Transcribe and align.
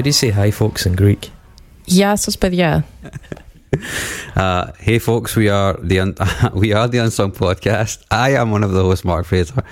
do 0.00 0.08
you 0.08 0.12
say 0.12 0.30
hi, 0.30 0.50
folks, 0.50 0.86
in 0.86 0.94
Greek? 0.96 1.30
Γεια 1.84 2.16
σας 2.16 2.38
παιδιά. 2.38 2.84
Uh, 4.36 4.64
hey 4.86 4.98
folks, 4.98 5.36
we 5.36 5.48
are 5.58 5.74
the 5.90 5.98
un- 6.04 6.16
we 6.62 6.68
are 6.78 6.88
the 6.88 6.98
Unsung 7.04 7.32
Podcast. 7.32 7.96
I 8.10 8.30
am 8.40 8.50
one 8.56 8.64
of 8.64 8.72
the 8.76 8.82
hosts, 8.82 9.04
Mark 9.04 9.24
Fraser. 9.30 9.62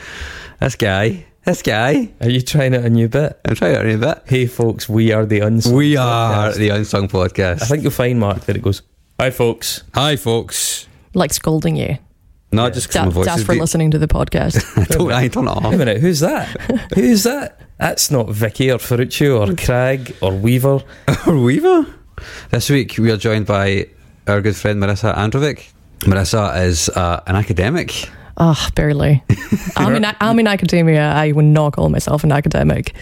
This 0.60 0.76
guy, 0.76 1.06
this 1.46 1.62
guy. 1.62 1.92
Are 2.22 2.30
you 2.36 2.40
trying 2.52 2.74
out 2.76 2.84
a 2.84 2.92
new 2.98 3.08
bit? 3.08 3.30
I'm 3.44 3.54
trying 3.60 3.74
to 3.74 3.94
a 3.94 3.98
bit. 4.08 4.18
Hey, 4.32 4.44
folks, 4.46 4.88
we 4.88 5.04
are 5.16 5.24
the 5.32 5.40
unsung. 5.40 5.74
We 5.74 5.96
are 5.96 6.32
Podcast. 6.34 6.56
the 6.62 6.68
Unsung 6.76 7.06
Podcast. 7.08 7.62
I 7.62 7.66
think 7.70 7.82
you'll 7.82 7.98
find, 8.04 8.18
Mark, 8.26 8.40
that 8.46 8.56
it 8.58 8.62
goes, 8.68 8.82
hi, 9.20 9.30
folks. 9.30 9.68
Hi 9.94 10.12
folks. 10.28 10.86
Like 11.20 11.32
scolding 11.40 11.76
you. 11.76 11.92
Not 12.51 12.73
just 12.73 12.87
'cause 12.87 12.93
That, 12.95 13.05
my 13.05 13.11
voice 13.11 13.25
that's 13.25 13.41
is 13.41 13.45
for 13.45 13.53
deep. 13.53 13.61
listening 13.61 13.91
to 13.91 13.99
the 13.99 14.07
podcast. 14.07 14.63
I 14.77 14.83
don't, 14.85 15.11
I 15.11 15.27
turn 15.27 15.47
it 15.47 15.51
Wait 15.51 15.57
a 15.63 15.67
off. 15.67 15.75
minute, 15.75 16.01
who's 16.01 16.19
that? 16.21 16.47
who's 16.95 17.23
that? 17.23 17.59
That's 17.77 18.09
not 18.11 18.29
Vicky 18.29 18.71
or 18.71 18.79
Ferruccio 18.79 19.37
or 19.39 19.53
Craig 19.55 20.15
or 20.21 20.33
Weaver. 20.33 20.81
Or 21.27 21.37
Weaver. 21.37 21.85
This 22.49 22.69
week 22.69 22.95
we 22.97 23.11
are 23.11 23.17
joined 23.17 23.45
by 23.45 23.87
our 24.27 24.41
good 24.41 24.55
friend 24.55 24.81
Marisa 24.81 25.15
Androvik. 25.15 25.69
Marisa 25.99 26.59
is 26.65 26.89
uh, 26.89 27.21
an 27.27 27.35
academic. 27.35 28.09
Ah, 28.37 28.69
barely. 28.75 29.23
I'm 29.77 29.95
in, 29.95 30.05
I'm 30.19 30.39
in 30.39 30.47
academia. 30.47 31.11
I 31.11 31.31
would 31.31 31.45
not 31.45 31.73
call 31.73 31.89
myself 31.89 32.23
an 32.23 32.31
academic. 32.31 32.93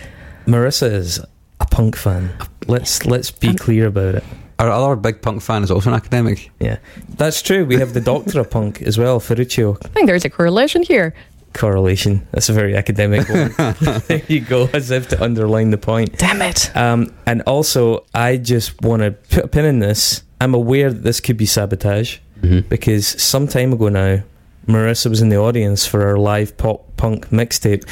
Marisa 0.45 0.92
is 0.92 1.20
a 1.59 1.66
punk 1.66 1.95
fan. 1.95 2.32
Let's 2.67 3.06
let's 3.06 3.32
be 3.32 3.54
clear 3.54 3.88
about 3.88 4.16
it. 4.16 4.23
Our 4.60 4.70
other 4.72 4.96
big 4.96 5.22
punk 5.22 5.42
fan 5.42 5.64
is 5.64 5.70
also 5.72 5.90
an 5.92 5.96
academic. 5.96 6.50
Yeah, 6.60 6.78
that's 7.18 7.42
true. 7.42 7.66
We 7.66 7.76
have 7.76 7.94
the 7.94 8.02
Doctor 8.02 8.40
of 8.40 8.50
Punk 8.50 8.82
as 8.82 8.98
well, 8.98 9.20
Ferruccio. 9.20 9.78
I 9.84 9.88
think 9.90 10.08
there's 10.08 10.26
a 10.26 10.30
correlation 10.30 10.82
here. 10.84 11.14
Correlation. 11.54 12.28
That's 12.32 12.50
a 12.50 12.54
very 12.54 12.76
academic 12.76 13.28
one. 13.30 13.54
there 14.08 14.22
you 14.28 14.42
go, 14.42 14.70
as 14.74 14.92
if 14.92 15.08
to 15.10 15.24
underline 15.24 15.70
the 15.72 15.78
point. 15.78 16.18
Damn 16.18 16.42
it. 16.42 16.76
Um, 16.76 17.14
and 17.26 17.42
also, 17.44 18.06
I 18.14 18.38
just 18.38 18.82
want 18.82 19.02
to 19.04 19.12
put 19.12 19.46
a 19.46 19.48
pin 19.48 19.66
in 19.66 19.80
this. 19.80 20.24
I'm 20.42 20.54
aware 20.54 20.92
that 20.92 21.04
this 21.04 21.20
could 21.20 21.38
be 21.38 21.46
sabotage 21.46 22.18
Mm-hmm. 22.42 22.68
because 22.70 23.08
some 23.22 23.48
time 23.48 23.74
ago 23.74 23.90
now, 23.90 24.22
Marisa 24.68 25.10
was 25.10 25.22
in 25.22 25.30
the 25.30 25.38
audience 25.38 25.88
for 25.88 26.06
our 26.06 26.18
live 26.20 26.56
pop 26.56 26.96
punk 26.96 27.30
mixtape 27.30 27.84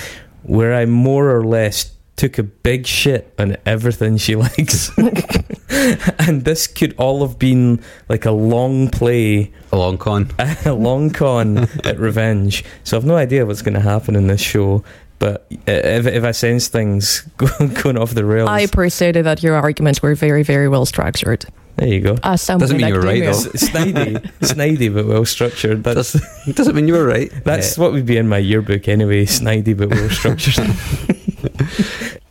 where 0.43 0.71
I 0.75 0.85
more 0.85 1.35
or 1.35 1.43
less 1.43 1.91
took 2.15 2.37
a 2.37 2.43
big 2.43 2.85
shit 2.85 3.33
on 3.39 3.57
everything 3.65 4.17
she 4.17 4.35
likes. 4.35 4.91
and 6.19 6.45
this 6.45 6.67
could 6.67 6.95
all 6.97 7.25
have 7.27 7.37
been 7.37 7.81
like 8.07 8.25
a 8.25 8.31
long 8.31 8.89
play, 8.89 9.51
A 9.71 9.77
long 9.77 9.97
con. 9.97 10.31
a 10.65 10.73
long 10.73 11.09
con 11.09 11.57
at 11.83 11.99
Revenge. 11.99 12.63
So 12.83 12.97
I've 12.97 13.05
no 13.05 13.15
idea 13.15 13.45
what's 13.45 13.61
going 13.61 13.73
to 13.73 13.81
happen 13.81 14.15
in 14.15 14.27
this 14.27 14.41
show. 14.41 14.83
But 15.19 15.45
uh, 15.51 15.71
if, 15.71 16.07
if 16.07 16.23
I 16.23 16.31
sense 16.31 16.67
things 16.67 17.21
going 17.37 17.97
off 17.97 18.13
the 18.13 18.25
rails, 18.25 18.49
I 18.49 18.61
appreciated 18.61 19.25
that 19.25 19.43
your 19.43 19.55
arguments 19.55 20.01
were 20.01 20.13
very, 20.15 20.43
very 20.43 20.67
well 20.67 20.85
structured. 20.85 21.45
there 21.77 21.87
you 21.87 22.01
go. 22.01 22.17
As 22.23 22.41
someone 22.41 22.61
Doesn't 22.61 22.75
in 22.75 22.81
mean 22.81 22.93
you 22.93 22.99
were 22.99 23.05
right, 23.05 23.23
though. 23.23 23.31
Snidey, 23.31 24.21
snidey, 24.39 24.93
but 24.93 25.05
well 25.07 25.25
structured. 25.25 25.83
That's 25.83 26.13
Does, 26.13 26.55
doesn't 26.55 26.75
mean 26.75 26.87
you 26.87 26.93
were 26.95 27.05
right. 27.05 27.31
that's 27.43 27.77
what 27.77 27.91
would 27.93 28.05
be 28.05 28.17
in 28.17 28.27
my 28.27 28.37
yearbook 28.39 28.87
anyway. 28.87 29.25
Snidey, 29.25 29.77
but 29.77 29.89
well 29.89 30.09
structured. 30.09 30.69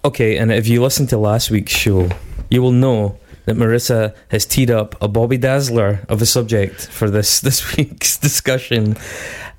okay, 0.05 0.37
and 0.37 0.53
if 0.53 0.69
you 0.69 0.83
listen 0.83 1.07
to 1.09 1.19
last 1.19 1.51
week's 1.51 1.73
show, 1.73 2.09
you 2.51 2.61
will 2.63 2.73
know 2.73 3.19
that 3.47 3.57
Marisa 3.57 4.15
has 4.29 4.47
teed 4.47 4.71
up 4.71 5.01
a 5.03 5.09
Bobby 5.09 5.37
Dazzler 5.37 6.01
of 6.09 6.23
a 6.23 6.27
subject 6.27 6.87
for 6.87 7.11
this 7.11 7.41
this 7.49 7.77
week's 7.77 8.17
discussion. 8.17 8.97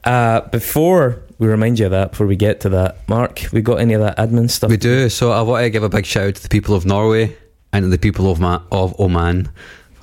Uh, 0.04 0.42
before 0.50 1.22
we 1.40 1.48
remind 1.48 1.80
you 1.80 1.86
of 1.86 1.92
that, 1.92 2.12
before 2.12 2.28
we 2.28 2.36
get 2.36 2.62
to 2.62 2.70
that, 2.70 3.08
Mark, 3.10 3.48
we 3.52 3.62
got 3.62 3.80
any 3.80 3.94
of 3.94 4.02
that 4.02 4.18
admin 4.18 4.50
stuff? 4.50 4.70
We 4.70 4.78
do. 4.78 5.10
So 5.10 5.32
I 5.32 5.42
want 5.42 5.64
to 5.64 5.70
give 5.70 5.84
a 5.84 5.90
big 5.90 6.06
shout 6.06 6.28
out 6.28 6.36
to 6.36 6.44
the 6.44 6.50
people 6.50 6.76
of 6.76 6.86
Norway 6.86 7.36
and 7.74 7.92
the 7.92 7.98
people 7.98 8.32
of 8.32 8.40
Ma- 8.40 8.62
of 8.72 8.98
Oman 9.00 9.50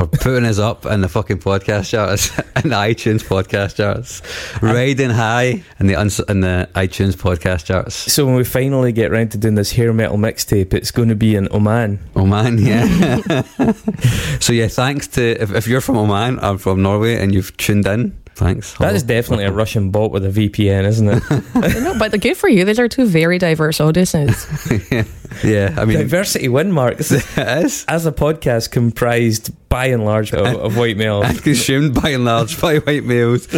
putting 0.07 0.45
us 0.45 0.59
up 0.59 0.87
in 0.87 1.01
the 1.01 1.09
fucking 1.09 1.39
podcast 1.39 1.91
charts 1.91 2.31
and 2.57 2.65
the 2.73 2.77
iTunes 2.77 3.23
podcast 3.23 3.77
charts, 3.77 4.23
riding 4.63 5.11
high 5.11 5.63
in 5.79 5.87
the 5.87 5.97
uns- 5.97 6.21
in 6.21 6.41
the 6.41 6.69
iTunes 6.75 7.15
podcast 7.15 7.65
charts. 7.67 7.95
So 7.95 8.27
when 8.27 8.35
we 8.35 8.45
finally 8.45 8.93
get 8.93 9.11
round 9.11 9.33
to 9.33 9.39
doing 9.39 9.55
this 9.55 9.73
hair 9.73 9.93
metal 9.93 10.17
mixtape, 10.17 10.75
it's 10.75 10.91
going 10.91 11.09
to 11.09 11.17
be 11.17 11.35
in 11.37 11.49
Oman. 11.53 11.99
Oman, 12.17 12.59
yeah. 12.59 13.43
so 14.41 14.53
yeah, 14.53 14.69
thanks 14.69 15.09
to 15.09 15.43
if, 15.43 15.53
if 15.53 15.67
you're 15.67 15.81
from 15.81 15.97
Oman, 15.97 16.39
I'm 16.41 16.59
from 16.59 16.83
Norway, 16.83 17.17
and 17.17 17.35
you've 17.35 17.57
tuned 17.57 17.87
in. 17.87 18.22
Thanks. 18.35 18.75
That 18.79 18.95
is 18.95 19.03
definitely 19.03 19.45
a 19.45 19.53
Russian 19.53 19.91
bot 19.91 20.11
with 20.11 20.25
a 20.25 20.31
VPN, 20.31 20.85
isn't 20.85 21.09
it? 21.09 21.23
no, 21.83 21.99
but 21.99 22.19
good 22.21 22.37
for 22.37 22.49
you. 22.49 22.65
These 22.65 22.79
are 22.79 22.89
two 22.89 23.07
very 23.07 23.39
diverse 23.39 23.81
audiences. 23.81 24.47
yeah. 24.91 25.05
yeah, 25.45 25.75
I 25.77 25.85
mean, 25.85 25.99
Diversity 25.99 26.49
win 26.49 26.73
marks. 26.73 27.13
it 27.13 27.25
is. 27.65 27.85
As 27.89 28.07
a 28.07 28.13
podcast 28.13 28.71
comprised 28.71 29.51
by 29.69 29.87
and 29.87 30.05
large 30.05 30.33
of, 30.33 30.47
of 30.47 30.77
white 30.77 30.97
males. 30.97 31.27
and 31.27 31.43
consumed 31.43 32.01
by 32.01 32.11
and 32.11 32.25
large 32.25 32.61
by 32.61 32.79
white 32.79 33.05
males. 33.05 33.49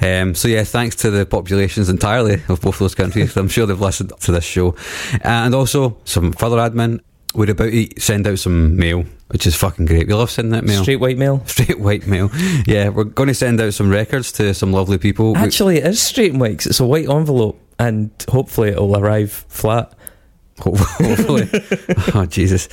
Um, 0.00 0.34
so 0.34 0.48
yeah, 0.48 0.64
thanks 0.64 0.96
to 0.96 1.10
the 1.10 1.26
populations 1.26 1.88
entirely 1.88 2.42
of 2.48 2.60
both 2.60 2.78
those 2.78 2.94
countries. 2.94 3.36
I'm 3.36 3.48
sure 3.48 3.66
they've 3.66 3.80
listened 3.80 4.12
to 4.20 4.32
this 4.32 4.44
show, 4.44 4.76
and 5.22 5.54
also 5.54 5.98
some 6.04 6.32
further 6.32 6.56
admin. 6.56 7.00
We're 7.34 7.50
about 7.50 7.70
to 7.72 7.88
send 8.00 8.26
out 8.26 8.38
some 8.38 8.76
mail, 8.76 9.04
which 9.28 9.46
is 9.46 9.54
fucking 9.54 9.86
great. 9.86 10.06
We 10.08 10.14
love 10.14 10.30
sending 10.30 10.52
that 10.52 10.64
mail. 10.64 10.82
Straight 10.82 10.96
white 11.00 11.18
mail. 11.18 11.42
Straight 11.46 11.78
white 11.78 12.06
mail. 12.06 12.30
Yeah, 12.66 12.88
we're 12.88 13.04
going 13.04 13.28
to 13.28 13.34
send 13.34 13.60
out 13.60 13.74
some 13.74 13.90
records 13.90 14.32
to 14.32 14.54
some 14.54 14.72
lovely 14.72 14.98
people. 14.98 15.36
Actually, 15.36 15.78
it 15.78 15.86
is 15.86 16.00
straight 16.00 16.32
and 16.32 16.40
white 16.40 16.58
'cause 16.58 16.66
it's 16.66 16.80
a 16.80 16.86
white 16.86 17.08
envelope, 17.08 17.60
and 17.78 18.10
hopefully 18.30 18.70
it'll 18.70 18.96
arrive 18.96 19.44
flat. 19.48 19.92
Ho- 20.60 20.74
Hopefully. 20.76 21.48
oh 22.14 22.26
Jesus. 22.26 22.68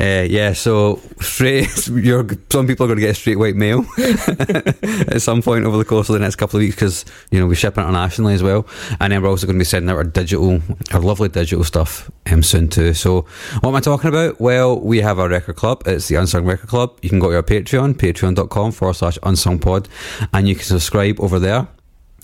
Uh, 0.00 0.26
yeah. 0.28 0.52
So 0.52 1.00
straight, 1.20 1.86
you're, 1.88 2.26
some 2.50 2.66
people 2.66 2.84
are 2.84 2.88
going 2.88 2.96
to 2.98 3.00
get 3.00 3.10
a 3.10 3.14
straight 3.14 3.38
white 3.38 3.56
mail 3.56 3.84
at 3.98 5.20
some 5.22 5.42
point 5.42 5.64
over 5.64 5.76
the 5.76 5.84
course 5.84 6.08
of 6.08 6.12
the 6.14 6.18
next 6.20 6.36
couple 6.36 6.58
of 6.58 6.62
weeks 6.62 6.74
because 6.76 7.04
you 7.30 7.40
know 7.40 7.46
we 7.46 7.54
ship 7.56 7.76
internationally 7.78 8.34
as 8.34 8.42
well, 8.42 8.66
and 9.00 9.12
then 9.12 9.22
we're 9.22 9.28
also 9.28 9.46
going 9.46 9.56
to 9.56 9.60
be 9.60 9.64
sending 9.64 9.90
out 9.90 9.96
our 9.96 10.04
digital, 10.04 10.60
our 10.92 11.00
lovely 11.00 11.28
digital 11.28 11.64
stuff 11.64 12.10
um, 12.30 12.42
soon 12.42 12.68
too. 12.68 12.94
So 12.94 13.22
what 13.60 13.70
am 13.70 13.74
I 13.76 13.80
talking 13.80 14.08
about? 14.08 14.40
Well, 14.40 14.78
we 14.80 15.00
have 15.00 15.18
our 15.18 15.28
record 15.28 15.56
club. 15.56 15.82
It's 15.86 16.08
the 16.08 16.16
Unsung 16.16 16.44
Record 16.44 16.68
Club. 16.68 16.98
You 17.02 17.08
can 17.10 17.18
go 17.18 17.30
to 17.30 17.36
our 17.36 17.42
Patreon, 17.42 17.94
patreon.com 17.94 18.72
forward 18.72 18.94
slash 18.94 19.18
unsung 19.22 19.58
pod, 19.58 19.88
and 20.32 20.48
you 20.48 20.54
can 20.54 20.64
subscribe 20.64 21.20
over 21.20 21.38
there. 21.38 21.66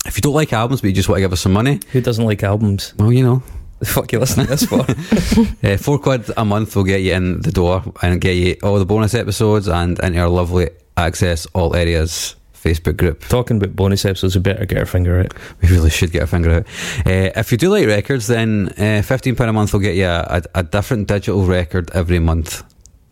If 0.05 0.17
you 0.17 0.21
don't 0.21 0.33
like 0.33 0.51
albums 0.51 0.81
but 0.81 0.87
you 0.87 0.93
just 0.93 1.07
want 1.07 1.17
to 1.17 1.21
give 1.21 1.31
us 1.33 1.39
some 1.41 1.53
money, 1.53 1.79
Who 1.93 2.01
doesn't 2.01 2.25
like 2.25 2.43
albums? 2.43 2.93
well, 2.97 3.11
you 3.13 3.23
know, 3.23 3.41
The 3.83 3.89
fuck 3.89 4.13
you 4.13 4.19
listening 4.19 4.47
to 4.47 4.55
this 4.55 4.65
for? 4.65 4.85
uh, 5.67 5.75
four 5.75 5.99
quid 5.99 6.31
a 6.37 6.45
month 6.45 6.73
will 6.73 6.85
get 6.85 7.01
you 7.01 7.13
in 7.15 7.41
the 7.41 7.51
door 7.51 7.83
and 8.01 8.21
get 8.21 8.37
you 8.37 8.55
all 8.63 8.79
the 8.79 8.85
bonus 8.85 9.13
episodes 9.13 9.67
and 9.67 9.99
into 9.99 10.19
our 10.19 10.29
lovely 10.29 10.69
access 10.95 11.45
all 11.47 11.75
areas 11.75 12.37
Facebook 12.53 12.95
group. 12.95 13.25
Talking 13.25 13.57
about 13.57 13.75
bonus 13.75 14.05
episodes, 14.05 14.35
we 14.35 14.41
better 14.41 14.65
get 14.65 14.77
our 14.77 14.85
finger 14.85 15.19
out. 15.19 15.33
We 15.61 15.67
really 15.67 15.89
should 15.89 16.13
get 16.13 16.21
our 16.21 16.27
finger 16.27 16.51
out. 16.51 16.65
Uh, 17.05 17.37
if 17.37 17.51
you 17.51 17.57
do 17.57 17.71
like 17.71 17.85
records, 17.85 18.27
then 18.27 18.69
uh, 18.77 19.01
fifteen 19.01 19.35
pound 19.35 19.49
a 19.49 19.53
month 19.53 19.73
will 19.73 19.81
get 19.81 19.97
you 19.97 20.05
a, 20.05 20.25
a, 20.29 20.59
a 20.59 20.63
different 20.63 21.09
digital 21.09 21.45
record 21.45 21.91
every 21.93 22.19
month. 22.19 22.63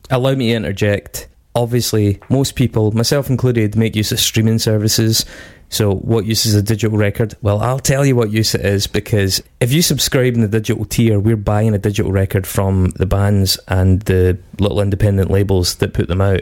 Allow 0.09 0.35
me 0.35 0.51
to 0.51 0.55
interject. 0.55 1.27
Obviously, 1.53 2.21
most 2.29 2.55
people, 2.55 2.93
myself 2.93 3.29
included, 3.29 3.75
make 3.75 3.93
use 3.93 4.13
of 4.13 4.21
streaming 4.21 4.57
services. 4.57 5.25
So, 5.71 5.95
what 5.95 6.25
use 6.25 6.45
is 6.45 6.53
a 6.53 6.61
digital 6.61 6.97
record? 6.97 7.33
Well, 7.41 7.61
I'll 7.61 7.79
tell 7.79 8.05
you 8.05 8.13
what 8.13 8.29
use 8.29 8.53
it 8.53 8.65
is 8.65 8.87
because 8.87 9.41
if 9.61 9.71
you 9.71 9.81
subscribe 9.81 10.35
in 10.35 10.41
the 10.41 10.49
digital 10.49 10.83
tier, 10.83 11.17
we're 11.17 11.37
buying 11.37 11.73
a 11.73 11.77
digital 11.77 12.11
record 12.11 12.45
from 12.45 12.89
the 12.97 13.05
bands 13.05 13.57
and 13.69 14.01
the 14.01 14.37
little 14.59 14.81
independent 14.81 15.31
labels 15.31 15.75
that 15.75 15.93
put 15.93 16.09
them 16.09 16.19
out. 16.19 16.41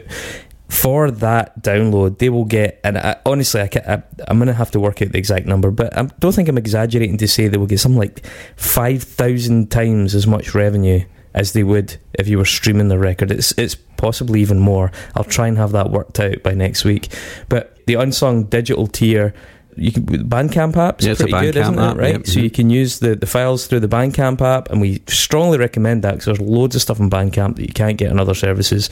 For 0.68 1.12
that 1.12 1.62
download, 1.62 2.18
they 2.18 2.28
will 2.28 2.44
get, 2.44 2.80
and 2.82 2.98
I, 2.98 3.16
honestly, 3.24 3.60
I, 3.60 3.70
I, 3.86 4.02
I'm 4.26 4.38
going 4.38 4.48
to 4.48 4.52
have 4.52 4.72
to 4.72 4.80
work 4.80 5.00
out 5.00 5.12
the 5.12 5.18
exact 5.18 5.46
number, 5.46 5.70
but 5.70 5.96
I 5.96 6.02
don't 6.18 6.32
think 6.32 6.48
I'm 6.48 6.58
exaggerating 6.58 7.16
to 7.18 7.28
say 7.28 7.46
they 7.46 7.56
will 7.56 7.66
get 7.66 7.78
something 7.78 7.98
like 8.00 8.26
5,000 8.56 9.70
times 9.70 10.16
as 10.16 10.26
much 10.26 10.56
revenue 10.56 11.04
as 11.34 11.52
they 11.52 11.62
would 11.62 11.96
if 12.14 12.28
you 12.28 12.38
were 12.38 12.44
streaming 12.44 12.88
the 12.88 12.98
record. 12.98 13.30
It's 13.30 13.52
it's 13.58 13.74
possibly 13.74 14.40
even 14.40 14.58
more. 14.58 14.90
I'll 15.14 15.24
try 15.24 15.48
and 15.48 15.56
have 15.58 15.72
that 15.72 15.90
worked 15.90 16.18
out 16.20 16.42
by 16.42 16.54
next 16.54 16.84
week. 16.84 17.08
But 17.48 17.76
the 17.86 17.94
unsung 17.94 18.44
digital 18.44 18.86
tier, 18.86 19.34
you 19.76 19.92
can 19.92 20.04
Bandcamp 20.04 20.76
app's 20.76 21.04
Yeah, 21.04 21.14
pretty 21.14 21.32
good, 21.32 21.56
isn't 21.56 21.74
Bandcamp 21.74 21.92
it? 21.92 21.98
Right. 21.98 22.16
yeah. 22.16 22.32
So 22.32 22.40
you 22.40 22.50
can 22.50 22.70
use 22.70 22.98
the, 22.98 23.14
the 23.14 23.26
files 23.26 23.66
through 23.66 23.80
the 23.80 23.88
Bandcamp 23.88 24.40
app, 24.40 24.70
and 24.70 24.80
we 24.80 25.02
strongly 25.06 25.58
recommend 25.58 26.02
that 26.02 26.12
because 26.12 26.26
there's 26.26 26.40
loads 26.40 26.74
of 26.76 26.82
stuff 26.82 27.00
on 27.00 27.10
Bandcamp 27.10 27.56
that 27.56 27.62
you 27.62 27.72
can't 27.72 27.98
get 27.98 28.10
on 28.10 28.18
other 28.18 28.34
services. 28.34 28.90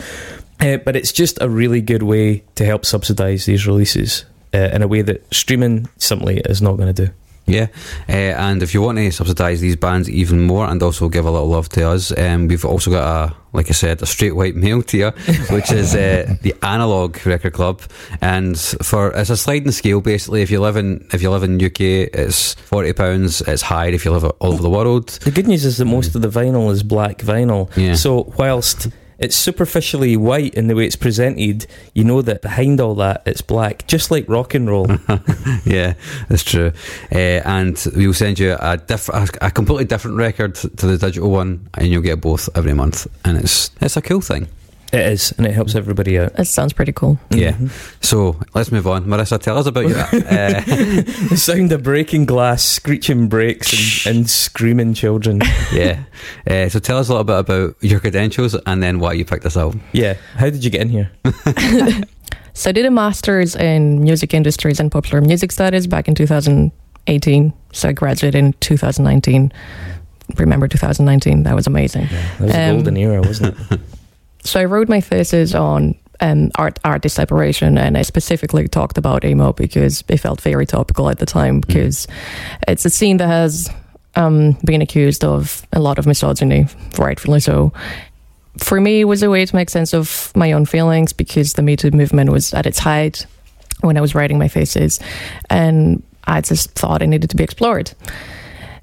Uh, 0.60 0.76
but 0.78 0.96
it's 0.96 1.12
just 1.12 1.40
a 1.40 1.48
really 1.48 1.80
good 1.80 2.02
way 2.02 2.42
to 2.56 2.64
help 2.64 2.84
subsidise 2.84 3.46
these 3.46 3.66
releases 3.66 4.24
uh, 4.52 4.58
in 4.72 4.82
a 4.82 4.88
way 4.88 5.02
that 5.02 5.22
streaming 5.32 5.88
simply 5.98 6.38
is 6.40 6.60
not 6.60 6.76
going 6.76 6.92
to 6.92 7.06
do. 7.06 7.12
Yeah, 7.48 7.66
uh, 8.08 8.12
and 8.12 8.62
if 8.62 8.74
you 8.74 8.82
want 8.82 8.98
to 8.98 9.10
subsidise 9.10 9.60
these 9.60 9.76
bands 9.76 10.08
even 10.08 10.42
more 10.42 10.66
and 10.66 10.82
also 10.82 11.08
give 11.08 11.24
a 11.24 11.30
little 11.30 11.48
love 11.48 11.68
to 11.70 11.88
us, 11.88 12.16
um, 12.16 12.48
we've 12.48 12.64
also 12.64 12.90
got 12.90 13.30
a, 13.30 13.34
like 13.52 13.68
I 13.70 13.72
said, 13.72 14.02
a 14.02 14.06
straight 14.06 14.36
white 14.36 14.54
male 14.64 14.82
tier, 14.82 15.12
which 15.50 15.72
is 15.72 15.94
uh, 15.94 16.36
the 16.42 16.54
Analog 16.62 17.24
Record 17.26 17.54
Club, 17.54 17.82
and 18.20 18.58
for 18.58 19.10
it's 19.12 19.30
a 19.30 19.36
sliding 19.36 19.72
scale 19.72 20.00
basically. 20.00 20.42
If 20.42 20.50
you 20.50 20.60
live 20.60 20.76
in 20.76 21.06
if 21.12 21.22
you 21.22 21.30
live 21.30 21.42
in 21.42 21.64
UK, 21.64 21.80
it's 21.80 22.54
forty 22.54 22.92
pounds. 22.92 23.40
It's 23.42 23.62
higher 23.62 23.90
if 23.90 24.04
you 24.04 24.12
live 24.12 24.24
all 24.24 24.52
over 24.52 24.62
the 24.62 24.70
world. 24.70 25.08
The 25.08 25.30
good 25.30 25.48
news 25.48 25.64
is 25.64 25.78
that 25.78 25.86
most 25.86 26.14
of 26.14 26.22
the 26.22 26.28
vinyl 26.28 26.70
is 26.70 26.82
black 26.82 27.18
vinyl. 27.18 27.74
Yeah. 27.76 27.94
So 27.94 28.32
whilst 28.38 28.88
it's 29.18 29.36
superficially 29.36 30.16
white 30.16 30.54
in 30.54 30.68
the 30.68 30.74
way 30.74 30.86
it's 30.86 30.96
presented, 30.96 31.66
you 31.94 32.04
know 32.04 32.22
that 32.22 32.42
behind 32.42 32.80
all 32.80 32.94
that 32.96 33.22
it's 33.26 33.42
black, 33.42 33.86
just 33.86 34.10
like 34.10 34.28
rock 34.28 34.54
and 34.54 34.68
roll. 34.68 34.86
yeah, 35.64 35.94
that's 36.28 36.44
true. 36.44 36.72
Uh, 37.12 37.40
and 37.44 37.84
we'll 37.96 38.14
send 38.14 38.38
you 38.38 38.56
a, 38.60 38.76
diff- 38.76 39.08
a, 39.08 39.50
completely 39.50 39.84
different 39.84 40.16
record 40.16 40.54
to 40.54 40.86
the 40.86 40.96
digital 40.98 41.30
one, 41.30 41.68
and 41.74 41.88
you'll 41.88 42.02
get 42.02 42.20
both 42.20 42.48
every 42.56 42.74
month. 42.74 43.06
And 43.24 43.38
it's 43.38 43.70
it's 43.80 43.96
a 43.96 44.02
cool 44.02 44.20
thing. 44.20 44.48
It 44.90 45.00
is, 45.00 45.32
and 45.36 45.46
it 45.46 45.52
helps 45.52 45.74
everybody 45.74 46.18
out. 46.18 46.32
It 46.38 46.46
sounds 46.46 46.72
pretty 46.72 46.92
cool. 46.92 47.18
Yeah. 47.30 47.52
Mhm. 47.52 47.70
So 48.02 48.40
let's 48.54 48.72
move 48.72 48.86
on. 48.86 49.04
Marisa, 49.04 49.38
tell 49.38 49.58
us 49.58 49.66
about 49.66 49.86
you. 49.86 49.94
uh, 49.96 50.60
the 51.28 51.36
sound 51.36 51.72
of 51.72 51.82
breaking 51.82 52.24
glass, 52.24 52.64
screeching 52.64 53.28
brakes, 53.28 54.06
and, 54.06 54.16
and 54.16 54.30
screaming 54.30 54.94
children. 54.94 55.42
yeah. 55.72 56.04
Uh, 56.46 56.70
so 56.70 56.78
tell 56.78 56.96
us 56.96 57.08
a 57.08 57.12
little 57.12 57.24
bit 57.24 57.38
about 57.38 57.76
your 57.82 58.00
credentials 58.00 58.54
and 58.54 58.82
then 58.82 58.98
why 58.98 59.12
you 59.12 59.26
picked 59.26 59.42
this 59.44 59.58
album. 59.58 59.82
Yeah. 59.92 60.14
How 60.36 60.48
did 60.48 60.64
you 60.64 60.70
get 60.70 60.80
in 60.82 60.88
here? 60.88 61.10
So 62.54 62.70
I 62.70 62.72
did 62.72 62.86
a 62.86 62.90
master's 62.90 63.54
in 63.54 64.02
music 64.02 64.34
industries 64.34 64.80
and 64.80 64.90
popular 64.90 65.20
music 65.20 65.52
studies 65.52 65.86
back 65.86 66.08
in 66.08 66.16
2018. 66.16 67.52
So 67.72 67.88
I 67.88 67.92
graduated 67.92 68.34
in 68.36 68.52
2019. 68.54 69.52
Remember 70.36 70.66
2019? 70.66 71.44
That 71.44 71.54
was 71.54 71.68
amazing. 71.68 72.08
That 72.10 72.40
was 72.40 72.50
a 72.52 72.68
Um, 72.70 72.74
golden 72.78 72.96
era, 72.96 73.20
wasn't 73.22 73.56
it? 73.70 73.80
So 74.48 74.58
I 74.58 74.64
wrote 74.64 74.88
my 74.88 75.02
thesis 75.02 75.54
on 75.54 75.94
um, 76.20 76.50
art 76.54 76.78
artist 76.82 77.16
separation, 77.16 77.76
and 77.76 77.98
I 77.98 78.02
specifically 78.02 78.66
talked 78.66 78.96
about 78.96 79.22
emo 79.22 79.52
because 79.52 80.02
it 80.08 80.16
felt 80.16 80.40
very 80.40 80.64
topical 80.64 81.10
at 81.10 81.18
the 81.18 81.26
time 81.26 81.60
because 81.60 82.06
it's 82.66 82.86
a 82.86 82.90
scene 82.90 83.18
that 83.18 83.26
has 83.26 83.70
um, 84.16 84.52
been 84.64 84.80
accused 84.80 85.22
of 85.22 85.66
a 85.74 85.80
lot 85.80 85.98
of 85.98 86.06
misogyny, 86.06 86.66
rightfully 86.96 87.40
so. 87.40 87.74
For 88.56 88.80
me, 88.80 89.02
it 89.02 89.04
was 89.04 89.22
a 89.22 89.28
way 89.28 89.44
to 89.44 89.54
make 89.54 89.68
sense 89.68 89.92
of 89.92 90.32
my 90.34 90.52
own 90.52 90.64
feelings 90.64 91.12
because 91.12 91.52
the 91.52 91.62
Me 91.62 91.76
Too 91.76 91.90
movement 91.90 92.30
was 92.30 92.54
at 92.54 92.64
its 92.64 92.78
height 92.78 93.26
when 93.82 93.98
I 93.98 94.00
was 94.00 94.14
writing 94.14 94.38
my 94.38 94.48
thesis, 94.48 94.98
and 95.50 96.02
I 96.24 96.40
just 96.40 96.70
thought 96.70 97.02
it 97.02 97.08
needed 97.08 97.28
to 97.28 97.36
be 97.36 97.44
explored. 97.44 97.92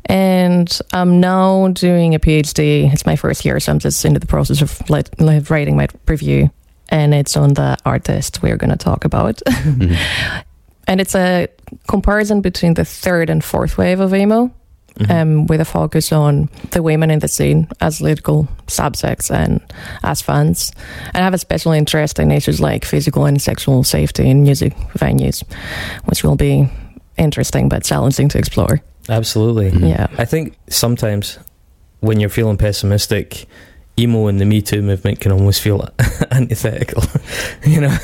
And 0.07 0.79
I'm 0.93 1.19
now 1.19 1.67
doing 1.69 2.13
a 2.15 2.19
PhD. 2.19 2.91
It's 2.93 3.05
my 3.05 3.15
first 3.15 3.43
year, 3.45 3.59
so 3.59 3.71
I'm 3.71 3.79
just 3.79 4.05
into 4.05 4.19
the 4.19 4.27
process 4.27 4.61
of 4.61 4.87
like, 4.89 5.07
like 5.19 5.49
writing 5.49 5.75
my 5.75 5.87
review, 6.07 6.49
and 6.89 7.13
it's 7.13 7.35
on 7.35 7.53
the 7.55 7.77
artist 7.85 8.41
we're 8.43 8.57
going 8.57 8.69
to 8.71 8.77
talk 8.77 9.05
about. 9.05 9.41
Mhm. 9.45 9.97
and 10.87 11.01
it's 11.01 11.15
a 11.15 11.47
comparison 11.87 12.41
between 12.41 12.75
the 12.75 12.85
third 12.85 13.29
and 13.29 13.43
fourth 13.43 13.75
wave 13.77 13.99
of 13.99 14.13
emo, 14.13 14.51
Mhm. 14.99 15.09
um, 15.11 15.47
with 15.47 15.59
a 15.59 15.65
focus 15.65 16.11
on 16.11 16.47
the 16.71 16.83
women 16.83 17.09
in 17.09 17.19
the 17.19 17.27
scene 17.27 17.67
as 17.81 17.99
lyrical 18.01 18.47
subjects 18.67 19.31
and 19.31 19.59
as 20.03 20.21
fans. 20.21 20.71
And 21.13 21.21
I 21.21 21.25
have 21.25 21.33
a 21.33 21.37
special 21.39 21.71
interest 21.71 22.19
in 22.19 22.31
issues 22.31 22.61
like 22.61 22.85
physical 22.85 23.25
and 23.25 23.41
sexual 23.41 23.83
safety 23.83 24.29
in 24.29 24.43
music 24.43 24.73
venues, 24.97 25.43
which 26.05 26.23
will 26.23 26.35
be 26.37 26.69
interesting 27.17 27.67
but 27.69 27.83
challenging 27.83 28.29
to 28.29 28.37
explore. 28.37 28.79
Absolutely. 29.09 29.71
Mhm. 29.71 29.89
Yeah. 29.89 30.07
I 30.17 30.25
think 30.25 30.55
sometimes 30.69 31.39
when 31.99 32.19
you're 32.19 32.29
feeling 32.29 32.57
pessimistic, 32.57 33.45
emo 33.99 34.27
and 34.27 34.39
the 34.39 34.45
Me 34.45 34.61
Too 34.61 34.81
movement 34.81 35.19
can 35.21 35.31
almost 35.31 35.61
feel 35.61 35.87
antithetical. 36.31 37.03
you 37.65 37.81
know, 37.81 37.97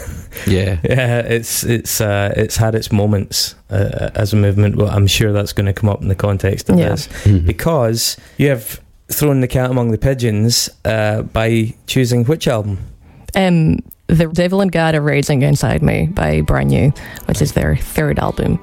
Yeah. 0.48 0.78
yeah, 0.84 1.20
it's 1.20 1.64
it's 1.64 2.00
uh, 2.02 2.34
it's 2.38 2.56
had 2.58 2.76
its 2.76 2.92
moments 2.92 3.56
uh, 3.70 4.10
as 4.16 4.34
a 4.34 4.36
movement. 4.38 4.76
But 4.78 4.90
I'm 4.94 5.08
sure 5.08 5.34
that's 5.34 5.54
going 5.54 5.66
to 5.68 5.74
come 5.74 5.90
up 5.90 6.02
in 6.02 6.08
the 6.08 6.16
context 6.16 6.70
of 6.70 6.80
Yeah. 6.80 6.90
this 6.90 7.08
Mhm. 7.26 7.46
because 7.46 8.18
you 8.38 8.50
have 8.50 8.80
thrown 9.10 9.42
the 9.42 9.48
cat 9.48 9.70
among 9.70 9.92
the 9.92 9.98
pigeons 9.98 10.70
uh, 10.86 11.24
by 11.24 11.74
choosing 11.88 12.24
which 12.26 12.48
album. 12.48 12.78
Um, 13.36 13.80
the 14.08 14.28
Devil 14.28 14.62
and 14.62 14.72
God 14.72 14.96
are 14.96 15.02
Raging 15.02 15.42
Inside 15.42 15.82
Me 15.82 16.08
by 16.08 16.42
Brand 16.42 16.70
New, 16.70 16.94
which 17.26 17.42
is 17.42 17.52
their 17.54 17.76
third 17.76 18.20
album. 18.20 18.60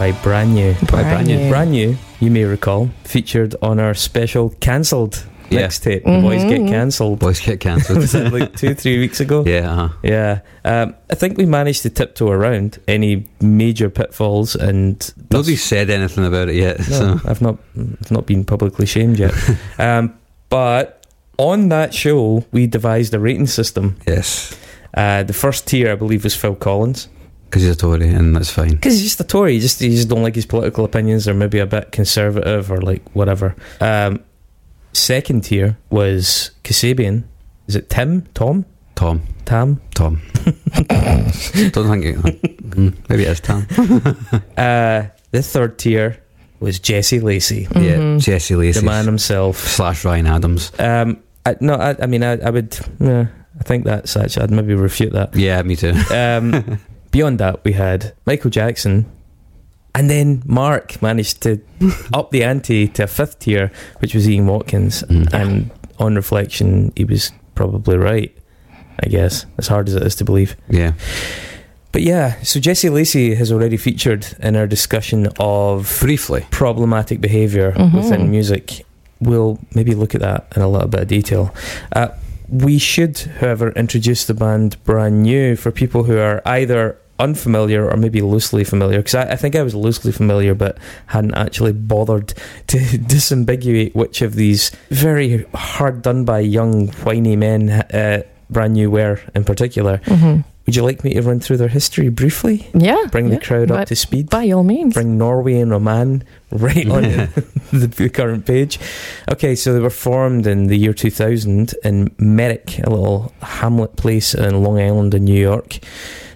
By 0.00 0.12
brand 0.22 0.54
new. 0.54 0.72
By 0.90 1.02
Brand 1.02 1.26
New. 1.26 1.50
Brand 1.50 1.72
new, 1.72 1.94
you 2.20 2.30
may 2.30 2.44
recall, 2.44 2.88
featured 3.04 3.54
on 3.60 3.78
our 3.78 3.92
special 3.92 4.48
cancelled 4.60 5.22
Yeah. 5.50 5.66
mixtape. 5.66 6.04
The 6.04 6.22
boys 6.22 6.42
get 6.44 6.66
cancelled. 6.66 7.18
Boys 7.18 7.38
get 7.38 7.60
cancelled. 7.60 7.98
was 8.06 8.14
it 8.14 8.32
like 8.32 8.56
two, 8.56 8.72
three 8.72 8.98
weeks 8.98 9.20
ago? 9.20 9.44
yeah. 9.46 9.70
Uh-huh. 9.70 9.88
Yeah. 10.02 10.40
Um, 10.64 10.94
I 11.10 11.16
think 11.16 11.36
we 11.36 11.44
managed 11.44 11.82
to 11.82 11.90
tiptoe 11.90 12.30
around 12.30 12.78
any 12.88 13.26
major 13.42 13.90
pitfalls 13.90 14.56
and 14.56 14.96
Nobody's 15.30 15.62
said 15.62 15.90
anything 15.90 16.24
about 16.24 16.48
it 16.48 16.54
yet. 16.54 16.78
no, 16.78 16.84
So. 16.84 17.20
I've 17.26 17.42
not 17.42 17.58
I've 17.78 18.10
not 18.10 18.24
been 18.24 18.42
publicly 18.46 18.86
shamed 18.86 19.18
yet. 19.18 19.34
um, 19.78 20.14
but 20.48 21.04
on 21.36 21.68
that 21.68 21.92
show, 21.92 22.46
we 22.52 22.66
devised 22.66 23.12
a 23.12 23.18
rating 23.18 23.48
system. 23.48 23.96
Yes. 24.06 24.56
Uh, 24.94 25.24
the 25.24 25.34
first 25.34 25.66
tier, 25.66 25.92
I 25.92 25.94
believe, 25.94 26.24
was 26.24 26.34
Phil 26.34 26.54
Collins 26.54 27.08
Because 27.50 27.62
he's 27.62 27.72
a 27.72 27.76
Tory, 27.76 28.08
and 28.08 28.36
that's 28.36 28.48
fine. 28.50 28.70
because 28.70 28.92
he's 28.94 29.02
just 29.02 29.20
a 29.20 29.24
Tory. 29.24 29.54
You 29.54 29.60
just 29.60 29.80
you 29.80 29.90
just 29.90 30.08
don't 30.08 30.22
like 30.22 30.36
his 30.36 30.46
political 30.46 30.84
opinions, 30.84 31.26
or 31.26 31.34
maybe 31.34 31.58
a 31.58 31.66
bit 31.66 31.90
conservative, 31.90 32.70
or 32.70 32.80
like 32.80 33.02
whatever. 33.12 33.56
Um, 33.80 34.22
second 34.92 35.42
tier 35.44 35.76
was 35.90 36.52
Kasabian. 36.62 37.24
Is 37.66 37.74
it 37.76 37.90
Tim? 37.90 38.22
Tom? 38.34 38.64
Tom. 38.94 39.22
Tam? 39.46 39.80
Tom. 39.94 40.20
Don't 40.44 41.88
think 41.88 42.04
it. 42.04 42.16
Mm, 42.70 42.94
Maybe 43.08 43.22
it 43.24 43.28
is 43.30 43.40
Tom. 43.40 43.66
Uh, 44.56 45.08
the 45.32 45.42
third 45.42 45.78
tier 45.78 46.22
was 46.60 46.78
Jesse 46.78 47.20
Lacey, 47.20 47.62
Yeah. 47.74 47.96
Mhm. 47.96 48.20
Jesse 48.20 48.54
Lacey. 48.56 48.80
the 48.80 48.86
man 48.86 49.06
himself. 49.06 49.56
Slash 49.58 50.04
Ryan 50.04 50.26
Adams. 50.26 50.70
Um, 50.78 51.18
I, 51.46 51.56
no, 51.60 51.74
I, 51.74 51.96
I 52.02 52.06
mean, 52.06 52.22
I, 52.22 52.32
I 52.40 52.50
would. 52.50 52.78
Yeah, 53.00 53.26
I 53.58 53.62
think 53.64 53.84
that's 53.84 54.16
actually. 54.16 54.42
I'd 54.44 54.50
maybe 54.50 54.74
refute 54.74 55.12
that. 55.14 55.34
Yeah, 55.34 55.62
me 55.62 55.76
too. 55.76 55.94
Um, 56.12 56.78
beyond 57.10 57.38
that, 57.40 57.64
we 57.64 57.72
had 57.72 58.14
Michael 58.26 58.50
Jackson, 58.50 59.06
and 59.94 60.08
then 60.08 60.42
Mark 60.46 61.00
managed 61.02 61.40
to 61.42 61.60
up 62.12 62.30
the 62.30 62.44
ante 62.44 62.88
to 62.88 63.04
a 63.04 63.06
fifth 63.06 63.40
tier, 63.40 63.70
which 63.98 64.14
was 64.14 64.28
Ian 64.28 64.46
Watkins. 64.46 65.02
Mm. 65.04 65.32
And 65.32 65.70
on 65.98 66.14
reflection, 66.14 66.92
he 66.96 67.04
was 67.04 67.32
probably 67.54 67.96
right. 67.96 68.36
I 69.02 69.08
guess 69.08 69.46
as 69.56 69.66
hard 69.68 69.88
as 69.88 69.94
it 69.94 70.02
is 70.02 70.14
to 70.16 70.24
believe. 70.24 70.56
Yeah. 70.68 70.92
But 71.92 72.02
yeah, 72.02 72.40
so 72.42 72.60
Jesse 72.60 72.90
Lacey 72.90 73.34
has 73.34 73.50
already 73.50 73.76
featured 73.78 74.26
in 74.40 74.54
our 74.56 74.66
discussion 74.66 75.28
of 75.40 75.96
Briefly. 76.00 76.46
problematic 76.50 77.20
behavior 77.20 77.72
Mhm. 77.72 77.94
within 77.94 78.30
music. 78.30 78.84
We'll 79.20 79.58
maybe 79.74 79.94
look 79.94 80.14
at 80.14 80.20
that 80.20 80.52
in 80.54 80.62
a 80.62 80.68
little 80.68 80.86
bit 80.86 81.00
of 81.00 81.08
detail. 81.08 81.52
Uh, 81.92 82.08
we 82.50 82.78
should, 82.78 83.16
however, 83.40 83.70
introduce 83.72 84.24
the 84.26 84.34
band 84.34 84.82
brand 84.84 85.22
new 85.22 85.56
for 85.56 85.70
people 85.70 86.04
who 86.04 86.18
are 86.18 86.42
either 86.44 86.96
unfamiliar 87.18 87.88
or 87.88 87.96
maybe 87.96 88.20
loosely 88.22 88.64
familiar. 88.64 88.98
Because 88.98 89.14
I, 89.14 89.32
I 89.32 89.36
think 89.36 89.54
I 89.54 89.62
was 89.62 89.74
loosely 89.74 90.10
familiar, 90.10 90.54
but 90.54 90.78
hadn't 91.06 91.34
actually 91.34 91.72
bothered 91.72 92.28
to 92.68 92.78
disambiguate 93.14 93.94
which 93.94 94.22
of 94.22 94.34
these 94.34 94.70
very 94.90 95.44
hard 95.54 96.02
done 96.02 96.24
by 96.24 96.40
young 96.40 96.88
whiny 97.04 97.36
men 97.36 97.70
uh, 97.70 98.22
brand 98.48 98.72
new 98.72 98.90
were 98.90 99.20
in 99.34 99.44
particular. 99.44 99.98
Mhm. 100.06 100.44
Would 100.70 100.76
you 100.76 100.84
like 100.84 101.02
me 101.02 101.14
to 101.14 101.22
run 101.22 101.40
through 101.40 101.56
their 101.56 101.66
history 101.66 102.10
briefly? 102.10 102.70
Yeah. 102.74 103.06
Bring 103.10 103.26
yeah. 103.26 103.34
the 103.34 103.44
crowd 103.44 103.72
up 103.72 103.78
by, 103.78 103.84
to 103.86 103.96
speed? 103.96 104.30
by 104.30 104.48
all 104.52 104.62
means. 104.62 104.94
bring 104.94 105.18
Norway 105.18 105.58
and 105.58 105.72
Oman 105.72 106.22
right 106.52 106.88
on 106.88 107.02
the, 107.72 107.92
the 107.96 108.08
current 108.08 108.46
page. 108.46 108.78
Okay, 109.28 109.56
so 109.56 109.72
they 109.72 109.80
were 109.80 109.90
formed 109.90 110.46
in 110.46 110.68
the 110.68 110.76
year 110.76 110.94
2000 110.94 111.74
in 111.82 112.14
Merrick, 112.18 112.78
a 112.84 112.88
little 112.88 113.32
hamlet 113.42 113.96
place 113.96 114.32
in 114.32 114.62
Long 114.62 114.78
Island 114.78 115.12
in 115.12 115.24
New 115.24 115.40
York. 115.40 115.80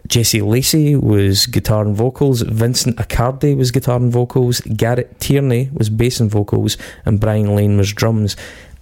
Jesse 0.08 0.42
Lacey 0.42 0.96
was 0.96 1.46
guitar 1.46 1.84
and 1.84 1.94
vocals, 1.94 2.42
Vincent 2.42 2.96
Accardi 2.96 3.56
was 3.56 3.70
guitar 3.70 3.98
and 3.98 4.10
vocals, 4.10 4.62
Garrett 4.62 5.20
Tierney 5.20 5.70
was 5.72 5.90
bass 5.90 6.18
and 6.18 6.28
vocals, 6.28 6.76
and 7.06 7.20
Brian 7.20 7.54
Lane 7.54 7.76
was 7.76 7.92
drums. 7.92 8.34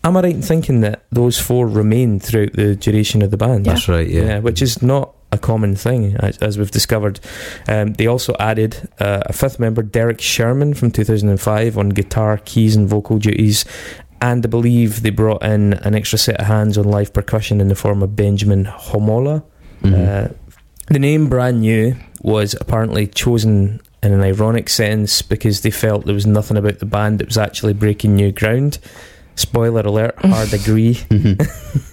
Am 0.02 0.16
I 0.16 0.22
right 0.22 0.34
in 0.34 0.40
thinking 0.40 0.80
that 0.80 1.04
those 1.12 1.38
four 1.38 1.68
remained 1.68 2.22
throughout 2.22 2.54
the 2.54 2.74
duration 2.74 3.20
of 3.20 3.30
the 3.30 3.36
band? 3.36 3.66
Yeah. 3.66 3.74
That's 3.74 3.86
right, 3.86 4.08
yeah. 4.08 4.38
which 4.38 4.62
is 4.62 4.80
not 4.80 5.14
a 5.32 5.38
common 5.38 5.74
thing, 5.74 6.14
as, 6.16 6.38
as 6.38 6.58
we've 6.58 6.70
discovered. 6.70 7.18
Um, 7.66 7.94
they 7.94 8.06
also 8.06 8.36
added 8.38 8.88
uh, 9.00 9.22
a 9.26 9.32
fifth 9.32 9.58
member, 9.58 9.82
Derek 9.82 10.20
Sherman, 10.20 10.74
from 10.74 10.90
2005, 10.90 11.78
on 11.78 11.88
guitar, 11.88 12.38
keys, 12.44 12.76
and 12.76 12.86
vocal 12.86 13.18
duties. 13.18 13.64
And 14.20 14.44
I 14.46 14.48
believe 14.48 15.02
they 15.02 15.10
brought 15.10 15.42
in 15.42 15.72
an 15.72 15.94
extra 15.94 16.18
set 16.18 16.38
of 16.38 16.46
hands 16.46 16.78
on 16.78 16.84
live 16.84 17.12
percussion 17.12 17.60
in 17.60 17.68
the 17.68 17.74
form 17.74 18.02
of 18.02 18.14
Benjamin 18.14 18.66
Homola. 18.66 19.42
Mhm. 19.82 19.94
Uh, 19.94 20.28
the 20.88 20.98
name 20.98 21.28
Brand 21.28 21.60
New 21.60 21.96
was 22.20 22.54
apparently 22.60 23.06
chosen 23.06 23.80
in 24.02 24.12
an 24.12 24.20
ironic 24.20 24.68
sense 24.68 25.22
because 25.22 25.62
they 25.62 25.70
felt 25.70 26.04
there 26.04 26.14
was 26.14 26.26
nothing 26.26 26.56
about 26.56 26.78
the 26.78 26.86
band 26.86 27.18
that 27.20 27.26
was 27.28 27.38
actually 27.38 27.72
breaking 27.72 28.14
new 28.14 28.30
ground. 28.32 28.78
Spoiler 29.34 29.80
alert, 29.80 30.14
hard 30.24 30.52
agree. 30.60 31.00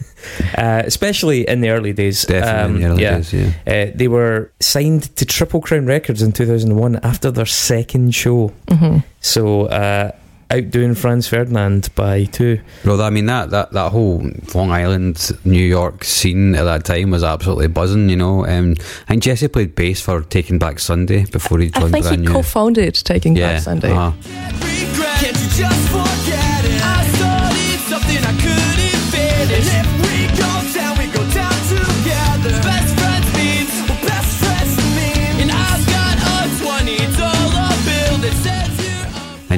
Uh, 0.58 0.84
especially 0.86 1.48
in 1.48 1.62
the 1.62 1.70
early 1.70 1.94
days. 1.94 2.26
Definitely. 2.26 2.76
in 2.76 2.80
the 2.82 2.86
Um, 2.88 2.92
early 2.94 3.02
yeah. 3.04 3.16
days, 3.18 3.34
yeah. 3.34 3.52
Uh, 3.68 3.92
they 3.96 4.08
were 4.08 4.52
signed 4.60 5.16
to 5.16 5.26
Triple 5.26 5.62
Crown 5.62 5.86
Records 5.86 6.22
in 6.22 6.32
2001 6.32 7.00
after 7.04 7.32
their 7.32 7.46
second 7.46 8.14
show. 8.16 8.52
hmm 8.70 8.98
So, 9.22 9.66
uh, 9.68 10.12
outdoing 10.52 10.96
Franz 10.96 11.28
Ferdinand 11.28 11.90
by 11.94 12.24
two. 12.26 12.60
Well, 12.84 13.00
I 13.02 13.12
mean 13.12 13.28
that, 13.28 13.52
that 13.52 13.72
that 13.74 13.92
whole 13.92 14.24
Long 14.56 14.72
Island, 14.72 15.32
New 15.46 15.62
York 15.64 16.04
scene 16.04 16.56
at 16.56 16.64
that 16.64 16.86
time 16.86 17.12
was 17.12 17.24
absolutely 17.24 17.68
buzzing. 17.68 18.10
You 18.10 18.16
know, 18.16 18.46
um, 18.48 18.74
I 19.08 19.14
think 19.14 19.22
Jesse 19.24 19.48
played 19.48 19.76
bass 19.76 20.02
for 20.02 20.22
Taking 20.22 20.58
Back 20.58 20.80
Sunday 20.80 21.26
before 21.26 21.60
he 21.60 21.70
joined. 21.70 21.78
I 21.78 21.80
joined 21.82 21.94
think 21.94 22.06
he 22.06 22.10
Brand 22.10 22.22
New. 22.24 22.32
co-founded 22.34 22.96
Taking 22.96 23.36
yeah, 23.38 23.54
Back 23.54 23.62
Sunday. 23.62 23.92
uh-huh. 23.92 24.12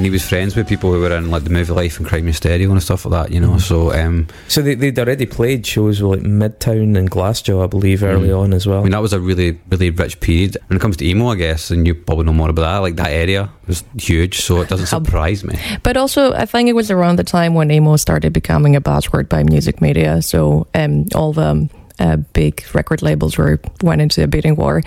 And 0.02 0.06
he 0.08 0.10
was 0.10 0.28
friends 0.28 0.56
with 0.56 0.66
people 0.66 0.92
who 0.92 0.98
were 0.98 1.12
in 1.16 1.30
like 1.30 1.44
The 1.44 1.50
Movielife 1.50 1.96
and 1.98 2.04
Crime 2.08 2.26
in 2.26 2.32
Stereo 2.32 2.68
and 2.72 2.82
stuff 2.82 3.04
like 3.06 3.28
that. 3.28 3.32
You 3.32 3.38
know, 3.38 3.56
so 3.58 3.92
um, 3.92 4.26
So, 4.48 4.60
they, 4.60 4.74
they'd 4.74 4.98
already 4.98 5.26
played 5.26 5.64
shows 5.64 6.02
with 6.02 6.10
like 6.18 6.26
Midtown 6.28 6.98
and 6.98 7.08
Glassjaw, 7.08 7.62
I 7.62 7.68
believe, 7.68 8.02
early 8.02 8.30
Mm. 8.30 8.40
on 8.40 8.52
as 8.52 8.66
well. 8.66 8.80
I 8.80 8.82
mean 8.82 8.90
that 8.90 9.00
was 9.00 9.12
a 9.12 9.20
really 9.20 9.60
really 9.70 9.90
rich 9.90 10.18
period 10.18 10.56
when 10.66 10.76
it 10.76 10.80
comes 10.80 10.96
to 10.96 11.06
emo. 11.06 11.28
I 11.28 11.36
guess, 11.36 11.70
and 11.70 11.86
you 11.86 11.94
probably 11.94 12.24
know 12.24 12.32
more 12.32 12.50
about 12.50 12.62
that. 12.62 12.78
Like 12.78 12.96
that 12.96 13.12
area 13.12 13.48
was 13.68 13.84
huge, 13.96 14.40
so 14.40 14.60
it 14.60 14.68
doesn't 14.68 14.86
surprise 14.98 15.44
me. 15.44 15.54
But 15.84 15.96
also, 15.96 16.32
I 16.32 16.46
think 16.46 16.68
it 16.68 16.74
was 16.74 16.90
around 16.90 17.14
the 17.20 17.24
time 17.24 17.54
when 17.54 17.70
emo 17.70 17.94
started 17.96 18.32
becoming 18.32 18.74
a 18.74 18.80
buzzword 18.80 19.28
by 19.28 19.44
music 19.44 19.80
media. 19.80 20.20
So 20.20 20.66
um, 20.74 21.06
all 21.14 21.32
the 21.32 21.68
uh, 22.02 22.16
big 22.32 22.62
record 22.74 23.00
labels 23.02 23.38
were 23.38 23.58
went 23.82 24.00
into 24.02 24.22
a 24.22 24.26
bidding 24.26 24.56
war 24.56 24.82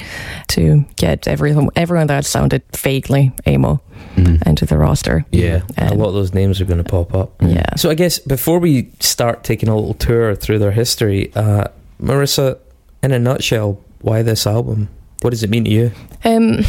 to 0.50 0.84
get 0.98 1.28
everyone 1.28 1.70
everyone 1.76 2.08
that 2.08 2.26
sounded 2.26 2.62
vaguely 2.76 3.32
emo 3.48 3.80
Mhm. 4.18 4.42
into 4.48 4.66
the 4.66 4.78
roster. 4.78 5.26
yeah, 5.32 5.62
a 5.78 5.94
lot 5.96 6.08
of 6.10 6.14
those 6.14 6.34
names 6.34 6.60
are 6.62 6.66
going 6.66 6.84
to 6.84 6.90
pop 6.90 7.14
up. 7.16 7.30
Yeah. 7.42 7.76
So 7.78 7.90
I 7.90 7.96
guess 7.96 8.20
before 8.20 8.60
we 8.60 8.90
start 9.00 9.44
taking 9.44 9.70
a 9.70 9.76
little 9.76 9.94
tour 9.94 10.36
through 10.36 10.60
their 10.60 10.72
history, 10.72 11.32
uh, 11.36 11.66
Marisa, 12.02 12.58
in 13.04 13.12
a 13.12 13.20
nutshell, 13.20 13.80
why 14.02 14.22
this 14.24 14.46
album? 14.48 14.88
What 15.22 15.30
does 15.32 15.44
it 15.44 15.50
mean 15.50 15.64
to 15.66 15.72
you? 15.72 15.92
Um, 16.24 16.64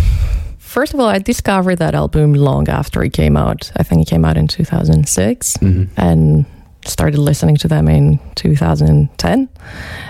first 0.59 0.95
of 0.95 1.01
all, 1.01 1.09
I 1.09 1.19
discovered 1.19 1.77
that 1.77 1.95
album 1.95 2.35
long 2.35 2.69
after 2.69 3.03
it 3.05 3.13
came 3.13 3.37
out. 3.37 3.71
I 3.77 3.83
think 3.83 4.03
it 4.03 4.11
came 4.11 4.25
out 4.25 4.37
in 4.37 4.47
2006 4.49 5.57
Mhm. 5.59 5.89
and 5.97 6.45
started 6.87 7.19
listening 7.19 7.57
to 7.57 7.69
them 7.69 7.89
in 7.89 8.19
2010. 8.35 9.49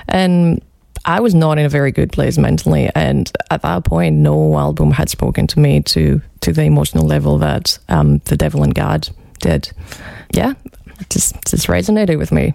And 0.08 0.62
I 1.04 1.20
was 1.20 1.34
not 1.34 1.58
in 1.58 1.64
a 1.64 1.68
very 1.68 1.92
good 1.92 2.12
place 2.12 2.36
mentally. 2.36 2.90
And 2.94 3.30
at 3.50 3.62
that 3.62 3.84
point, 3.84 4.16
no 4.16 4.58
album 4.58 4.90
had 4.90 5.08
spoken 5.08 5.46
to 5.48 5.60
me 5.60 5.82
to, 5.82 6.20
to 6.40 6.52
the 6.52 6.62
emotional 6.62 7.06
level 7.06 7.38
that 7.38 7.78
um, 7.88 8.18
The 8.24 8.36
Devil 8.36 8.62
and 8.62 8.74
God 8.74 9.08
did. 9.40 9.70
Yeah, 10.32 10.54
it 11.00 11.10
just, 11.10 11.34
just 11.46 11.68
resonated 11.68 12.18
with 12.18 12.32
me. 12.32 12.54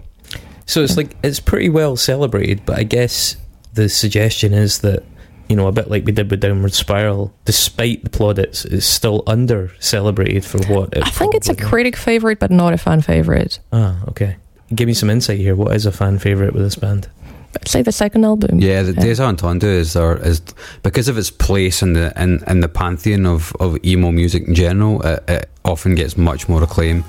So 0.65 0.83
it's 0.83 0.97
like 0.97 1.15
it's 1.23 1.39
pretty 1.39 1.69
well 1.69 1.97
celebrated, 1.97 2.65
but 2.65 2.77
I 2.77 2.83
guess 2.83 3.35
the 3.73 3.89
suggestion 3.89 4.53
is 4.53 4.79
that 4.79 5.03
you 5.51 5.58
know 5.58 5.67
a 5.67 5.72
bit 5.74 5.89
like 5.91 6.05
we 6.05 6.13
did 6.13 6.31
with 6.31 6.39
Downward 6.39 6.74
Spiral, 6.74 7.34
despite 7.46 8.03
the 8.05 8.10
plaudits, 8.10 8.63
it's 8.65 8.86
still 8.86 9.22
under 9.27 9.72
celebrated 9.79 10.46
for 10.46 10.60
what. 10.65 10.93
It 10.96 11.03
I 11.05 11.10
think 11.10 11.36
it's 11.36 11.50
a 11.50 11.53
probably- 11.53 11.70
critic 11.70 11.96
favorite, 11.98 12.39
but 12.39 12.51
not 12.51 12.72
a 12.74 12.77
fan 12.77 13.01
favorite. 13.01 13.60
Ah, 13.74 13.98
okay. 14.08 14.38
Give 14.74 14.88
me 14.88 14.93
some 14.93 15.10
insight 15.10 15.39
here. 15.39 15.55
What 15.55 15.75
is 15.75 15.86
a 15.86 15.91
fan 15.91 16.17
favorite 16.20 16.53
with 16.53 16.63
this 16.63 16.75
band? 16.75 17.10
I'd 17.53 17.67
say 17.67 17.81
the 17.81 17.91
second 17.91 18.24
album. 18.24 18.60
Yeah, 18.62 18.81
the 18.84 18.93
Yeah. 18.93 19.01
Deja 19.01 19.24
Entendu 19.24 19.63
is 19.65 19.91
there 19.91 20.15
is 20.25 20.39
because 20.84 21.10
of 21.10 21.17
its 21.17 21.29
place 21.29 21.81
in 21.81 21.91
the 21.93 22.13
in, 22.15 22.41
in 22.48 22.62
the 22.62 22.70
pantheon 22.70 23.25
of, 23.25 23.53
of 23.60 23.77
emo 23.84 24.10
music 24.12 24.48
in 24.48 24.55
general. 24.55 25.01
It, 25.01 25.24
it 25.27 25.50
often 25.65 25.96
gets 25.96 26.15
much 26.15 26.48
more 26.48 26.63
acclaim. 26.63 27.03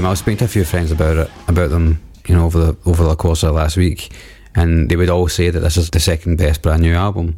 Um, 0.00 0.06
I 0.06 0.10
was 0.10 0.18
speaking 0.20 0.38
to 0.38 0.44
a 0.46 0.48
few 0.48 0.64
friends 0.64 0.90
about 0.90 1.18
it, 1.18 1.30
about 1.46 1.68
them, 1.68 2.00
you 2.26 2.34
know, 2.34 2.46
over 2.46 2.58
the 2.58 2.76
over 2.86 3.04
the 3.04 3.14
course 3.16 3.42
of 3.42 3.48
the 3.48 3.52
last 3.52 3.76
week, 3.76 4.10
and 4.54 4.88
they 4.88 4.96
would 4.96 5.10
all 5.10 5.28
say 5.28 5.50
that 5.50 5.60
this 5.60 5.76
is 5.76 5.90
the 5.90 6.00
second 6.00 6.36
best 6.38 6.62
brand 6.62 6.80
new 6.80 6.94
album 6.94 7.36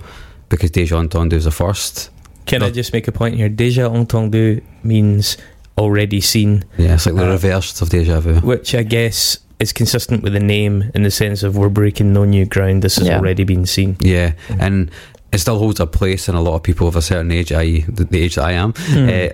because 0.48 0.70
Deja 0.70 0.94
Entendu 0.96 1.32
is 1.32 1.44
the 1.44 1.50
first. 1.50 2.10
Can 2.46 2.62
I 2.62 2.70
just 2.70 2.92
make 2.92 3.08
a 3.08 3.12
point 3.12 3.34
here? 3.34 3.48
Déjà 3.48 3.90
entendu 3.92 4.60
means 4.84 5.36
already 5.76 6.20
seen, 6.20 6.62
Yeah, 6.78 6.94
it's 6.94 7.06
like 7.06 7.16
the 7.16 7.26
Uh, 7.26 7.32
reverse 7.32 7.80
of 7.82 7.88
Deja 7.90 8.20
Vu. 8.20 8.34
which 8.46 8.74
I 8.76 8.84
guess 8.84 9.38
is 9.58 9.72
consistent 9.72 10.22
with 10.22 10.32
the 10.32 10.40
name 10.40 10.84
in 10.94 11.02
the 11.02 11.10
sense 11.10 11.42
of 11.42 11.56
we're 11.56 11.68
breaking 11.68 12.12
no 12.12 12.24
new 12.24 12.44
ground. 12.46 12.82
This 12.82 12.96
has 12.98 13.08
Yeah. 13.08 13.18
already 13.18 13.42
been 13.44 13.66
seen. 13.66 13.96
Yeah, 14.00 14.32
and 14.60 14.88
it 15.32 15.38
still 15.40 15.58
holds 15.58 15.80
a 15.80 15.86
place 15.86 16.28
in 16.28 16.36
a 16.36 16.40
lot 16.42 16.54
of 16.54 16.62
people 16.62 16.86
of 16.86 16.94
a 16.94 17.02
certain 17.02 17.32
age, 17.32 17.50
i.e., 17.52 17.84
the, 17.88 18.04
the 18.04 18.22
age 18.22 18.36
that 18.36 18.44
I 18.44 18.52
am. 18.52 18.72
Hmm. 18.76 19.08
Uh, 19.08 19.28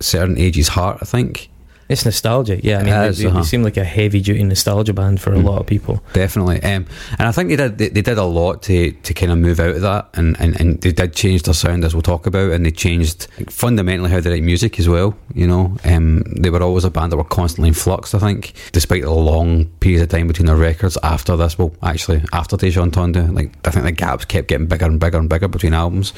certain 0.00 0.38
age's 0.38 0.68
heart, 0.68 0.98
I 1.02 1.04
think. 1.04 1.49
It's 1.90 2.04
nostalgia, 2.04 2.58
yeah. 2.64 2.78
I 2.78 2.82
mean, 2.84 2.94
It 2.94 2.98
they, 3.00 3.08
is, 3.08 3.18
they- 3.18 3.24
they 3.24 3.30
uh-huh. 3.30 3.42
seem 3.42 3.62
like 3.62 3.76
a 3.76 3.84
heavy 3.84 4.20
duty 4.20 4.42
nostalgia 4.44 4.92
band 4.94 5.20
for 5.20 5.32
a 5.34 5.36
Mm. 5.36 5.44
lot 5.44 5.60
of 5.60 5.66
people. 5.66 6.02
Definitely, 6.12 6.62
um, 6.62 6.86
and 7.18 7.28
I 7.28 7.32
think 7.32 7.48
they 7.50 7.56
did. 7.56 7.78
They, 7.78 7.88
they 7.88 8.02
did 8.02 8.16
a 8.18 8.24
lot 8.24 8.62
to, 8.62 8.92
to 8.92 9.14
kind 9.14 9.32
of 9.32 9.38
move 9.38 9.58
out 9.60 9.74
of 9.76 9.82
that, 9.82 10.08
and, 10.14 10.40
and, 10.40 10.58
and 10.60 10.80
they 10.80 10.92
did 10.92 11.12
change 11.14 11.42
their 11.42 11.54
sound 11.54 11.84
as 11.84 11.92
we'll 11.94 12.02
talk 12.02 12.26
about, 12.26 12.52
and 12.52 12.64
they 12.64 12.70
changed 12.70 13.26
fundamentally 13.48 14.08
how 14.10 14.20
they 14.20 14.30
write 14.30 14.42
music 14.44 14.78
as 14.78 14.88
well. 14.88 15.16
You 15.34 15.46
know, 15.46 15.76
um, 15.84 16.22
they 16.40 16.50
were 16.50 16.62
always 16.62 16.84
a 16.84 16.90
band 16.90 17.10
that 17.12 17.16
were 17.16 17.24
constantly 17.24 17.68
in 17.68 17.74
flux. 17.74 18.14
I 18.14 18.18
think, 18.20 18.52
despite 18.72 19.02
the 19.02 19.10
long 19.10 19.64
period 19.80 20.02
of 20.02 20.08
time 20.10 20.28
between 20.28 20.46
their 20.46 20.56
records 20.56 20.96
after 21.02 21.36
this, 21.36 21.58
well, 21.58 21.74
actually 21.82 22.22
after 22.32 22.56
Deja 22.56 22.82
Entendu, 22.82 23.34
like 23.34 23.50
I 23.66 23.70
think 23.72 23.84
the 23.84 23.92
gaps 23.92 24.24
kept 24.24 24.46
getting 24.48 24.66
bigger 24.68 24.86
and 24.86 25.00
bigger 25.00 25.18
and 25.18 25.28
bigger 25.28 25.48
between 25.48 25.74
albums. 25.74 26.12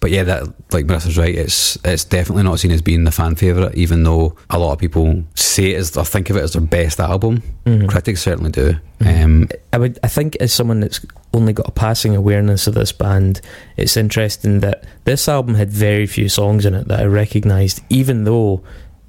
But 0.00 0.10
yeah, 0.10 0.22
that 0.24 0.42
like 0.72 0.86
Marisa's 0.86 1.18
right. 1.18 1.34
It's 1.34 1.76
it's 1.84 2.04
definitely 2.04 2.42
not 2.44 2.58
seen 2.58 2.70
as 2.70 2.82
being 2.82 3.04
the 3.04 3.12
fan 3.12 3.34
favorite, 3.36 3.74
even 3.76 4.02
though 4.04 4.34
a 4.50 4.58
lot 4.58 4.72
of 4.72 4.78
people 4.78 5.22
say 5.34 5.72
it 5.72 5.76
as 5.76 5.96
or 5.96 6.04
think 6.04 6.30
of 6.30 6.36
it 6.36 6.42
as 6.42 6.52
their 6.54 6.62
best 6.62 6.98
album. 6.98 7.42
Mhm. 7.66 7.88
Critics 7.88 8.22
certainly 8.22 8.50
do. 8.50 8.76
Mhm. 9.00 9.24
Um, 9.24 9.48
I 9.72 9.78
would, 9.78 9.98
I 10.02 10.08
think, 10.08 10.36
as 10.40 10.52
someone 10.52 10.80
that's 10.80 11.00
only 11.34 11.52
got 11.52 11.68
a 11.68 11.72
passing 11.72 12.16
awareness 12.16 12.66
of 12.66 12.74
this 12.74 12.90
band, 12.90 13.40
it's 13.76 13.96
interesting 13.96 14.60
that 14.60 14.84
this 15.04 15.28
album 15.28 15.54
had 15.54 15.70
very 15.70 16.06
few 16.06 16.28
songs 16.28 16.64
in 16.66 16.74
it 16.74 16.88
that 16.88 17.00
I 17.00 17.04
recognised, 17.04 17.80
even 17.90 18.24
though 18.24 18.62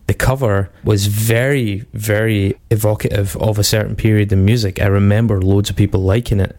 the 0.07 0.13
cover 0.13 0.69
was 0.83 1.07
very, 1.07 1.85
very 1.93 2.55
evocative 2.69 3.37
of 3.37 3.57
a 3.57 3.63
certain 3.63 3.95
period 3.95 4.33
in 4.33 4.43
music. 4.43 4.81
I 4.81 4.87
remember 4.87 5.41
loads 5.41 5.69
of 5.69 5.77
people 5.77 6.01
liking 6.03 6.41
it. 6.41 6.55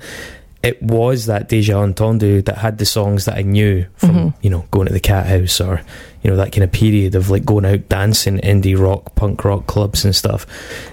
It 0.65 0.83
was 0.83 1.27
that 1.27 1.49
Deja 1.49 1.75
Entendu 1.75 2.45
that 2.47 2.59
had 2.59 2.79
the 2.79 2.87
songs 2.87 3.27
that 3.27 3.37
I 3.37 3.43
knew 3.43 3.85
from, 3.97 4.11
Mhm. 4.11 4.35
you 4.43 4.51
know, 4.51 4.65
going 4.71 4.87
to 4.87 4.93
the 4.93 4.99
Cat 5.01 5.27
House 5.27 5.61
or, 5.61 5.83
you 6.23 6.31
know, 6.31 6.37
that 6.37 6.53
kind 6.53 6.65
of 6.65 6.73
period 6.73 7.15
of 7.15 7.29
like 7.31 7.45
going 7.45 7.67
out 7.67 7.89
dancing 7.89 8.39
indie 8.39 8.79
rock, 8.79 9.15
punk 9.15 9.45
rock 9.45 9.67
clubs 9.67 10.05
and 10.05 10.17
stuff. 10.17 10.47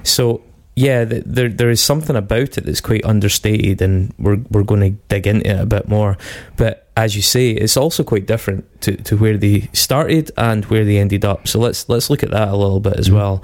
So 0.03 0.41
yeah, 0.75 1.03
th- 1.05 1.23
there 1.25 1.49
there 1.49 1.69
is 1.69 1.81
something 1.81 2.15
about 2.15 2.57
it 2.57 2.65
that's 2.65 2.79
quite 2.81 3.05
understated, 3.05 3.81
and 3.81 4.13
we're 4.17 4.39
we're 4.51 4.63
going 4.63 4.81
to 4.81 4.97
dig 5.09 5.27
into 5.27 5.49
it 5.49 5.59
a 5.59 5.65
bit 5.65 5.87
more. 5.89 6.17
But 6.57 6.87
as 6.95 7.15
you 7.15 7.21
say, 7.21 7.49
it's 7.51 7.75
also 7.77 8.03
quite 8.03 8.25
different 8.25 8.63
to, 8.81 8.95
to 9.03 9.17
where 9.17 9.37
they 9.37 9.69
started 9.73 10.31
and 10.37 10.63
where 10.65 10.85
they 10.85 10.97
ended 10.97 11.25
up. 11.25 11.47
So 11.47 11.59
let's 11.59 11.87
let's 11.89 12.09
look 12.09 12.23
at 12.23 12.31
that 12.31 12.47
a 12.47 12.55
little 12.55 12.79
bit 12.79 12.93
as 12.97 13.09
Mhm. 13.09 13.13
well. 13.15 13.43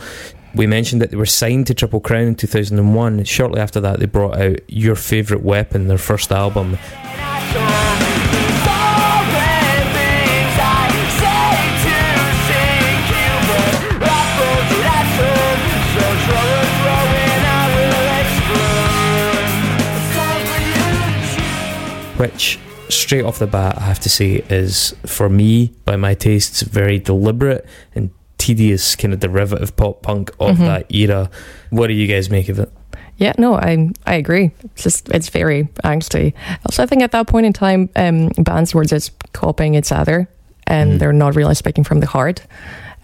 We 0.56 0.66
mentioned 0.66 1.02
that 1.02 1.12
they 1.12 1.18
were 1.18 1.26
signed 1.26 1.68
to 1.68 1.74
Triple 1.74 2.00
Crown 2.00 2.28
in 2.28 2.36
2001. 2.36 3.24
Shortly 3.26 3.60
after 3.60 3.80
that, 3.82 4.00
they 4.00 4.06
brought 4.06 4.38
out 4.38 4.60
Your 4.68 4.96
Favorite 4.96 5.44
Weapon, 5.44 5.88
their 5.88 5.98
first 5.98 6.32
album. 6.32 6.78
which 22.18 22.60
straight 22.90 23.24
off 23.24 23.40
the 23.40 23.48
bat, 23.48 23.78
I 23.78 23.82
have 23.82 24.00
to 24.02 24.10
say, 24.10 24.44
is 24.50 24.96
for 25.06 25.30
me, 25.30 25.74
by 25.86 25.96
my 25.96 26.14
tastes, 26.14 26.62
very 26.62 27.00
deliberate 27.00 27.66
and 27.96 28.12
tedious 28.38 28.96
kind 28.96 29.14
of 29.14 29.20
derivative 29.20 29.76
pop 29.76 30.02
punk 30.02 30.32
of 30.40 30.58
Mhm. 30.58 30.66
that 30.66 30.86
era. 30.94 31.30
What 31.70 31.88
do 31.88 31.94
you 31.94 32.08
guys 32.08 32.30
make 32.30 32.50
of 32.50 32.60
it? 32.60 32.72
Yeah, 33.18 33.34
no, 33.38 33.56
I 33.56 33.90
I 34.06 34.16
agree. 34.16 34.52
It's 34.64 34.84
just 34.84 35.10
it's 35.10 35.30
very 35.30 35.68
angsty. 35.84 36.34
Also, 36.66 36.84
I 36.84 36.86
think 36.86 37.02
at 37.02 37.12
that 37.12 37.28
point 37.28 37.46
in 37.48 37.54
time, 37.54 37.90
um, 37.96 38.30
bands 38.38 38.74
were 38.76 38.86
just 38.86 39.12
copying 39.34 39.74
each 39.76 39.92
other, 39.92 40.28
and 40.68 40.94
Mm. 40.94 41.00
they're 41.00 41.14
not 41.14 41.36
really 41.36 41.56
speaking 41.56 41.84
from 41.84 42.00
the 42.00 42.06
heart. 42.08 42.42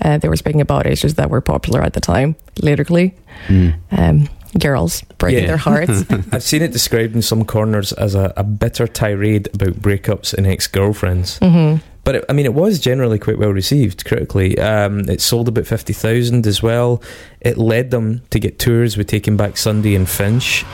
Uh, 0.03 0.17
they 0.19 0.27
were 0.29 0.35
speaking 0.35 0.61
about 0.61 0.85
issues 0.85 1.13
that 1.15 1.29
were 1.29 1.41
popular 1.41 1.81
at 1.81 1.93
the 1.93 1.99
time, 2.01 2.35
literally. 2.61 3.13
Mm. 3.47 3.73
Um, 3.91 4.27
girls 4.59 5.01
breaking 5.17 5.41
Yeah. 5.43 5.47
their 5.47 5.57
hearts. 5.57 6.03
I've 6.31 6.43
seen 6.43 6.61
it 6.61 6.71
described 6.71 7.15
in 7.15 7.21
some 7.23 7.43
corners 7.45 7.91
as 7.93 8.13
a, 8.15 8.33
a 8.37 8.43
bitter 8.43 8.85
tirade 8.87 9.49
about 9.55 9.81
breakups 9.81 10.33
and 10.33 10.45
ex 10.45 10.67
girlfriends. 10.67 11.39
hmm 11.39 11.77
But 12.03 12.15
it, 12.15 12.25
I 12.27 12.33
mean, 12.33 12.45
it 12.45 12.53
was 12.53 12.79
generally 12.79 13.19
quite 13.19 13.37
well 13.37 13.51
received 13.51 14.05
critically. 14.05 14.57
Um, 14.59 15.01
it 15.09 15.21
sold 15.21 15.47
about 15.47 15.65
50,000 15.65 16.45
as 16.45 16.61
well. 16.61 17.01
It 17.41 17.57
led 17.57 17.91
them 17.91 18.21
to 18.29 18.39
get 18.39 18.59
tours 18.59 18.97
with 18.97 19.07
Taking 19.07 19.37
Back 19.37 19.57
Sunday 19.57 19.95
and 19.95 20.07
Finch. 20.07 20.65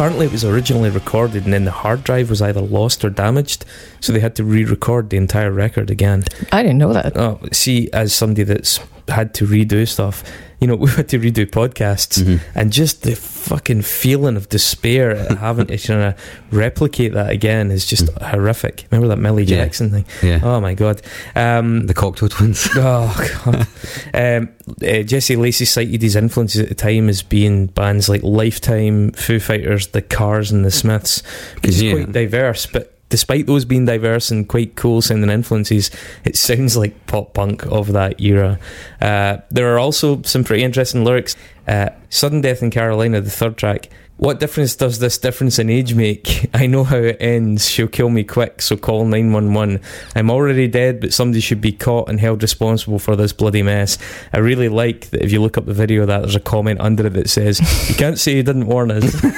Apparently, 0.00 0.24
it 0.24 0.32
was 0.32 0.46
originally 0.46 0.88
recorded 0.88 1.44
and 1.44 1.52
then 1.52 1.66
the 1.66 1.70
hard 1.70 2.02
drive 2.04 2.30
was 2.30 2.40
either 2.40 2.62
lost 2.62 3.04
or 3.04 3.10
damaged, 3.10 3.66
so 4.00 4.14
they 4.14 4.20
had 4.20 4.34
to 4.36 4.42
re 4.42 4.64
record 4.64 5.10
the 5.10 5.18
entire 5.18 5.52
record 5.52 5.90
again. 5.90 6.24
I 6.52 6.62
didn't 6.62 6.78
know 6.78 6.94
that. 6.94 7.18
Oh, 7.18 7.38
see, 7.52 7.90
as 7.92 8.14
somebody 8.14 8.44
that's 8.44 8.80
had 9.08 9.34
to 9.34 9.46
redo 9.46 9.86
stuff, 9.86 10.24
you 10.60 10.66
know, 10.66 10.74
we've 10.76 10.94
had 10.94 11.08
to 11.08 11.18
redo 11.18 11.46
podcasts. 11.46 12.22
Mhm. 12.22 12.40
And 12.54 12.72
just 12.72 13.02
the 13.02 13.16
fucking 13.16 13.82
feeling 13.82 14.36
of 14.36 14.48
despair 14.48 15.10
at 15.12 15.38
having 15.38 15.66
to 15.66 15.78
kind 15.78 16.02
of 16.02 16.14
replicate 16.52 17.12
that 17.14 17.30
again 17.30 17.70
is 17.70 17.86
just 17.86 18.08
horrific. 18.20 18.86
Remember 18.90 19.08
that 19.08 19.20
Millie 19.20 19.44
Yeah. 19.44 19.64
Jackson 19.64 19.90
thing? 19.90 20.04
Yeah. 20.22 20.40
Oh 20.42 20.60
my 20.60 20.74
god. 20.74 21.00
Um, 21.34 21.86
The 21.86 21.94
Cocteau 21.94 22.28
Twins. 22.30 22.68
oh 22.76 23.30
god. 23.44 23.66
um, 24.14 24.48
uh, 24.86 25.02
Jesse 25.02 25.36
Lacey 25.36 25.64
cited 25.64 26.02
his 26.02 26.16
influences 26.16 26.60
at 26.60 26.68
the 26.68 26.74
time 26.74 27.08
as 27.08 27.22
being 27.22 27.66
bands 27.66 28.08
like 28.08 28.22
Lifetime, 28.22 29.12
Foo 29.12 29.40
Fighters, 29.40 29.88
The 29.88 30.02
Cars, 30.02 30.50
and 30.52 30.64
The 30.64 30.70
Smiths. 30.70 31.22
It's 31.62 31.80
Yeah. 31.80 31.92
quite 31.94 32.12
diverse, 32.12 32.66
but. 32.66 32.94
Despite 33.10 33.46
those 33.46 33.64
being 33.64 33.84
diverse 33.84 34.30
and 34.30 34.48
quite 34.48 34.76
cool 34.76 35.02
sounding 35.02 35.30
influences, 35.30 35.90
it 36.24 36.36
sounds 36.48 36.76
like 36.76 37.06
pop 37.06 37.34
punk 37.34 37.66
of 37.66 37.92
that 37.92 38.20
era. 38.20 38.58
Uh, 39.00 39.38
there 39.50 39.74
are 39.74 39.78
also 39.78 40.22
some 40.22 40.42
pretty 40.42 40.62
interesting 40.62 41.04
lyrics. 41.04 41.36
Uh, 41.68 41.90
Sudden 42.08 42.40
Death 42.40 42.62
in 42.62 42.70
Carolina, 42.70 43.20
the 43.20 43.30
third 43.30 43.56
track. 43.56 43.90
What 44.20 44.38
difference 44.38 44.76
does 44.76 44.98
this 44.98 45.16
difference 45.16 45.58
in 45.58 45.70
age 45.70 45.94
make? 45.94 46.50
I 46.54 46.66
know 46.66 46.84
how 46.84 46.98
it 46.98 47.16
ends. 47.20 47.66
She'll 47.66 47.88
kill 47.88 48.10
me 48.10 48.22
quick, 48.22 48.60
so 48.60 48.76
call 48.76 49.06
911. 49.06 49.80
I'm 50.14 50.30
already 50.30 50.68
dead, 50.68 51.00
but 51.00 51.14
somebody 51.14 51.40
should 51.40 51.62
be 51.62 51.72
caught 51.72 52.10
and 52.10 52.20
held 52.20 52.42
responsible 52.42 52.98
for 52.98 53.16
this 53.16 53.32
bloody 53.32 53.62
mess. 53.62 53.96
I 54.34 54.40
really 54.40 54.68
like 54.68 55.08
that 55.08 55.22
if 55.22 55.32
you 55.32 55.40
look 55.40 55.56
up 55.56 55.64
the 55.64 55.72
video 55.72 56.04
that, 56.04 56.20
there's 56.20 56.34
a 56.34 56.40
comment 56.40 56.82
under 56.82 57.06
it 57.06 57.14
that 57.14 57.30
says, 57.30 57.60
You 57.88 57.94
can't 57.94 58.18
say 58.18 58.36
you 58.36 58.42
didn't 58.42 58.66
warn 58.66 58.90
us. 58.90 59.04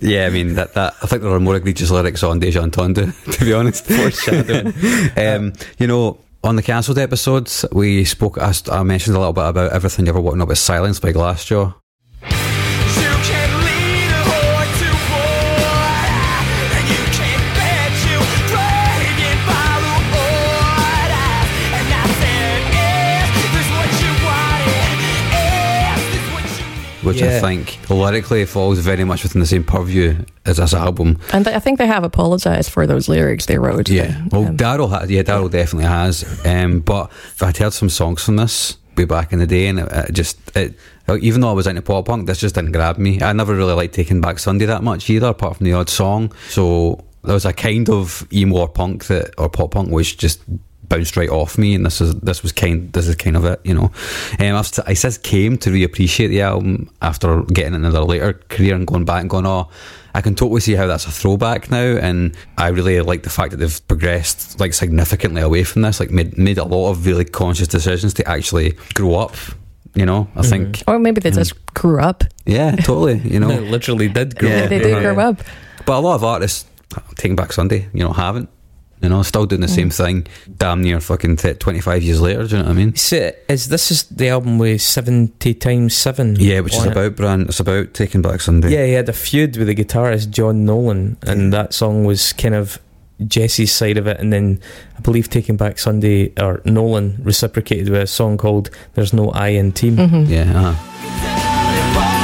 yeah, 0.00 0.26
I 0.26 0.30
mean 0.30 0.54
that, 0.54 0.74
that 0.74 0.94
I 1.02 1.06
think 1.08 1.22
there 1.22 1.32
are 1.32 1.40
more 1.40 1.56
egregious 1.56 1.90
lyrics 1.90 2.22
on 2.22 2.38
Deja 2.38 2.60
Entendu, 2.62 3.12
to 3.38 3.44
be 3.44 3.52
honest. 3.52 3.86
Foreshadowing. 3.86 4.72
um, 5.16 5.52
you 5.80 5.88
know, 5.88 6.20
on 6.44 6.54
the 6.54 6.62
cancelled 6.62 6.98
episodes, 6.98 7.64
we 7.72 8.04
spoke. 8.04 8.38
I, 8.38 8.84
mentioned 8.84 9.16
a 9.16 9.18
little 9.18 9.32
bit 9.32 9.48
about 9.48 9.72
everything 9.72 10.06
you 10.06 10.10
ever 10.10 10.20
wanted 10.20 10.44
about 10.44 10.58
silence 10.58 11.00
by 11.00 11.12
Glassjaw. 11.12 11.74
Which 27.02 27.20
Yeah. 27.20 27.36
I 27.36 27.40
think 27.40 27.78
lyrically 27.90 28.44
falls 28.46 28.78
very 28.78 29.04
much 29.04 29.22
within 29.22 29.40
the 29.40 29.46
same 29.46 29.64
purview 29.64 30.16
as 30.46 30.56
this 30.56 30.74
album. 30.74 31.18
And 31.32 31.46
I 31.48 31.58
think 31.58 31.78
they 31.78 31.86
have 31.86 32.04
apologized 32.04 32.70
for 32.70 32.86
those 32.86 33.08
lyrics 33.08 33.46
they 33.46 33.58
wrote. 33.58 33.88
Yeah, 33.88 34.16
well, 34.30 34.46
Um, 34.48 34.56
Daryl, 34.56 34.88
ha- 34.90 35.04
yeah, 35.08 35.22
Daryl 35.22 35.50
definitely 35.50 35.88
has. 35.88 36.24
Um, 36.46 36.80
but 36.80 37.10
I'd 37.40 37.56
heard 37.56 37.72
some 37.72 37.88
songs 37.90 38.22
from 38.22 38.36
this 38.36 38.76
way 38.96 39.04
back 39.04 39.32
in 39.32 39.38
the 39.38 39.46
day, 39.46 39.66
and 39.68 39.78
it, 39.80 39.88
it 39.92 40.12
just, 40.12 40.36
it, 40.56 40.74
even 41.20 41.40
though 41.40 41.50
I 41.50 41.52
was 41.54 41.66
into 41.66 41.82
pop 41.82 42.06
punk, 42.06 42.26
this 42.26 42.38
just 42.40 42.54
didn't 42.54 42.72
grab 42.72 42.98
me. 42.98 43.20
I 43.22 43.32
never 43.32 43.54
really 43.54 43.72
liked 43.74 43.94
Taking 43.94 44.20
Back 44.20 44.38
Sunday 44.38 44.66
that 44.66 44.82
much 44.82 45.08
either, 45.10 45.28
apart 45.28 45.56
from 45.56 45.64
the 45.64 45.72
odd 45.72 45.88
song. 45.88 46.32
So 46.50 47.02
there 47.24 47.34
was 47.34 47.44
a 47.44 47.52
kind 47.52 47.88
of 47.88 48.26
emo 48.32 48.56
or 48.58 48.68
punk 48.68 49.06
that, 49.06 49.32
or 49.38 49.48
pop 49.48 49.70
punk, 49.72 49.90
which 49.90 50.18
just 50.18 50.40
bounced 50.92 51.16
right 51.16 51.28
off 51.30 51.56
me, 51.58 51.74
and 51.74 51.86
this 51.86 52.00
is 52.00 52.14
this 52.16 52.42
was 52.42 52.52
kind 52.52 52.92
this 52.92 53.08
is 53.08 53.16
kind 53.16 53.36
of 53.36 53.44
it, 53.44 53.60
you 53.64 53.74
know. 53.74 53.90
Um, 54.38 54.56
I've, 54.56 54.70
I 54.86 54.94
since 54.94 55.18
came 55.18 55.56
to 55.58 55.70
reappreciate 55.70 56.28
the 56.28 56.42
album 56.42 56.90
after 57.00 57.42
getting 57.42 57.74
into 57.74 57.90
their 57.90 58.02
later 58.02 58.34
career 58.48 58.74
and 58.74 58.86
going 58.86 59.04
back 59.04 59.20
and 59.22 59.30
going, 59.30 59.46
oh, 59.46 59.68
I 60.14 60.20
can 60.20 60.34
totally 60.34 60.60
see 60.60 60.74
how 60.74 60.86
that's 60.86 61.06
a 61.06 61.10
throwback 61.10 61.70
now, 61.70 61.96
and 61.96 62.36
I 62.58 62.68
really 62.68 63.00
like 63.00 63.22
the 63.22 63.30
fact 63.30 63.50
that 63.52 63.56
they've 63.56 63.88
progressed 63.88 64.60
like 64.60 64.74
significantly 64.74 65.40
away 65.42 65.64
from 65.64 65.82
this, 65.82 65.98
like 66.00 66.10
made 66.10 66.36
made 66.36 66.58
a 66.58 66.64
lot 66.64 66.90
of 66.90 67.06
really 67.06 67.24
conscious 67.24 67.68
decisions 67.68 68.12
to 68.14 68.28
actually 68.28 68.72
grow 68.94 69.14
up. 69.16 69.34
You 69.94 70.06
know, 70.06 70.26
I 70.36 70.40
think, 70.42 70.82
or 70.86 70.98
maybe 70.98 71.20
they 71.20 71.30
Mm. 71.30 71.34
just 71.34 71.74
grew 71.74 72.00
up. 72.00 72.24
yeah, 72.46 72.76
totally. 72.76 73.18
You 73.18 73.40
know, 73.40 73.48
literally 73.76 74.08
did 74.08 74.38
grow 74.38 74.48
Yeah. 74.48 74.62
up. 74.64 74.68
they 74.70 74.78
did 74.78 74.90
yeah. 74.90 75.00
grow 75.14 75.18
up. 75.28 75.36
but 75.84 75.98
a 75.98 76.00
lot 76.00 76.14
of 76.14 76.24
artists, 76.24 76.64
taking 77.16 77.36
back 77.36 77.52
Sunday, 77.52 77.88
you 77.92 78.02
know, 78.02 78.12
haven't. 78.12 78.48
You 79.02 79.08
know, 79.08 79.22
still 79.22 79.46
doing 79.46 79.60
the 79.62 79.68
same 79.68 79.90
thing, 79.90 80.26
damn 80.56 80.80
near 80.82 81.00
fucking 81.00 81.36
th- 81.36 81.58
twenty 81.58 81.80
five 81.80 82.02
years 82.02 82.20
later. 82.20 82.46
Do 82.46 82.56
you 82.56 82.62
know 82.62 82.68
what 82.68 82.76
I 82.76 82.78
mean? 82.78 82.94
So, 82.94 83.32
is 83.48 83.68
this 83.68 83.90
is 83.90 84.04
the 84.04 84.28
album 84.28 84.58
with 84.58 84.80
70 84.80 85.54
times 85.54 85.94
7? 85.96 86.36
Yeah, 86.38 86.60
which 86.60 86.74
is 86.76 86.84
it? 86.84 86.92
about 86.92 87.16
brand. 87.16 87.48
It's 87.48 87.58
about 87.60 87.94
taking 87.94 88.22
back 88.22 88.40
Sunday. 88.40 88.70
Yeah, 88.70 88.86
he 88.86 88.92
had 88.92 89.08
a 89.08 89.12
feud 89.12 89.56
with 89.56 89.66
the 89.66 89.74
guitarist 89.74 90.30
John 90.30 90.64
Nolan, 90.64 91.16
and 91.22 91.52
that 91.52 91.74
song 91.74 92.04
was 92.04 92.32
kind 92.32 92.54
of 92.54 92.78
Jesse's 93.26 93.72
side 93.72 93.98
of 93.98 94.06
it. 94.06 94.20
And 94.20 94.32
then 94.32 94.60
I 94.96 95.00
believe 95.00 95.28
Taking 95.28 95.56
Back 95.56 95.78
Sunday, 95.80 96.32
or 96.40 96.60
Nolan 96.64 97.18
reciprocated 97.24 97.88
with 97.88 98.02
a 98.02 98.06
song 98.06 98.38
called 98.38 98.70
There's 98.94 99.12
No 99.12 99.30
I 99.30 99.48
in 99.48 99.72
Team. 99.72 99.96
hmm 99.96 100.24
yeah. 100.30 100.52
Uh, 100.54 102.21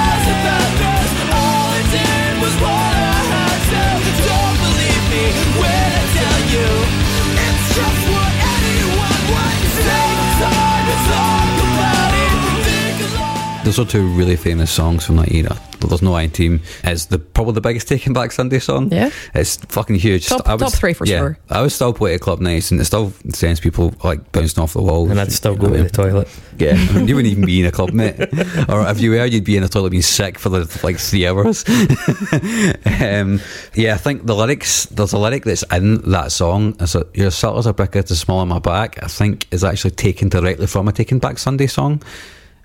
Those 13.68 13.80
are 13.80 13.84
two 13.84 14.08
really 14.16 14.36
famous 14.36 14.70
songs 14.70 15.04
from 15.04 15.16
that 15.16 15.30
era. 15.30 15.54
There's 15.80 16.00
no 16.00 16.14
I 16.14 16.26
Team. 16.26 16.62
It's 16.84 17.04
the 17.04 17.18
probably 17.18 17.52
the 17.52 17.60
biggest 17.60 17.86
Taking 17.86 18.14
Back 18.14 18.32
Sunday 18.32 18.60
song. 18.60 18.90
Yeah. 18.90 19.10
It's 19.34 19.56
fucking 19.56 19.96
huge. 19.96 20.26
Top- 20.26 20.48
I 20.48 20.54
would- 20.54 20.60
top 20.60 20.72
three 20.72 20.94
for 20.94 21.04
yeah, 21.04 21.18
sure. 21.18 21.38
I 21.50 21.60
would 21.60 21.70
still 21.70 21.92
playing 21.92 22.14
at 22.14 22.22
club 22.22 22.40
nights, 22.40 22.70
and 22.70 22.80
it 22.80 22.86
still 22.86 23.12
sends 23.28 23.60
people 23.60 23.92
like 24.02 24.32
bouncing 24.32 24.62
off 24.62 24.72
the 24.72 24.80
walls. 24.80 25.10
And 25.10 25.20
I'd 25.20 25.32
still 25.32 25.52
You 25.52 25.58
go 25.58 25.68
know 25.68 25.76
to 25.76 25.82
the 25.82 25.90
toilet. 25.90 26.28
Yeah, 26.56 26.76
I 26.78 26.92
mean, 26.94 27.08
you 27.08 27.14
wouldn't 27.14 27.30
even 27.30 27.44
be 27.44 27.60
in 27.60 27.66
a 27.66 27.70
club, 27.70 27.92
mate. 27.92 28.18
or 28.70 28.88
if 28.88 29.00
you 29.02 29.10
were, 29.10 29.26
you'd 29.26 29.44
be 29.44 29.58
in 29.58 29.64
a 29.64 29.68
toilet 29.68 29.90
being 29.90 30.02
sick 30.02 30.38
for 30.38 30.48
the 30.48 30.80
like 30.82 30.96
three 30.98 31.26
hours. 31.26 31.62
um, 31.68 33.38
yeah, 33.74 33.92
I 33.92 33.98
think 33.98 34.24
the 34.24 34.34
lyrics. 34.34 34.86
There's 34.86 35.12
a 35.12 35.18
lyric 35.18 35.44
that's 35.44 35.62
in 35.70 36.10
that 36.10 36.32
song. 36.32 36.74
It's 36.80 36.94
a, 36.94 37.06
"Your 37.12 37.30
subtle 37.30 37.58
as 37.58 37.66
a 37.66 37.74
brick, 37.74 37.94
it's 37.96 38.10
a 38.10 38.16
small 38.16 38.38
on 38.38 38.48
my 38.48 38.60
back." 38.60 39.02
I 39.02 39.08
think 39.08 39.46
is 39.50 39.62
actually 39.62 39.90
taken 39.90 40.30
directly 40.30 40.66
from 40.66 40.88
a 40.88 40.92
Taking 40.92 41.18
Back 41.18 41.36
Sunday 41.38 41.66
song 41.66 42.00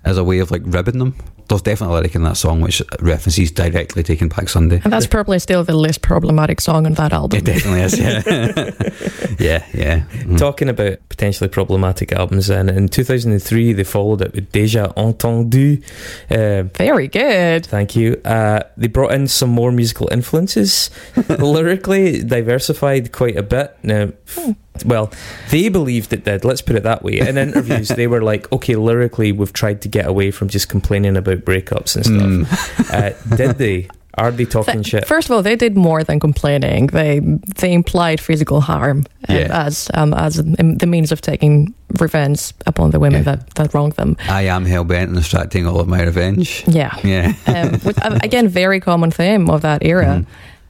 as 0.06 0.18
a 0.18 0.24
way 0.24 0.40
of 0.40 0.52
like 0.52 0.62
ribbing 0.66 1.00
them. 1.00 1.16
There's 1.50 1.62
definitely 1.62 1.96
a 1.96 2.00
lyric 2.00 2.16
in 2.16 2.24
that 2.24 2.38
song 2.38 2.62
which 2.62 2.82
references 3.00 3.52
directly 3.52 4.02
Taking 4.02 4.30
Back 4.30 4.48
Sunday. 4.48 4.80
And 4.84 4.94
that's 4.94 5.06
probably 5.08 5.40
still 5.40 5.64
the 5.64 5.76
least 5.76 6.02
problematic 6.02 6.62
song 6.62 6.86
on 6.86 6.94
that 6.94 7.12
album. 7.12 7.38
It 7.38 7.46
definitely 7.46 7.82
is. 7.82 8.00
Yeah, 8.00 8.22
yeah, 9.40 9.66
yeah. 9.74 10.00
Mm. 10.24 10.38
Talking 10.38 10.70
about 10.70 10.98
potentially 11.10 11.50
problematic 11.50 12.14
albums, 12.14 12.50
and 12.50 12.70
in 12.70 12.88
2003 12.88 13.74
they 13.74 13.84
followed 13.84 14.22
it 14.22 14.34
with 14.34 14.52
Deja 14.52 14.94
Entendu. 14.96 15.84
Uh, 16.32 16.64
Very 16.78 17.08
good. 17.10 17.66
Thank 17.66 17.96
you. 17.96 18.22
Uh, 18.24 18.64
they 18.78 18.88
brought 18.88 19.12
in 19.12 19.28
some 19.28 19.50
more 19.50 19.72
musical 19.72 20.08
influences. 20.12 20.90
Lyrically, 21.30 22.24
diversified 22.24 23.12
quite 23.12 23.36
a 23.38 23.44
bit. 23.44 23.76
Now, 23.84 24.12
f- 24.28 24.56
well, 24.86 25.12
they 25.52 25.70
believed 25.70 26.14
it 26.14 26.24
did. 26.26 26.44
Let's 26.46 26.62
put 26.62 26.76
it 26.76 26.84
that 26.84 27.04
way. 27.04 27.20
In 27.20 27.38
interviews, 27.38 27.90
they 27.90 28.08
were 28.08 28.22
like, 28.24 28.52
"Okay, 28.52 28.76
lyrically, 28.76 29.32
we've 29.32 29.54
tried 29.54 29.82
to 29.84 29.88
get 29.90 30.08
away 30.08 30.32
from 30.32 30.48
just 30.50 30.70
complaining 30.70 31.16
about 31.18 31.40
breakups 31.46 31.96
and 31.96 32.06
stuff." 32.06 32.88
Mm. 32.90 32.94
Uh, 32.94 33.36
did 33.36 33.58
they? 33.58 33.88
Are 34.16 34.30
they 34.32 34.46
talking 34.46 34.76
Th- 34.84 34.86
shit? 34.86 35.08
First 35.08 35.28
of 35.28 35.36
all, 35.36 35.42
they 35.42 35.56
did 35.56 35.76
more 35.76 36.04
than 36.04 36.20
complaining. 36.20 36.86
They 36.88 37.20
they 37.58 37.74
implied 37.74 38.20
physical 38.20 38.62
harm 38.62 39.06
um, 39.28 39.36
Yeah. 39.36 39.66
as 39.66 39.90
um, 39.96 40.14
as 40.14 40.36
the 40.36 40.86
means 40.88 41.12
of 41.12 41.20
taking 41.22 41.74
revenge 42.00 42.54
upon 42.68 42.92
the 42.92 43.00
women 43.00 43.24
Yeah. 43.24 43.36
that, 43.38 43.50
that 43.56 43.74
wronged 43.74 43.94
them. 43.94 44.16
I 44.30 44.44
am 44.44 44.66
hell 44.66 44.84
bent 44.84 45.10
on 45.12 45.18
extracting 45.18 45.66
all 45.66 45.80
of 45.80 45.88
my 45.88 46.04
revenge. 46.04 46.64
Yeah. 46.68 46.96
Yeah. 47.04 47.34
um, 47.48 47.72
with, 47.84 47.98
uh, 48.06 48.20
again, 48.24 48.48
very 48.50 48.80
common 48.80 49.10
theme 49.12 49.50
of 49.50 49.62
that 49.62 49.84
era. 49.84 50.06
Mhm. 50.06 50.26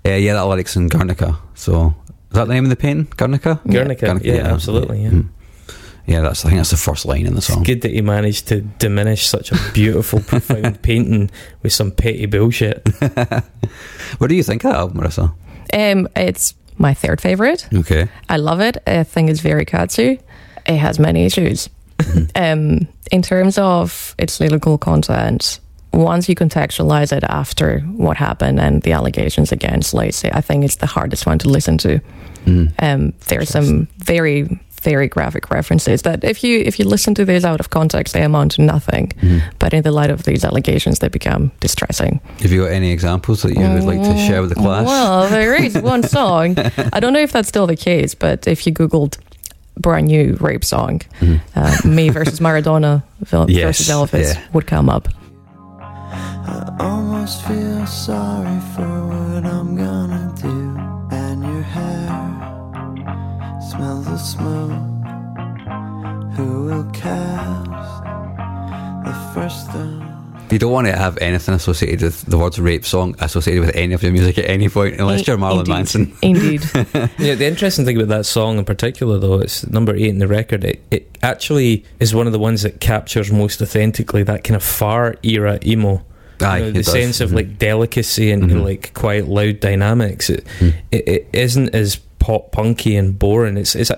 Yeah, 0.05 0.15
yeah, 0.17 0.33
that 0.33 0.41
lyric's 0.47 0.75
in 0.77 0.87
Guernica. 0.89 1.37
So, 1.55 1.93
is 2.02 2.02
that 2.33 2.47
the 2.47 2.53
name 2.53 2.63
of 2.65 2.69
the 2.69 2.75
painting? 2.75 3.07
Guernica? 3.17 3.59
Guernica, 3.67 4.05
Guernica, 4.07 4.27
yeah, 4.27 4.33
yeah. 4.35 4.53
absolutely. 4.53 5.03
Yeah. 5.03 5.09
Mhm. 5.09 5.27
Yeah, 6.05 6.19
that's 6.19 6.43
I 6.45 6.49
think 6.49 6.59
that's 6.59 6.71
the 6.71 6.77
first 6.77 7.05
line 7.05 7.25
in 7.25 7.31
the 7.33 7.37
It's 7.37 7.47
song. 7.47 7.63
good 7.63 7.81
that 7.83 7.91
he 7.91 8.01
managed 8.01 8.49
to 8.49 8.59
diminish 8.59 9.25
such 9.25 9.51
a 9.53 9.57
beautiful, 9.73 10.19
profound 10.27 10.81
painting 10.81 11.31
with 11.61 11.71
some 11.71 11.91
petty 11.91 12.25
bullshit. 12.25 12.85
what 14.17 14.27
do 14.27 14.35
you 14.35 14.43
think 14.43 14.65
of 14.65 14.71
that 14.71 14.79
album, 14.79 14.97
Marisa? 15.01 15.33
Um, 15.73 16.07
it's 16.15 16.55
my 16.77 16.93
third 16.93 17.21
favorite. 17.21 17.67
Okay. 17.73 18.09
I 18.27 18.35
love 18.37 18.59
it. 18.59 18.77
I 18.85 19.03
think 19.03 19.29
it's 19.29 19.39
very 19.39 19.63
catchy. 19.65 20.19
It 20.65 20.77
has 20.77 20.99
many 20.99 21.25
issues. 21.25 21.69
um, 22.35 22.87
in 23.11 23.21
terms 23.21 23.57
of 23.57 24.13
its 24.17 24.39
lyrical 24.41 24.77
content, 24.77 25.59
once 25.93 26.27
you 26.27 26.35
contextualize 26.35 27.15
it 27.15 27.23
after 27.29 27.79
what 27.81 28.17
happened 28.17 28.59
and 28.59 28.81
the 28.81 28.91
allegations 28.93 29.51
against 29.51 29.93
Lacey, 29.93 30.29
I 30.31 30.41
think 30.41 30.65
it's 30.65 30.77
the 30.77 30.87
hardest 30.87 31.25
one 31.25 31.37
to 31.39 31.49
listen 31.49 31.77
to. 31.79 31.99
Mm. 32.45 32.73
Um, 32.79 33.13
there's 33.27 33.49
some 33.49 33.87
very, 33.99 34.59
very 34.81 35.07
graphic 35.07 35.49
references 35.49 36.01
that 36.01 36.23
if 36.23 36.43
you 36.43 36.59
if 36.65 36.77
you 36.79 36.85
listen 36.85 37.13
to 37.15 37.23
these 37.25 37.45
out 37.45 37.59
of 37.59 37.69
context, 37.69 38.13
they 38.13 38.23
amount 38.23 38.51
to 38.53 38.61
nothing. 38.61 39.07
Mhm. 39.21 39.41
But 39.59 39.73
in 39.73 39.83
the 39.83 39.91
light 39.91 40.09
of 40.09 40.23
these 40.23 40.43
allegations, 40.43 40.99
they 40.99 41.07
become 41.09 41.51
distressing. 41.61 42.19
Have 42.41 42.51
you 42.51 42.63
got 42.63 42.71
any 42.71 42.91
examples 42.91 43.43
that 43.43 43.53
you 43.55 43.61
would 43.69 43.83
like 43.85 44.01
to 44.01 44.17
share 44.27 44.41
with 44.41 44.49
the 44.49 44.55
class? 44.55 44.85
Well, 44.85 45.29
there 45.29 45.53
is 45.55 45.77
one 45.93 46.03
song. 46.03 46.57
I 46.91 46.99
don't 46.99 47.13
know 47.13 47.21
if 47.21 47.31
that's 47.31 47.47
still 47.47 47.67
the 47.67 47.77
case, 47.77 48.13
but 48.15 48.45
if 48.47 48.67
you 48.67 48.73
Googled 48.73 49.17
brand 49.79 50.07
new 50.07 50.35
rape 50.41 50.65
song, 50.65 50.99
Mhm. 51.21 51.39
uh, 51.55 51.87
me 51.87 52.09
versus 52.09 52.39
Maradona 52.41 53.03
vil- 53.21 53.49
Yes, 53.49 53.77
versus 53.77 53.89
Elvis 53.89 54.33
yeah. 54.35 54.41
would 54.51 54.67
come 54.67 54.89
up. 54.89 55.07
I 56.45 56.75
almost 56.79 57.41
feel 57.43 57.85
sorry 57.85 58.59
for 58.75 59.07
what 59.07 59.45
I'm 59.45 59.75
gonna 59.75 60.33
do. 60.41 60.77
And 61.15 61.43
your 61.43 61.61
hair 61.61 62.09
smells 63.69 64.07
of 64.07 64.19
smoke. 64.19 64.71
Who 66.35 66.65
will 66.65 66.91
cast 66.91 68.03
the 69.05 69.13
first 69.33 69.69
stone? 69.69 70.09
You 70.51 70.59
don't 70.59 70.71
want 70.71 70.85
to 70.87 70.95
have 70.95 71.17
anything 71.17 71.55
associated 71.55 72.01
with 72.03 72.21
the 72.25 72.37
words 72.37 72.59
rape 72.59 72.85
song 72.85 73.15
associated 73.19 73.65
with 73.65 73.75
any 73.75 73.93
of 73.95 74.03
your 74.03 74.11
music 74.11 74.37
at 74.37 74.45
any 74.45 74.69
point, 74.69 74.99
unless 74.99 75.25
you're 75.25 75.37
Marilyn 75.37 75.61
Indeed. 75.61 75.71
Manson. 75.71 76.17
Indeed. 76.21 76.61
yeah, 77.17 77.33
the 77.33 77.45
interesting 77.47 77.85
thing 77.85 77.95
about 77.97 78.09
that 78.09 78.25
song 78.25 78.59
in 78.59 78.65
particular, 78.65 79.17
though, 79.17 79.39
it's 79.39 79.65
number 79.67 79.95
eight 79.95 80.09
in 80.09 80.19
the 80.19 80.27
record. 80.27 80.63
It, 80.63 80.83
it 80.91 81.17
actually 81.23 81.83
is 81.99 82.13
one 82.13 82.27
of 82.27 82.33
the 82.33 82.39
ones 82.39 82.61
that 82.61 82.81
captures 82.81 83.31
most 83.31 83.61
authentically 83.63 84.21
that 84.23 84.43
kind 84.43 84.55
of 84.55 84.61
far 84.63 85.15
era 85.23 85.57
emo. 85.65 86.05
Aye, 86.43 86.57
You 86.59 86.63
know, 86.65 86.71
the 86.71 86.83
does. 86.83 86.91
sense 86.91 87.21
of 87.21 87.31
Mhm. 87.31 87.35
like 87.35 87.59
delicacy 87.59 88.31
and, 88.31 88.43
and, 88.43 88.51
Mhm. 88.61 88.63
like 88.63 88.91
quite 88.93 89.27
loud 89.27 89.59
dynamics. 89.59 90.29
It, 90.29 90.45
Mhm. 90.59 90.73
it 90.91 91.07
it 91.07 91.27
isn't 91.33 91.73
as 91.75 91.97
pop 92.19 92.51
punky 92.51 92.95
and 92.95 93.17
boring. 93.17 93.57
It's 93.57 93.75
it's 93.75 93.91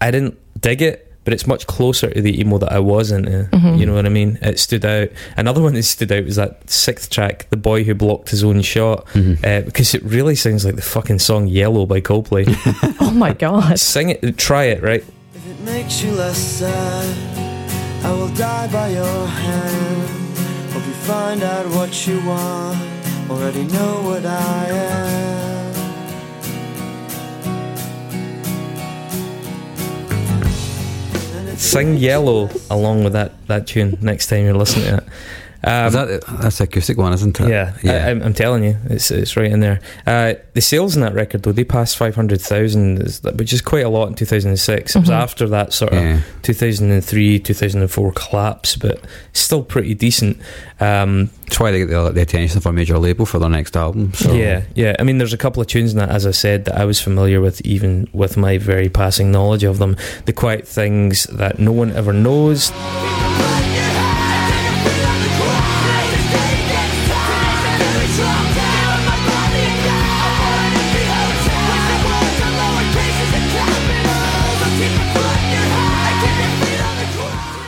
I 0.00 0.10
didn't 0.10 0.36
dig 0.60 0.82
it, 0.82 1.10
but 1.24 1.32
it's 1.34 1.46
much 1.46 1.66
closer 1.66 2.08
to 2.10 2.20
the 2.22 2.40
emo 2.40 2.58
that 2.58 2.70
I 2.72 2.78
was 2.78 3.10
into. 3.10 3.48
Mhm. 3.52 3.78
You 3.78 3.86
know 3.86 3.94
what 3.94 4.06
I 4.06 4.10
mean? 4.10 4.38
It 4.42 4.58
stood 4.60 4.84
out. 4.84 5.08
Another 5.36 5.60
one 5.62 5.74
that 5.74 5.82
stood 5.84 6.12
out 6.12 6.24
was 6.24 6.36
that 6.36 6.60
sixth 6.70 7.10
track, 7.10 7.46
"The 7.50 7.56
Boy 7.56 7.82
Who 7.84 7.94
Blocked 7.94 8.30
His 8.30 8.44
Own 8.44 8.62
Shot," 8.62 9.06
Mhm. 9.14 9.38
uh, 9.44 9.62
because 9.62 9.94
it 9.94 10.04
really 10.04 10.34
sounds 10.36 10.64
like 10.64 10.76
the 10.76 10.82
fucking 10.82 11.18
song 11.18 11.46
"Yellow" 11.48 11.86
by 11.86 12.00
Coldplay. 12.00 12.46
oh 13.00 13.10
my 13.10 13.32
god. 13.32 13.78
Sing 13.80 14.10
it, 14.10 14.36
try 14.38 14.64
it, 14.64 14.82
right? 14.82 15.02
If 15.34 15.50
it 15.50 15.64
makes 15.64 16.02
you 16.04 16.12
less 16.12 16.38
sad, 16.38 17.06
I 18.04 18.12
will 18.12 18.28
die 18.28 18.68
by 18.68 18.90
your 18.90 19.26
hand. 19.26 20.25
Find 21.06 21.40
out 21.44 21.66
what 21.68 22.06
you 22.08 22.20
want. 22.26 22.78
Already 23.30 23.62
know 23.62 24.02
what 24.02 24.26
I 24.26 24.66
am. 24.66 25.56
Sing 31.56 31.96
"Yellow" 31.96 32.50
along 32.68 33.04
with 33.04 33.12
that 33.12 33.32
that 33.46 33.68
tune 33.68 33.96
next 34.00 34.26
time 34.26 34.44
you're 34.46 34.54
listening 34.54 34.86
to 34.86 34.96
it. 34.96 35.04
Um, 35.66 35.92
that 35.92 36.22
that's 36.40 36.58
the 36.58 36.64
acoustic 36.64 36.96
one, 36.96 37.12
isn't 37.12 37.40
it? 37.40 37.48
Yeah, 37.48 37.74
I, 37.84 38.10
I'm, 38.10 38.22
I'm 38.22 38.34
telling 38.34 38.62
you, 38.62 38.76
it's 38.88 39.10
it's 39.10 39.36
right 39.36 39.50
in 39.50 39.60
there. 39.60 39.80
Uh, 40.06 40.34
the 40.54 40.60
sales 40.60 40.94
in 40.94 41.02
that 41.02 41.12
record, 41.12 41.42
though, 41.42 41.50
they 41.52 41.64
passed 41.64 41.96
five 41.96 42.14
hundred 42.14 42.40
thousand, 42.40 42.98
which 43.34 43.52
is 43.52 43.60
quite 43.60 43.84
a 43.84 43.88
lot 43.88 44.06
in 44.08 44.14
two 44.14 44.26
thousand 44.26 44.50
and 44.50 44.60
six. 44.60 44.94
It 44.94 45.00
was 45.00 45.08
Mhm. 45.08 45.22
after 45.22 45.48
that 45.48 45.72
sort 45.72 45.92
of 45.92 46.02
yeah. 46.02 46.20
two 46.42 46.54
thousand 46.54 46.92
and 46.92 47.04
three, 47.04 47.38
two 47.40 47.52
thousand 47.54 47.80
and 47.80 47.90
four 47.90 48.12
collapse, 48.12 48.76
but 48.76 49.00
still 49.32 49.62
pretty 49.64 49.94
decent. 49.94 50.38
Um, 50.78 51.30
That's 51.46 51.58
why 51.58 51.70
they 51.72 51.78
get 51.78 51.88
the, 51.88 52.10
the 52.10 52.20
attention 52.22 52.58
of 52.58 52.66
a 52.66 52.72
major 52.72 52.98
label 52.98 53.26
for 53.26 53.38
their 53.38 53.48
next 53.48 53.76
album. 53.76 54.12
So. 54.12 54.32
Yeah, 54.34 54.62
yeah. 54.74 54.94
I 54.98 55.02
mean, 55.04 55.18
there's 55.18 55.32
a 55.32 55.38
couple 55.38 55.60
of 55.62 55.66
tunes 55.68 55.92
in 55.92 55.98
that, 55.98 56.10
as 56.10 56.26
I 56.26 56.32
said, 56.32 56.66
that 56.66 56.76
I 56.76 56.84
was 56.84 57.00
familiar 57.00 57.40
with, 57.40 57.60
even 57.62 58.08
with 58.12 58.36
my 58.36 58.58
very 58.58 58.88
passing 58.88 59.32
knowledge 59.32 59.64
of 59.64 59.78
them. 59.78 59.96
The 60.26 60.32
quiet 60.32 60.68
things 60.68 61.24
that 61.24 61.58
no 61.58 61.72
one 61.72 61.90
ever 61.92 62.12
knows. 62.12 62.70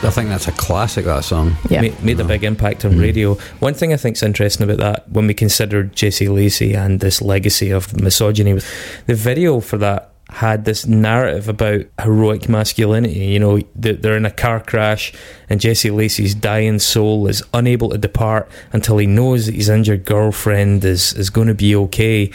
I 0.09 0.11
think 0.11 0.29
that's 0.29 0.47
a 0.47 0.51
classic. 0.53 1.05
That 1.05 1.23
song. 1.23 1.55
Yeah. 1.69 1.81
made, 1.81 2.03
made 2.03 2.19
a 2.19 2.23
big 2.23 2.43
impact 2.43 2.83
on 2.83 2.93
Mm. 2.93 3.01
radio. 3.01 3.35
One 3.59 3.75
thing 3.75 3.93
I 3.93 3.97
think's 3.97 4.23
interesting 4.23 4.63
about 4.67 4.79
that, 4.79 5.09
when 5.11 5.27
we 5.27 5.33
consider 5.35 5.83
Jesse 5.83 6.27
Lacey 6.27 6.73
and 6.73 6.99
this 6.99 7.21
legacy 7.21 7.69
of 7.69 7.93
misogyny, 8.01 8.59
the 9.05 9.13
video 9.13 9.59
for 9.59 9.77
that 9.77 10.09
had 10.31 10.65
this 10.65 10.85
narrative 10.85 11.47
about 11.49 11.81
heroic 12.01 12.47
masculinity. 12.49 13.19
You 13.19 13.39
know, 13.39 13.59
they're 13.75 14.17
in 14.17 14.25
a 14.25 14.31
car 14.31 14.59
crash, 14.59 15.11
and 15.49 15.59
Jesse 15.59 15.89
Lacey's 15.91 16.35
dying 16.35 16.77
soul 16.79 17.27
is 17.27 17.41
unable 17.53 17.89
to 17.89 17.97
depart 17.97 18.47
until 18.71 18.97
he 18.97 19.07
knows 19.07 19.45
that 19.47 19.55
his 19.55 19.69
injured 19.69 20.05
girlfriend 20.05 20.85
is 20.85 21.13
is 21.13 21.29
going 21.31 21.47
to 21.47 21.55
be 21.55 21.75
okay. 21.75 22.29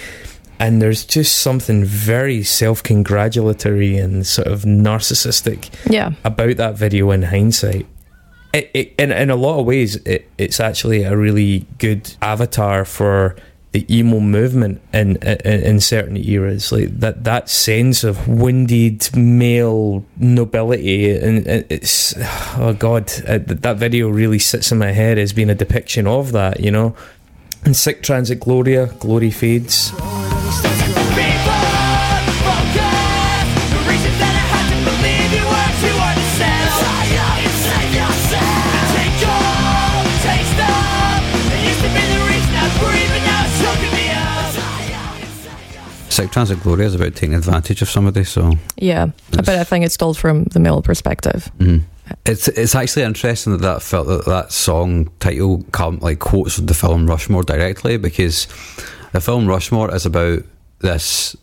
And 0.65 0.81
there's 0.81 1.05
just 1.05 1.39
something 1.41 1.85
very 1.85 2.43
self-congratulatory 2.43 3.99
and 3.99 4.27
sort 4.27 4.49
of 4.49 4.63
narcissistic 4.63 5.69
Yeah. 5.91 6.13
about 6.25 6.57
that 6.57 6.79
video 6.79 7.11
in 7.11 7.23
hindsight. 7.23 7.87
It, 8.55 8.71
it, 8.73 8.95
in, 8.99 9.13
in 9.13 9.29
a 9.29 9.37
lot 9.37 9.59
of 9.61 9.67
ways, 9.67 9.97
it, 10.07 10.27
it's 10.39 10.61
actually 10.61 11.03
a 11.03 11.17
really 11.17 11.67
good 11.79 12.15
avatar 12.23 12.87
for 12.87 13.37
the 13.73 13.85
emo 13.95 14.21
movement 14.21 14.81
in, 14.93 15.17
in 15.17 15.61
in 15.71 15.81
certain 15.81 16.17
eras. 16.17 16.71
Like 16.73 16.97
that 17.01 17.25
that 17.25 17.49
sense 17.51 18.05
of 18.05 18.27
wounded 18.29 19.11
male 19.17 20.05
nobility, 20.17 21.11
and 21.11 21.45
and 21.47 21.65
it's 21.69 22.15
oh 22.57 22.73
god, 22.79 23.09
that 23.09 23.77
video 23.77 24.09
really 24.09 24.39
sits 24.39 24.71
in 24.73 24.79
my 24.79 24.93
head 24.93 25.19
as 25.19 25.33
being 25.33 25.51
a 25.51 25.55
depiction 25.57 26.07
of 26.07 26.31
that. 26.33 26.61
You 26.61 26.71
know, 26.71 26.95
in 27.67 27.75
Sic 27.75 28.03
Transit 28.03 28.39
Gloria, 28.39 28.87
Glory 29.01 29.33
fades. 29.33 29.93
Sic 46.15 46.31
Transit 46.31 46.63
Gloria 46.63 46.87
is 46.87 46.95
about 46.95 47.17
taking 47.17 47.35
advantage 47.35 47.83
of 47.83 47.91
somebody. 47.91 48.23
So 48.23 48.53
Yeah. 48.77 49.07
But 49.33 49.49
I 49.49 49.65
think 49.65 49.85
it's 49.85 49.97
told 49.97 50.17
from 50.17 50.45
the 50.45 50.61
male 50.61 50.81
perspective. 50.81 51.51
mm. 51.59 51.83
it's 52.25 52.47
it's 52.49 52.77
actually 52.77 53.03
interesting 53.03 53.53
that 53.53 53.63
that 53.63 53.83
felt 53.83 54.07
that 54.07 54.25
that 54.27 54.53
song 54.53 55.11
title 55.19 55.65
come 55.73 55.99
like 55.99 56.21
quotes 56.21 56.57
the 56.59 56.75
film 56.75 57.09
Rushmore 57.09 57.43
directly 57.43 57.97
because 57.97 58.47
the 59.13 59.21
film 59.21 59.49
Rushmore 59.49 59.93
is 59.93 60.07
about 60.07 60.45
this. 60.79 61.37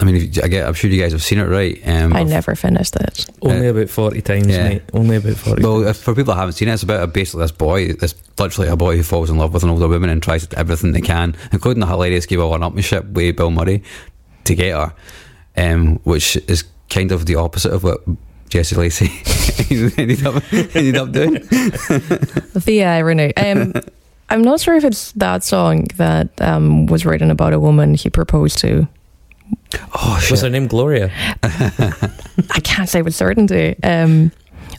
I 0.00 0.04
mean, 0.04 0.16
if 0.16 0.36
you- 0.36 0.42
I 0.42 0.48
get, 0.48 0.66
I'm 0.66 0.74
sure 0.74 0.88
you 0.90 1.02
guys 1.02 1.12
have 1.12 1.22
seen 1.22 1.38
it, 1.38 1.44
right? 1.46 1.80
Um, 1.84 2.12
I 2.12 2.22
never 2.22 2.54
finished 2.54 2.94
it. 2.96 3.26
Only 3.42 3.66
about 3.66 3.90
forty 3.90 4.22
times, 4.22 4.46
yeah. 4.46 4.68
mate. 4.68 4.82
Only 4.92 5.16
about 5.16 5.36
forty. 5.36 5.62
Well, 5.62 5.86
if, 5.88 5.96
for 5.96 6.14
people 6.14 6.34
that 6.34 6.40
haven't 6.40 6.52
seen 6.52 6.68
it, 6.68 6.74
it's 6.74 6.84
about 6.84 7.02
a, 7.02 7.06
basically 7.08 7.42
this 7.42 7.52
boy, 7.52 7.92
this 7.94 8.14
literally 8.38 8.68
a 8.68 8.76
boy 8.76 8.96
who 8.96 9.02
falls 9.02 9.28
in 9.28 9.38
love 9.38 9.52
with 9.52 9.64
an 9.64 9.70
older 9.70 9.88
woman 9.88 10.10
and 10.10 10.22
tries 10.22 10.46
everything 10.54 10.92
they 10.92 11.00
can, 11.00 11.34
including 11.52 11.80
the 11.80 11.86
hilarious 11.86 12.26
game 12.26 12.40
of 12.40 12.48
one-upmanship 12.50 13.10
with 13.12 13.36
Bill 13.36 13.50
Murray, 13.50 13.82
to 14.44 14.54
get 14.54 14.72
her, 14.72 14.94
um, 15.56 15.96
which 16.04 16.36
is 16.46 16.64
kind 16.90 17.10
of 17.10 17.26
the 17.26 17.34
opposite 17.34 17.72
of 17.72 17.82
what 17.82 18.00
Jesse 18.50 18.76
Lacey 18.76 19.10
ended 19.98 20.24
up 20.24 20.42
ended 20.52 20.96
up 20.96 21.12
doing. 21.12 21.42
The 22.54 22.84
irony. 22.84 23.36
Um, 23.36 23.72
I'm 24.30 24.42
not 24.42 24.60
sure 24.60 24.74
if 24.74 24.84
it's 24.84 25.12
that 25.12 25.42
song 25.42 25.86
that 25.96 26.40
um, 26.40 26.86
was 26.86 27.06
written 27.06 27.30
about 27.30 27.52
a 27.52 27.60
woman 27.60 27.94
he 27.94 28.10
proposed 28.10 28.58
to. 28.58 28.86
Oh 29.94 30.14
Was 30.14 30.24
shit! 30.24 30.40
her 30.40 30.50
name 30.50 30.66
Gloria? 30.66 31.10
I 31.42 32.60
can't 32.62 32.88
say 32.88 33.02
with 33.02 33.14
certainty. 33.14 33.76
Um, 33.82 34.32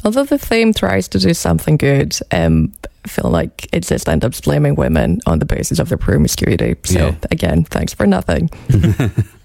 although 0.03 0.23
the 0.25 0.37
theme 0.37 0.73
tries 0.73 1.07
to 1.09 1.19
do 1.19 1.33
something 1.33 1.77
good, 1.77 2.17
um, 2.31 2.73
I 3.05 3.07
feel 3.07 3.29
like 3.29 3.67
it 3.71 3.83
just 3.83 4.07
ends 4.09 4.25
up 4.25 4.33
blaming 4.41 4.75
women 4.75 5.19
on 5.25 5.39
the 5.39 5.45
basis 5.45 5.79
of 5.79 5.89
their 5.89 5.97
promiscuity. 5.97 6.75
So 6.83 6.99
Yeah. 6.99 7.15
again, 7.31 7.63
thanks 7.65 7.93
for 7.93 8.05
nothing. 8.07 8.49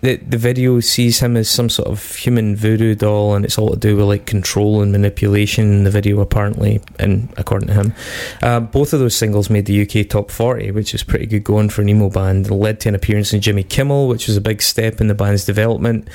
The 0.00 0.16
the 0.16 0.38
video 0.38 0.80
sees 0.80 1.20
him 1.20 1.36
as 1.36 1.48
some 1.50 1.68
sort 1.68 1.88
of 1.88 2.14
human 2.14 2.56
voodoo 2.56 2.94
doll, 2.94 3.34
and 3.34 3.44
it's 3.44 3.58
all 3.58 3.70
to 3.70 3.76
do 3.76 3.96
with 3.96 4.06
like 4.06 4.26
control 4.26 4.80
and 4.80 4.90
manipulation. 4.92 5.72
In 5.72 5.84
the 5.84 5.90
video, 5.90 6.20
apparently, 6.20 6.80
and 6.98 7.32
according 7.36 7.68
to 7.68 7.74
him, 7.74 7.94
uh, 8.42 8.60
both 8.60 8.92
of 8.92 9.00
those 9.00 9.14
singles 9.14 9.50
made 9.50 9.66
the 9.66 9.82
UK 9.82 10.08
top 10.08 10.30
forty, 10.30 10.70
which 10.70 10.94
is 10.94 11.02
pretty 11.02 11.26
good 11.26 11.44
going 11.44 11.68
for 11.68 11.82
an 11.82 11.88
emo 11.90 12.08
band. 12.08 12.46
It 12.46 12.54
led 12.54 12.80
to 12.80 12.88
an 12.88 12.94
appearance 12.94 13.34
in 13.34 13.40
Jimmy 13.42 13.62
Kimmel, 13.62 14.08
which 14.08 14.26
was 14.26 14.36
a 14.36 14.40
big 14.40 14.62
step 14.62 15.00
in 15.00 15.08
the 15.08 15.14
band's 15.14 15.44
development. 15.44 16.08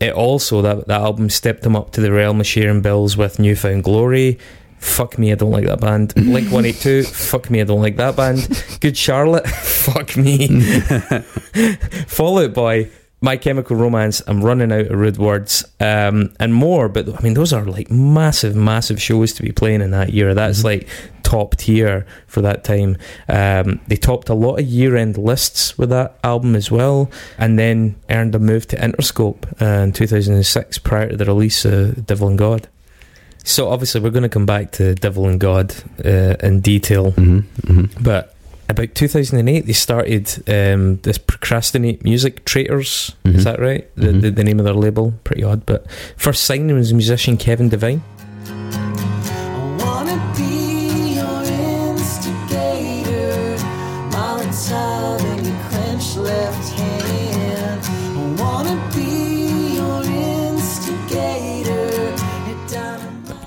It 0.00 0.12
also 0.12 0.62
that 0.62 0.88
that 0.88 1.00
album 1.00 1.30
stepped 1.30 1.62
them 1.62 1.76
up 1.76 1.92
to 1.92 2.00
the 2.00 2.10
realm 2.10 2.40
of 2.40 2.46
sharing 2.46 2.82
bills 2.82 3.16
with 3.16 3.38
New 3.38 3.54
Found 3.54 3.84
Glory. 3.84 4.38
Fuck 4.78 5.16
me, 5.16 5.30
I 5.30 5.36
don't 5.36 5.52
like 5.52 5.66
that 5.66 5.80
band. 5.80 6.12
Blink 6.16 6.50
182, 6.50 7.04
fuck 7.04 7.48
me, 7.50 7.60
I 7.60 7.64
don't 7.64 7.80
like 7.80 7.96
that 7.98 8.16
band. 8.16 8.48
Good 8.80 8.96
Charlotte, 8.96 9.46
fuck 9.48 10.16
me. 10.16 10.48
Fall 12.08 12.40
Out 12.40 12.52
Boy, 12.52 12.90
My 13.24 13.36
Chemical 13.36 13.76
Romance, 13.76 14.20
I'm 14.26 14.44
running 14.44 14.72
out 14.72 14.86
of 14.86 14.98
rude 14.98 15.16
words, 15.16 15.64
um, 15.78 16.34
and 16.40 16.52
more. 16.52 16.88
But 16.88 17.08
I 17.08 17.22
mean, 17.22 17.34
those 17.34 17.52
are 17.52 17.64
like 17.64 17.88
massive, 17.88 18.56
massive 18.56 19.00
shows 19.00 19.32
to 19.34 19.42
be 19.42 19.52
playing 19.52 19.80
in 19.80 19.92
that 19.92 20.12
year. 20.12 20.34
That's 20.34 20.64
like 20.64 20.88
top 21.22 21.56
tier 21.56 22.04
for 22.26 22.42
that 22.42 22.64
time. 22.64 22.96
Um, 23.28 23.80
they 23.86 23.94
topped 23.94 24.28
a 24.28 24.34
lot 24.34 24.56
of 24.58 24.66
year 24.66 24.96
end 24.96 25.16
lists 25.16 25.78
with 25.78 25.90
that 25.90 26.18
album 26.24 26.56
as 26.56 26.68
well, 26.68 27.12
and 27.38 27.56
then 27.56 27.94
earned 28.10 28.34
a 28.34 28.40
move 28.40 28.66
to 28.68 28.76
Interscope 28.76 29.62
uh, 29.62 29.84
in 29.84 29.92
2006 29.92 30.78
prior 30.78 31.10
to 31.10 31.16
the 31.16 31.24
release 31.24 31.64
of 31.64 32.04
Devil 32.04 32.26
and 32.26 32.36
God. 32.36 32.66
So 33.44 33.70
obviously, 33.70 34.00
we're 34.00 34.10
going 34.10 34.24
to 34.24 34.28
come 34.28 34.46
back 34.46 34.72
to 34.72 34.96
Devil 34.96 35.28
and 35.28 35.38
God 35.38 35.74
uh, 36.04 36.36
in 36.42 36.60
detail 36.60 37.12
hmm 37.12 37.40
hmm 37.66 37.84
but 38.00 38.34
about 38.72 38.94
2008, 38.94 39.66
they 39.66 39.72
started 39.72 40.28
um, 40.48 40.96
this 41.02 41.16
Procrastinate 41.18 42.02
Music 42.04 42.44
Traitors. 42.44 43.12
Mhm. 43.24 43.34
Is 43.36 43.44
that 43.44 43.60
right? 43.60 43.88
The, 43.96 44.08
Mhm. 44.08 44.20
the, 44.22 44.30
the 44.30 44.44
name 44.44 44.58
of 44.58 44.64
their 44.64 44.74
label. 44.74 45.14
Pretty 45.24 45.44
odd. 45.44 45.64
But 45.64 45.86
first 46.16 46.42
signing 46.44 46.74
was 46.74 46.92
musician 46.92 47.36
Kevin 47.36 47.68
Devine. 47.68 48.02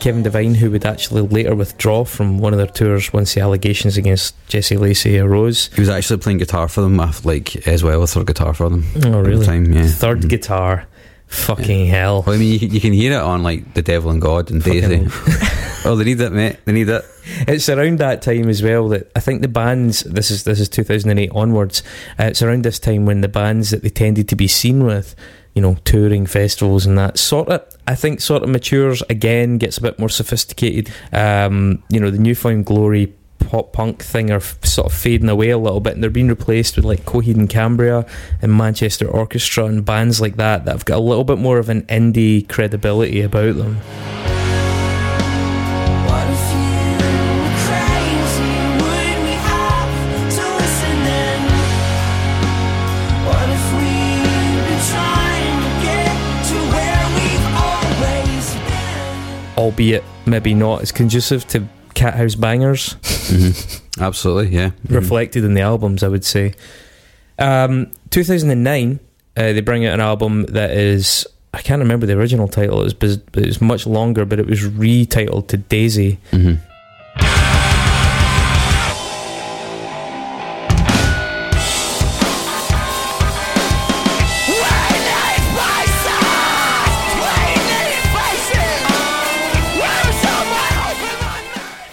Kevin 0.06 0.22
Devine, 0.22 0.54
who 0.54 0.70
would 0.70 0.86
actually 0.86 1.22
later 1.24 1.56
withdraw 1.56 2.04
from 2.06 2.38
one 2.38 2.54
of 2.54 2.58
their 2.60 2.68
tours 2.68 3.12
once 3.12 3.34
the 3.34 3.41
allegations 3.41 3.98
against 3.98 4.36
Jesse 4.48 4.78
Lacey 4.78 5.18
arose. 5.18 5.68
He 5.74 5.82
was 5.82 5.89
actually 5.89 6.18
playing 6.20 6.38
guitar 6.38 6.68
for 6.68 6.82
them, 6.82 7.00
uh, 7.00 7.12
like 7.24 7.65
as 7.68 7.84
well, 7.84 8.04
a 8.04 8.06
third 8.06 8.28
guitar 8.28 8.54
for 8.54 8.70
them. 8.70 8.86
Oh, 8.98 9.00
at 9.00 9.02
the 9.02 9.24
really? 9.24 9.46
time, 9.48 9.74
yeah. 9.74 9.88
Third 9.88 10.22
Mhm. 10.22 10.30
guitar. 10.30 10.86
Fucking 11.26 11.88
hell. 11.88 12.24
Well, 12.28 12.36
I 12.36 12.38
mean, 12.38 12.54
you, 12.54 12.60
can- 12.60 12.72
you 12.72 12.80
can 12.80 12.94
hear 12.94 13.13
it 13.13 13.20
on 13.20 13.41
like 13.41 13.74
the 13.74 13.82
Devil 13.82 14.12
and 14.12 14.22
God 14.22 14.52
and 14.52 14.62
Daisy. 14.63 15.08
Oh, 15.88 15.96
they 15.96 16.04
need 16.04 16.20
it, 16.20 16.32
mate. 16.32 16.58
They 16.65 16.72
need 16.72 16.89
it. 16.89 17.06
It's 17.48 17.70
around 17.70 18.00
that 18.00 18.24
time 18.24 18.50
as 18.50 18.63
well 18.63 18.88
that 18.89 19.12
I 19.15 19.20
think 19.20 19.44
the 19.44 19.48
bands. 19.48 20.02
This 20.02 20.32
is 20.32 20.44
this 20.44 20.60
is 20.60 20.68
2008 20.68 21.30
onwards. 21.32 21.84
Uh, 22.20 22.24
it's 22.24 22.41
around 22.41 22.63
this 22.63 22.80
time 22.80 23.06
when 23.06 23.22
the 23.22 23.28
bands 23.28 23.70
that 23.70 23.84
they 23.84 23.89
tended 23.89 24.28
to 24.30 24.36
be 24.36 24.48
seen 24.48 24.84
with, 24.84 25.15
you 25.56 25.62
know, 25.62 25.76
touring 25.86 26.26
festivals 26.26 26.86
and 26.86 26.98
that 26.98 27.18
sort 27.18 27.50
of. 27.50 27.65
I 27.88 27.96
think 27.96 28.22
sort 28.22 28.44
of 28.44 28.50
matures 28.50 29.02
again, 29.10 29.58
gets 29.58 29.78
a 29.78 29.82
bit 29.82 29.98
more 29.98 30.10
sophisticated. 30.10 30.94
Um, 31.12 31.82
you 31.89 32.00
know, 32.00 32.12
the 32.12 32.20
newfound 32.20 32.65
glory 32.65 33.13
pop 33.39 33.74
punk 33.74 34.04
thing 34.04 34.32
are 34.32 34.41
sort 34.41 34.88
of 34.88 34.94
fading 34.94 35.30
away 35.30 35.50
a 35.50 35.58
little 35.58 35.80
bit, 35.80 35.94
and 35.94 36.04
they're 36.04 36.10
being 36.10 36.28
replaced 36.28 36.76
with 36.76 36.86
like 36.86 37.06
Coheed 37.06 37.36
and 37.36 37.50
Cambria 37.50 38.06
and 38.41 38.56
Manchester 38.56 39.08
Orchestra 39.08 39.65
and 39.65 39.86
bands 39.86 40.20
like 40.20 40.36
that 40.36 40.65
that 40.65 40.72
have 40.72 40.86
got 40.86 40.98
a 40.98 41.02
little 41.02 41.24
bit 41.24 41.38
more 41.38 41.58
of 41.58 41.70
an 41.70 41.84
indie 41.84 42.48
credibility 42.48 43.22
about 43.22 43.56
them. 43.56 43.80
Albeit 59.65 60.04
maybe 60.25 60.54
not 60.54 60.82
as 60.82 60.91
conducive 60.91 61.45
to 61.47 61.58
cat 61.93 62.13
house 62.15 62.36
bangers 62.36 62.95
hmm 63.30 63.51
Absolutely, 64.04 64.54
yeah. 64.56 64.71
Mhm. 64.88 64.95
reflected 64.95 65.43
in 65.43 65.54
the 65.54 65.62
albums 65.62 66.04
i 66.04 66.08
would 66.08 66.25
say 66.25 66.54
um, 67.39 67.88
2009 68.12 68.99
uh, 69.38 69.54
they 69.54 69.62
bring 69.62 69.86
out 69.86 69.93
an 69.93 69.99
album 70.01 70.45
that 70.47 70.71
is 70.71 71.25
i 71.54 71.62
can't 71.62 71.80
remember 71.80 72.06
the 72.06 72.13
original 72.17 72.47
title 72.47 72.82
it 72.82 73.01
was, 73.01 73.17
it 73.34 73.45
was 73.45 73.62
much 73.62 73.86
longer 73.88 74.25
but 74.25 74.39
it 74.39 74.45
was 74.45 74.62
retitled 74.62 75.47
to 75.47 75.58
daisy 75.58 76.17
Mhm. 76.32 76.60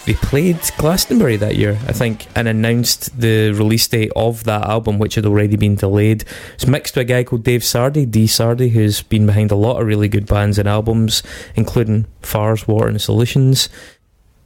They 0.05 0.15
played 0.15 0.59
glastonbury 0.77 1.37
that 1.37 1.55
year 1.55 1.79
i 1.87 1.93
think 1.93 2.27
and 2.35 2.47
announced 2.47 3.17
the 3.17 3.51
release 3.53 3.87
date 3.87 4.11
of 4.17 4.43
that 4.43 4.65
album 4.65 4.99
which 4.99 5.15
had 5.15 5.25
already 5.25 5.55
been 5.55 5.75
delayed. 5.75 6.25
It's 6.55 6.67
mixed 6.67 6.95
with 6.95 7.03
a 7.03 7.05
guy 7.05 7.23
called 7.23 7.43
dave 7.43 7.61
Sardy 7.61 8.09
d 8.09 8.25
Sardy 8.25 8.71
who's 8.71 9.01
been 9.01 9.25
behind 9.25 9.51
a 9.51 9.55
lot 9.55 9.79
of 9.79 9.87
really 9.87 10.09
good 10.09 10.27
bands 10.27 10.59
and 10.59 10.67
albums 10.67 11.23
including 11.55 12.05
Far's 12.21 12.67
water 12.67 12.87
and 12.87 13.01
solutions. 13.01 13.69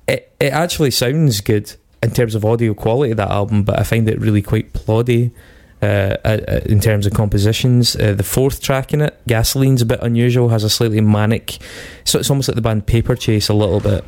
It, 0.08 0.32
it 0.40 0.54
actually 0.54 0.92
sounds 0.92 1.42
good 1.42 1.74
in 2.04 2.12
terms 2.12 2.36
of 2.36 2.46
audio 2.46 2.76
quality 2.76 3.14
that 3.14 3.32
album 3.32 3.64
but 3.64 3.80
i 3.80 3.84
find 3.84 4.08
it 4.08 4.20
really 4.22 4.44
quite 4.44 4.74
ploddy 4.74 5.32
uh, 5.82 6.18
uh, 6.26 6.40
uh, 6.48 6.60
in 6.66 6.80
terms 6.80 7.06
of 7.06 7.14
compositions. 7.14 7.96
Uh, 7.96 8.14
the 8.14 8.24
fourth 8.24 8.62
track 8.62 8.94
in 8.94 9.02
it 9.02 9.20
gasoline's 9.28 9.82
a 9.82 9.86
bit 9.86 10.00
unusual 10.02 10.50
has 10.50 10.64
a 10.64 10.70
slightly 10.70 11.02
manic 11.02 11.60
so 12.04 12.18
it's 12.18 12.30
almost 12.30 12.48
like 12.48 12.56
the 12.56 12.62
band 12.62 12.86
paper 12.88 13.16
chase 13.16 13.48
a 13.48 13.54
little 13.54 13.80
bit 13.80 14.04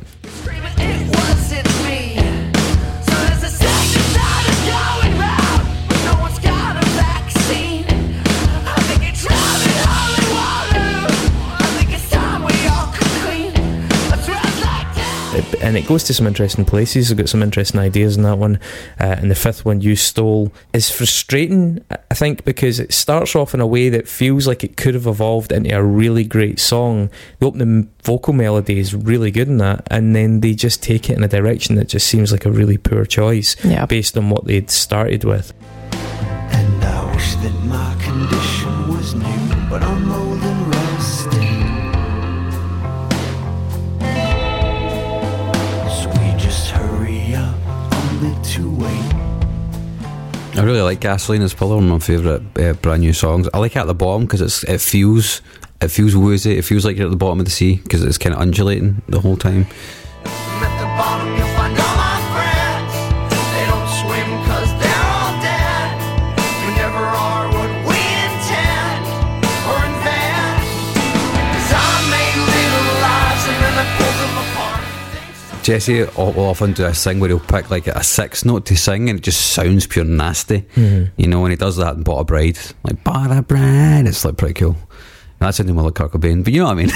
and 15.70 15.78
it 15.78 15.86
goes 15.86 16.02
to 16.02 16.12
some 16.12 16.26
interesting 16.26 16.64
places. 16.64 17.12
I've 17.12 17.16
got 17.18 17.28
some 17.28 17.44
interesting 17.44 17.78
ideas 17.78 18.16
in 18.16 18.24
that 18.24 18.38
one. 18.38 18.56
Uh, 18.98 19.14
and 19.18 19.30
the 19.30 19.36
fifth 19.36 19.64
one, 19.64 19.80
You 19.80 19.94
Stole, 19.94 20.52
is 20.72 20.90
frustrating, 20.90 21.80
I 22.10 22.14
think, 22.14 22.44
because 22.44 22.80
it 22.80 22.92
starts 22.92 23.36
off 23.36 23.54
in 23.54 23.60
a 23.60 23.66
way 23.68 23.88
that 23.88 24.08
feels 24.08 24.48
like 24.48 24.64
it 24.64 24.76
could 24.76 24.94
have 24.94 25.06
evolved 25.06 25.52
into 25.52 25.72
a 25.72 25.80
really 25.84 26.24
great 26.24 26.58
song. 26.58 27.08
The 27.38 27.46
opening 27.46 27.88
vocal 28.02 28.32
melody 28.32 28.80
is 28.80 28.96
really 28.96 29.30
good 29.30 29.46
in 29.46 29.58
that, 29.58 29.86
and 29.92 30.16
then 30.16 30.40
they 30.40 30.54
just 30.54 30.82
take 30.82 31.08
it 31.08 31.16
in 31.16 31.22
a 31.22 31.28
direction 31.28 31.76
that 31.76 31.86
just 31.86 32.08
seems 32.08 32.32
like 32.32 32.44
a 32.44 32.50
really 32.50 32.76
poor 32.76 33.04
choice 33.04 33.54
Yeah. 33.64 33.86
based 33.86 34.18
on 34.18 34.28
what 34.28 34.46
they'd 34.46 34.70
started 34.70 35.22
with. 35.22 35.52
And 35.92 36.82
I 36.84 37.14
wish 37.14 37.34
that 37.36 37.54
my 37.64 37.94
condition 38.02 38.69
I 50.60 50.62
really 50.62 50.82
like 50.82 51.00
Gasoline. 51.00 51.40
It's 51.40 51.54
probably 51.54 51.76
one 51.76 51.84
of 51.84 51.90
my 51.90 51.98
favourite 52.00 52.42
uh, 52.58 52.74
brand 52.74 53.00
new 53.00 53.14
songs. 53.14 53.48
I 53.54 53.58
like 53.58 53.76
it 53.76 53.78
at 53.78 53.86
the 53.86 53.94
bottom 53.94 54.26
because 54.26 54.42
it's 54.42 54.62
it 54.64 54.82
feels 54.82 55.40
it 55.80 55.88
feels 55.88 56.14
woozy. 56.14 56.58
It 56.58 56.66
feels 56.66 56.84
like 56.84 56.98
you're 56.98 57.06
at 57.06 57.10
the 57.10 57.16
bottom 57.16 57.38
of 57.38 57.46
the 57.46 57.50
sea 57.50 57.76
because 57.76 58.04
it's 58.04 58.18
kind 58.18 58.34
of 58.34 58.42
undulating 58.42 59.00
the 59.08 59.20
whole 59.20 59.38
time. 59.38 59.66
Jesse 75.70 76.02
will 76.02 76.40
often 76.40 76.72
do 76.72 76.82
this 76.82 77.04
thing 77.04 77.20
where 77.20 77.28
he'll 77.28 77.38
pick 77.38 77.70
like 77.70 77.86
a 77.86 78.02
six 78.02 78.44
note 78.44 78.66
to 78.66 78.76
sing 78.76 79.08
and 79.08 79.20
it 79.20 79.22
just 79.22 79.52
sounds 79.52 79.86
pure 79.86 80.04
nasty. 80.04 80.62
Mm-hmm. 80.62 81.12
You 81.16 81.28
know, 81.28 81.40
when 81.40 81.52
he 81.52 81.56
does 81.56 81.76
that 81.76 81.94
in 81.94 82.02
Bought 82.02 82.22
a 82.22 82.24
Bride, 82.24 82.58
like 82.82 83.04
Bought 83.04 83.30
a 83.30 83.40
Bride, 83.40 84.08
it's 84.08 84.24
like 84.24 84.36
pretty 84.36 84.54
cool. 84.54 84.74
That 85.38 85.54
sounded 85.54 85.74
more 85.74 85.84
like 85.84 85.94
Kurt 85.94 86.10
Cobain, 86.10 86.42
but 86.42 86.52
you 86.52 86.58
know 86.58 86.66
what 86.66 86.72
I 86.72 86.74
mean. 86.74 86.90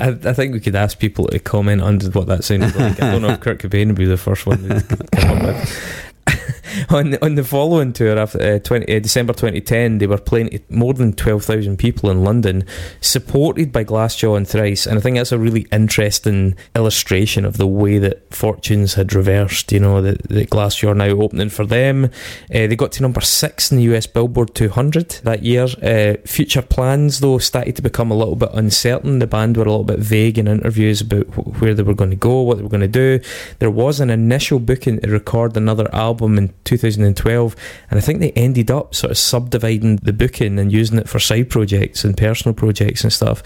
I, 0.00 0.28
I 0.28 0.32
think 0.32 0.54
we 0.54 0.58
could 0.58 0.74
ask 0.74 0.98
people 0.98 1.26
to 1.28 1.38
comment 1.38 1.82
on 1.82 2.00
what 2.00 2.26
that 2.26 2.42
sounded 2.42 2.74
like. 2.74 3.00
I 3.00 3.12
don't 3.12 3.22
know 3.22 3.28
if 3.28 3.38
Kurt 3.38 3.60
Cobain 3.60 3.86
would 3.86 3.94
be 3.94 4.04
the 4.04 4.16
first 4.16 4.44
one 4.44 4.68
to 4.68 4.82
come 5.12 5.38
up 5.38 5.42
with. 5.44 6.00
on 6.90 7.16
on 7.22 7.34
the 7.34 7.44
following 7.44 7.92
tour 7.92 8.18
after 8.18 8.40
uh, 8.40 8.58
20, 8.58 8.96
uh, 8.96 8.98
December 9.00 9.32
2010 9.32 9.98
they 9.98 10.06
were 10.06 10.18
playing 10.18 10.50
to 10.50 10.60
more 10.68 10.94
than 10.94 11.12
12,000 11.12 11.76
people 11.76 12.10
in 12.10 12.24
London 12.24 12.64
supported 13.00 13.72
by 13.72 13.84
Glassjaw 13.84 14.36
and 14.36 14.48
Thrice. 14.48 14.86
And 14.86 14.98
I 14.98 15.00
think 15.00 15.16
that's 15.16 15.32
a 15.32 15.38
really 15.38 15.66
interesting 15.72 16.54
illustration 16.74 17.44
of 17.44 17.56
the 17.56 17.66
way 17.66 17.98
that 17.98 18.34
fortunes 18.34 18.94
had 18.94 19.14
reversed 19.14 19.72
you 19.72 19.80
know 19.80 20.00
that, 20.02 20.28
that 20.28 20.50
Glassjaw 20.50 20.90
are 20.90 20.94
now 20.94 21.10
opening 21.10 21.50
for 21.50 21.66
them. 21.66 22.06
Uh, 22.06 22.66
they 22.66 22.76
got 22.76 22.92
to 22.92 23.02
number 23.02 23.20
6 23.20 23.70
in 23.72 23.78
the 23.78 23.94
US 23.94 24.06
Billboard 24.06 24.54
200 24.54 25.20
that 25.24 25.42
year. 25.42 25.66
Uh, 25.82 26.16
future 26.26 26.62
plans 26.62 27.20
though 27.20 27.38
started 27.38 27.76
to 27.76 27.82
become 27.82 28.10
a 28.10 28.16
little 28.16 28.36
bit 28.36 28.50
uncertain. 28.52 29.18
The 29.18 29.26
band 29.26 29.56
were 29.56 29.64
a 29.64 29.70
little 29.70 29.84
bit 29.84 29.98
vague 29.98 30.38
in 30.38 30.48
interviews 30.48 31.00
about 31.00 31.26
wh- 31.34 31.60
where 31.60 31.74
they 31.74 31.82
were 31.82 31.94
going 31.94 32.10
to 32.10 32.16
go 32.16 32.42
what 32.42 32.56
they 32.56 32.62
were 32.62 32.68
going 32.68 32.80
to 32.80 32.88
do. 32.88 33.20
There 33.58 33.70
was 33.70 34.00
an 34.00 34.10
initial 34.10 34.58
booking 34.58 35.00
to 35.00 35.10
record 35.10 35.56
another 35.56 35.92
album 35.94 36.38
in 36.38 36.48
2012 36.64 37.56
and 37.90 37.98
I 37.98 38.00
think 38.02 38.20
they 38.20 38.32
ended 38.32 38.70
up 38.70 38.94
sort 38.94 39.10
of 39.10 39.18
subdividing 39.18 39.96
the 39.96 40.12
booking 40.12 40.58
and 40.58 40.72
using 40.72 40.98
it 40.98 41.08
for 41.08 41.18
side 41.18 41.50
projects 41.50 42.04
and 42.04 42.16
personal 42.16 42.54
projects 42.54 43.02
and 43.04 43.12
stuff. 43.12 43.42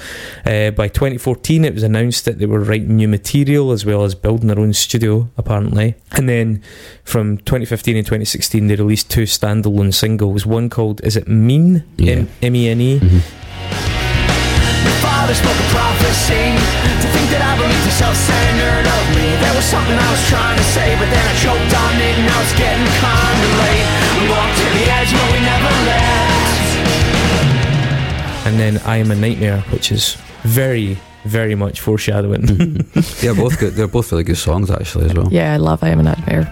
Uh, 0.46 0.70
by 0.70 0.88
2014 0.88 1.64
it 1.64 1.74
was 1.74 1.82
announced 1.82 2.24
that 2.24 2.38
they 2.38 2.46
were 2.46 2.60
writing 2.60 2.96
new 2.96 3.08
material 3.08 3.72
as 3.72 3.84
well 3.84 4.04
as 4.04 4.14
building 4.14 4.48
their 4.48 4.58
own 4.58 4.72
studio 4.72 5.28
apparently. 5.36 5.94
And 6.12 6.28
then 6.28 6.62
from 7.04 7.38
2015 7.38 7.96
and 7.96 8.06
2016 8.06 8.66
they 8.66 8.76
released 8.76 9.10
two 9.10 9.24
standalone 9.24 9.92
singles 9.92 10.46
one 10.46 10.70
called 10.70 11.00
is 11.04 11.16
it 11.16 11.28
Mene? 11.28 11.84
Yeah. 11.96 12.14
M- 12.14 12.28
M-E-N-E 12.42 13.00
My 13.00 13.37
father 15.28 15.44
spoke 15.44 15.60
a 15.60 15.68
prophecy 15.68 16.56
To 17.04 17.08
think 17.12 17.28
that 17.28 17.44
I 17.44 17.52
believed 17.60 17.84
the 17.84 17.92
self-centered 17.92 18.86
of 18.88 19.04
me 19.12 19.28
There 19.44 19.52
was 19.52 19.64
something 19.64 19.92
I 19.92 20.08
was 20.08 20.24
trying 20.28 20.56
to 20.56 20.64
say 20.64 20.96
But 20.96 21.12
then 21.12 21.20
I 21.20 21.34
choked 21.36 21.72
on 21.76 21.94
it 22.00 22.16
and 22.16 22.24
now 22.24 22.40
it's 22.40 22.56
getting 22.56 22.88
kinda 22.96 23.48
late 23.60 23.88
We 24.16 24.24
walked 24.32 24.56
to 24.56 24.66
the 24.72 24.84
edge 24.88 25.12
but 25.12 25.28
we 25.32 25.40
never 25.44 25.72
left 25.84 26.36
and 28.48 28.58
then 28.58 28.78
I 28.86 28.96
Am 28.96 29.10
a 29.10 29.14
Nightmare 29.14 29.60
which 29.68 29.92
is 29.92 30.16
very 30.42 30.96
very 31.24 31.54
much 31.54 31.80
foreshadowing 31.80 32.46
they're 33.20 33.34
both 33.34 33.58
good. 33.58 33.74
They're 33.74 33.86
both 33.86 34.10
really 34.10 34.24
good 34.24 34.38
songs 34.38 34.70
actually 34.70 35.06
as 35.10 35.14
well. 35.14 35.28
Yeah, 35.30 35.52
I 35.52 35.58
love 35.58 35.82
I 35.82 35.90
Am 35.90 36.00
a 36.00 36.04
Nightmare. 36.04 36.46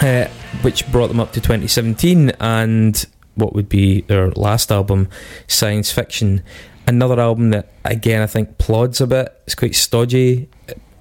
Uh, 0.00 0.26
which 0.62 0.90
brought 0.90 1.08
them 1.08 1.20
up 1.20 1.32
to 1.32 1.40
2017 1.40 2.30
and 2.40 3.06
what 3.34 3.54
would 3.54 3.68
be 3.68 4.02
their 4.02 4.30
last 4.32 4.70
album, 4.70 5.08
Science 5.46 5.92
Fiction. 5.92 6.42
Another 6.86 7.20
album 7.20 7.50
that, 7.50 7.72
again, 7.84 8.22
I 8.22 8.26
think 8.26 8.58
plods 8.58 9.00
a 9.00 9.06
bit. 9.06 9.40
It's 9.46 9.54
quite 9.54 9.74
stodgy, 9.74 10.48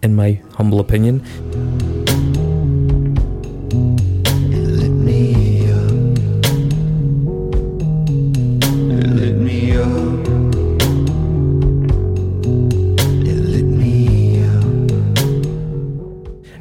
in 0.03 0.15
my 0.15 0.41
humble 0.55 0.79
opinion. 0.79 1.88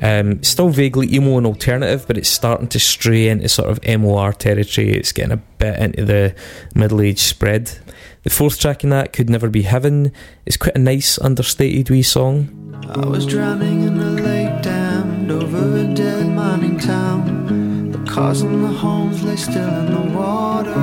Um, 0.00 0.42
still 0.42 0.68
vaguely 0.68 1.12
emo 1.12 1.38
and 1.38 1.46
alternative, 1.46 2.06
but 2.06 2.16
it's 2.16 2.28
starting 2.28 2.68
to 2.68 2.78
stray 2.78 3.28
into 3.28 3.48
sort 3.48 3.68
of 3.68 4.00
MOR 4.00 4.32
territory. 4.32 4.90
It's 4.92 5.12
getting 5.12 5.32
a 5.32 5.36
bit 5.36 5.78
into 5.78 6.04
the 6.04 6.34
middle 6.74 7.00
age 7.00 7.18
spread. 7.18 7.78
The 8.22 8.30
fourth 8.30 8.60
track 8.60 8.84
in 8.84 8.90
that, 8.90 9.12
Could 9.12 9.28
Never 9.30 9.48
Be 9.48 9.62
Heaven, 9.62 10.12
is 10.46 10.56
quite 10.56 10.76
a 10.76 10.78
nice, 10.78 11.18
understated 11.18 11.90
wee 11.90 12.02
song. 12.02 12.54
I 12.94 13.06
was 13.06 13.26
drowning 13.26 13.82
in 13.82 13.98
a 13.98 14.10
lake 14.10 14.62
dammed 14.62 15.30
over 15.30 15.78
a 15.78 15.94
dead 15.94 16.28
mining 16.28 16.78
town. 16.78 17.90
The 17.92 18.10
cars 18.10 18.42
and 18.42 18.64
the 18.64 18.68
homes 18.68 19.22
lay 19.24 19.36
still 19.36 19.68
in 19.68 19.92
the 19.92 20.16
water. 20.16 20.74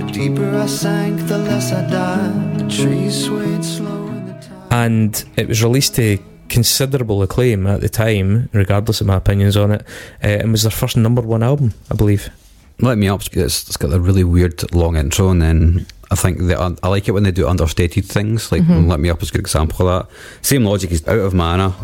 The 0.00 0.12
deeper 0.12 0.56
I 0.56 0.66
sank, 0.66 1.26
the 1.26 1.38
less 1.38 1.72
I 1.72 1.88
died. 1.90 2.60
The 2.60 2.68
trees 2.68 3.24
swayed 3.24 3.64
slow 3.64 4.06
in 4.08 4.26
the 4.26 4.32
tide. 4.34 4.68
and 4.70 5.24
it 5.36 5.48
was 5.48 5.62
released 5.62 5.94
to 5.96 6.18
considerable 6.48 7.22
acclaim 7.22 7.66
at 7.66 7.80
the 7.80 7.88
time, 7.88 8.48
regardless 8.52 9.00
of 9.00 9.06
my 9.06 9.16
opinions 9.16 9.56
on 9.56 9.70
it, 9.72 9.82
uh, 10.22 10.26
and 10.26 10.52
was 10.52 10.62
their 10.62 10.70
first 10.70 10.96
number 10.96 11.22
one 11.22 11.42
album, 11.42 11.74
I 11.90 11.94
believe. 11.94 12.30
Lit 12.80 12.98
Me 12.98 13.08
Up. 13.08 13.22
It's, 13.32 13.66
it's 13.66 13.76
got 13.76 13.92
a 13.92 14.00
really 14.00 14.24
weird 14.24 14.72
long 14.72 14.96
intro, 14.96 15.30
and 15.30 15.42
then 15.42 15.86
I 16.10 16.14
think 16.14 16.38
they, 16.40 16.54
I 16.54 16.88
like 16.88 17.08
it 17.08 17.12
when 17.12 17.24
they 17.24 17.32
do 17.32 17.48
understated 17.48 18.04
things. 18.04 18.52
Like 18.52 18.62
Lit 18.68 19.00
Me 19.00 19.10
Up 19.10 19.22
is 19.22 19.30
a 19.30 19.32
good 19.32 19.40
example 19.40 19.88
of 19.88 20.06
that. 20.08 20.16
Same 20.46 20.64
logic 20.64 20.92
is 20.92 21.06
out 21.08 21.18
of 21.18 21.34
mana. 21.34 21.74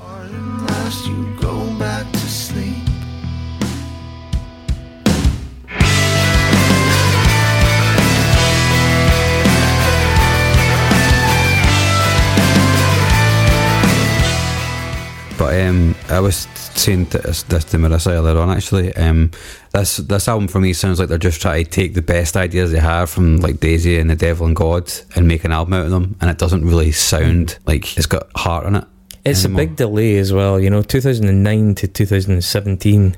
But 15.45 15.61
um, 15.61 15.95
I 16.09 16.21
was 16.21 16.49
saying 16.75 17.05
this, 17.11 17.43
this 17.43 17.65
to 17.67 17.77
Marisa 17.77 18.13
earlier 18.13 18.39
on. 18.39 18.49
Actually, 18.49 18.97
um, 18.97 19.31
this 19.75 19.99
this 19.99 20.27
album 20.27 20.49
for 20.49 20.59
me 20.59 20.73
sounds 20.73 20.99
like 20.99 21.11
they're 21.11 21.19
just 21.19 21.43
trying 21.43 21.67
to 21.67 21.71
take 21.71 21.93
the 21.93 22.01
best 22.01 22.35
ideas 22.35 22.73
they 22.73 22.79
have 22.79 23.11
from 23.11 23.37
like 23.37 23.61
Daisy 23.61 23.99
and 23.99 24.09
the 24.09 24.17
Devil 24.17 24.47
and 24.47 24.57
God 24.57 24.91
and 25.15 25.29
make 25.29 25.45
an 25.45 25.53
album 25.53 25.75
out 25.75 25.85
of 25.85 25.91
them, 25.91 26.17
and 26.23 26.31
it 26.31 26.39
doesn't 26.39 26.65
really 26.65 26.93
sound 26.93 27.59
like 27.67 27.95
it's 27.99 28.07
got 28.07 28.35
heart 28.35 28.65
in 28.65 28.77
it. 28.77 28.85
It's 29.27 29.45
anymore. 29.45 29.61
a 29.61 29.67
big 29.67 29.77
delay 29.77 30.17
as 30.17 30.33
well, 30.33 30.59
you 30.59 30.71
know, 30.71 30.81
2009 30.81 31.75
to 31.75 31.89
2017. 31.89 33.15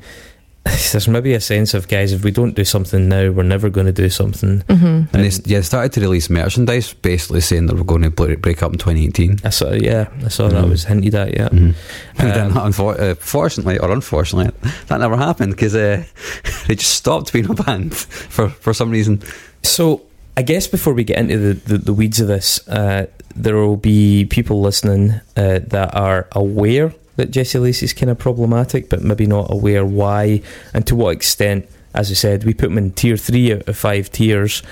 There's 0.93 1.07
maybe 1.09 1.35
a 1.35 1.41
sense 1.41 1.75
of, 1.75 1.87
guys, 1.89 2.13
if 2.13 2.25
we 2.25 2.31
don't 2.31 2.55
do 2.57 2.65
something 2.65 3.09
now, 3.09 3.31
we're 3.31 3.43
never 3.45 3.71
going 3.71 3.87
to 3.87 3.93
do 3.93 4.09
something. 4.11 4.63
And 4.69 5.09
they, 5.13 5.31
yeah, 5.45 5.59
they 5.59 5.63
started 5.63 5.93
to 5.93 6.01
release 6.01 6.29
merchandise, 6.29 6.93
basically 6.93 7.41
saying 7.41 7.67
that 7.67 7.77
we're 7.77 7.85
going 7.85 8.03
to 8.03 8.11
break 8.11 8.43
break 8.43 8.63
up 8.63 8.73
in 8.73 8.79
2018. 8.79 9.39
I 9.45 9.51
saw, 9.51 9.73
yeah, 9.73 10.09
I 10.25 10.29
saw 10.29 10.49
that 10.49 10.65
Mhm. 10.65 10.71
was 10.71 10.85
hinted 10.85 11.15
at, 11.15 11.35
yeah. 11.35 11.49
Mm-hmm. 11.51 11.71
And 12.19 12.31
then, 12.33 12.47
Um, 12.57 12.73
unfor- 12.73 12.99
uh, 12.99 13.15
fortunately 13.15 13.79
or 13.79 13.91
unfortunately, 13.93 14.53
that 14.89 14.99
never 15.01 15.17
happened 15.17 15.53
because 15.53 15.75
uh, 15.77 16.03
they 16.67 16.75
just 16.75 16.95
stopped 16.95 17.33
being 17.33 17.49
a 17.51 17.55
band 17.55 17.95
for, 18.35 18.49
for 18.49 18.75
some 18.75 18.91
reason. 18.91 19.21
So, 19.63 20.03
I 20.37 20.43
guess 20.43 20.67
before 20.67 20.95
we 20.95 21.05
get 21.05 21.19
into 21.19 21.39
the, 21.39 21.55
the, 21.55 21.79
the 21.79 21.93
weeds 21.95 22.21
of 22.21 22.27
this, 22.29 22.67
uh, 22.69 23.07
there 23.35 23.57
will 23.57 23.77
be 23.77 24.25
people 24.27 24.61
listening 24.61 25.13
uh, 25.37 25.61
that 25.69 25.95
are 25.95 26.27
aware 26.33 26.93
that 27.17 27.31
Jesse 27.31 27.59
Lacey's 27.59 27.93
kind 27.93 28.11
of 28.11 28.19
problematic, 28.19 28.89
but 28.89 29.03
maybe 29.03 29.27
not 29.27 29.51
aware 29.51 29.85
why 29.85 30.43
and 30.73 30.87
to 30.87 30.95
what 30.95 31.11
extent. 31.11 31.69
As 31.95 32.11
I 32.11 32.15
said, 32.15 32.45
we 32.45 32.53
put 32.53 32.69
them 32.69 32.79
in 32.79 32.93
tier 32.93 33.17
three 33.17 33.55
out 33.55 33.67
of 33.69 33.77
five 33.77 34.11
tiers. 34.13 34.63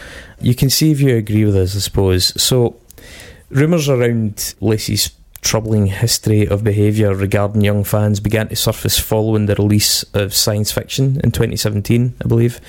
You 0.40 0.54
can 0.54 0.68
see 0.68 0.90
if 0.90 1.00
you 1.00 1.16
agree 1.16 1.44
with 1.46 1.56
us, 1.56 1.74
I 1.74 1.78
suppose. 1.78 2.40
So, 2.40 2.76
rumours 3.48 3.88
around 3.88 4.54
Lacey's 4.60 5.10
troubling 5.44 5.86
history 5.86 6.48
of 6.48 6.64
behaviour 6.64 7.14
regarding 7.14 7.60
young 7.60 7.84
fans 7.84 8.18
began 8.18 8.48
to 8.48 8.56
surface 8.56 8.98
following 8.98 9.46
the 9.46 9.54
release 9.54 10.02
of 10.14 10.34
Science 10.34 10.72
Fiction 10.72 11.20
in 11.22 11.30
2017, 11.30 12.14
I 12.22 12.26
believe. 12.26 12.60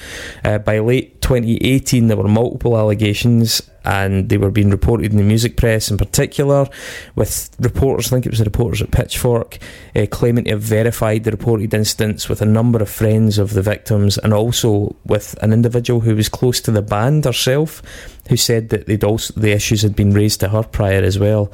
Uh, 0.44 0.58
by 0.58 0.80
late 0.80 1.15
2018, 1.26 2.06
there 2.06 2.18
were 2.18 2.28
multiple 2.28 2.78
allegations, 2.78 3.60
and 3.84 4.30
they 4.30 4.38
were 4.38 4.52
being 4.52 4.70
reported 4.70 5.10
in 5.10 5.18
the 5.18 5.24
music 5.24 5.58
press 5.58 5.90
in 5.90 5.98
particular, 5.98 6.68
with 7.16 7.50
reporters, 7.60 8.08
I 8.08 8.10
think 8.12 8.28
it 8.28 8.32
was 8.32 8.38
the 8.38 8.46
reporters 8.46 8.84
at 8.84 8.92
Pitchfork, 8.92 9.58
uh, 9.96 10.06
claiming 10.12 10.46
to 10.46 10.52
have 10.52 10.62
verified 10.62 11.24
the 11.24 11.32
reported 11.32 11.74
incidents 11.74 12.30
with 12.30 12.44
a 12.44 12.46
number 12.46 12.80
of 12.80 12.90
friends 12.92 13.40
of 13.40 13.54
the 13.54 13.64
victims, 13.64 14.20
and 14.20 14.36
also 14.36 14.96
with 15.04 15.36
an 15.42 15.52
individual 15.52 16.02
who 16.02 16.16
was 16.16 16.30
close 16.30 16.62
to 16.62 16.70
the 16.70 16.84
band 16.84 17.26
herself, 17.26 17.82
who 18.30 18.38
said 18.38 18.70
that 18.70 18.88
they'd 18.88 19.04
also 19.04 19.34
the 19.40 19.52
issues 19.52 19.84
had 19.84 19.96
been 19.96 20.12
raised 20.12 20.40
to 20.40 20.50
her 20.50 20.64
prior 20.64 21.04
as 21.04 21.20
well. 21.20 21.52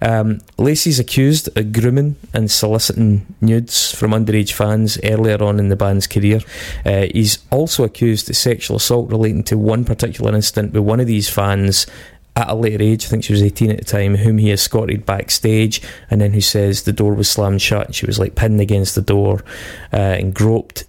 Um, 0.00 0.40
Lacey's 0.56 1.00
accused 1.00 1.48
of 1.56 1.72
grooming 1.72 2.16
and 2.32 2.50
soliciting 2.50 3.26
nudes 3.40 3.92
from 3.92 4.12
underage 4.12 4.52
fans 4.52 4.98
earlier 5.02 5.42
on 5.42 5.58
in 5.58 5.68
the 5.68 5.76
band's 5.76 6.06
career. 6.06 6.40
Uh, 6.84 7.06
he's 7.12 7.38
also 7.50 7.82
accused 7.82 8.30
of 8.30 8.36
sexual 8.36 8.76
assault 8.76 9.11
relating 9.12 9.44
to 9.44 9.56
one 9.56 9.84
particular 9.84 10.34
incident 10.34 10.72
with 10.72 10.82
one 10.82 10.98
of 10.98 11.06
these 11.06 11.28
fans 11.28 11.86
at 12.34 12.48
a 12.48 12.54
later 12.54 12.82
age, 12.82 13.04
I 13.04 13.08
think 13.08 13.24
she 13.24 13.32
was 13.32 13.42
18 13.42 13.70
at 13.70 13.78
the 13.78 13.84
time, 13.84 14.16
whom 14.16 14.38
he 14.38 14.50
escorted 14.50 15.04
backstage, 15.04 15.82
and 16.10 16.20
then 16.20 16.32
who 16.32 16.40
says 16.40 16.82
the 16.82 16.92
door 16.92 17.14
was 17.14 17.30
slammed 17.30 17.60
shut 17.60 17.86
and 17.86 17.94
she 17.94 18.06
was 18.06 18.18
like 18.18 18.34
pinned 18.34 18.60
against 18.60 18.94
the 18.94 19.02
door 19.02 19.44
uh, 19.92 19.96
and 19.96 20.34
groped. 20.34 20.84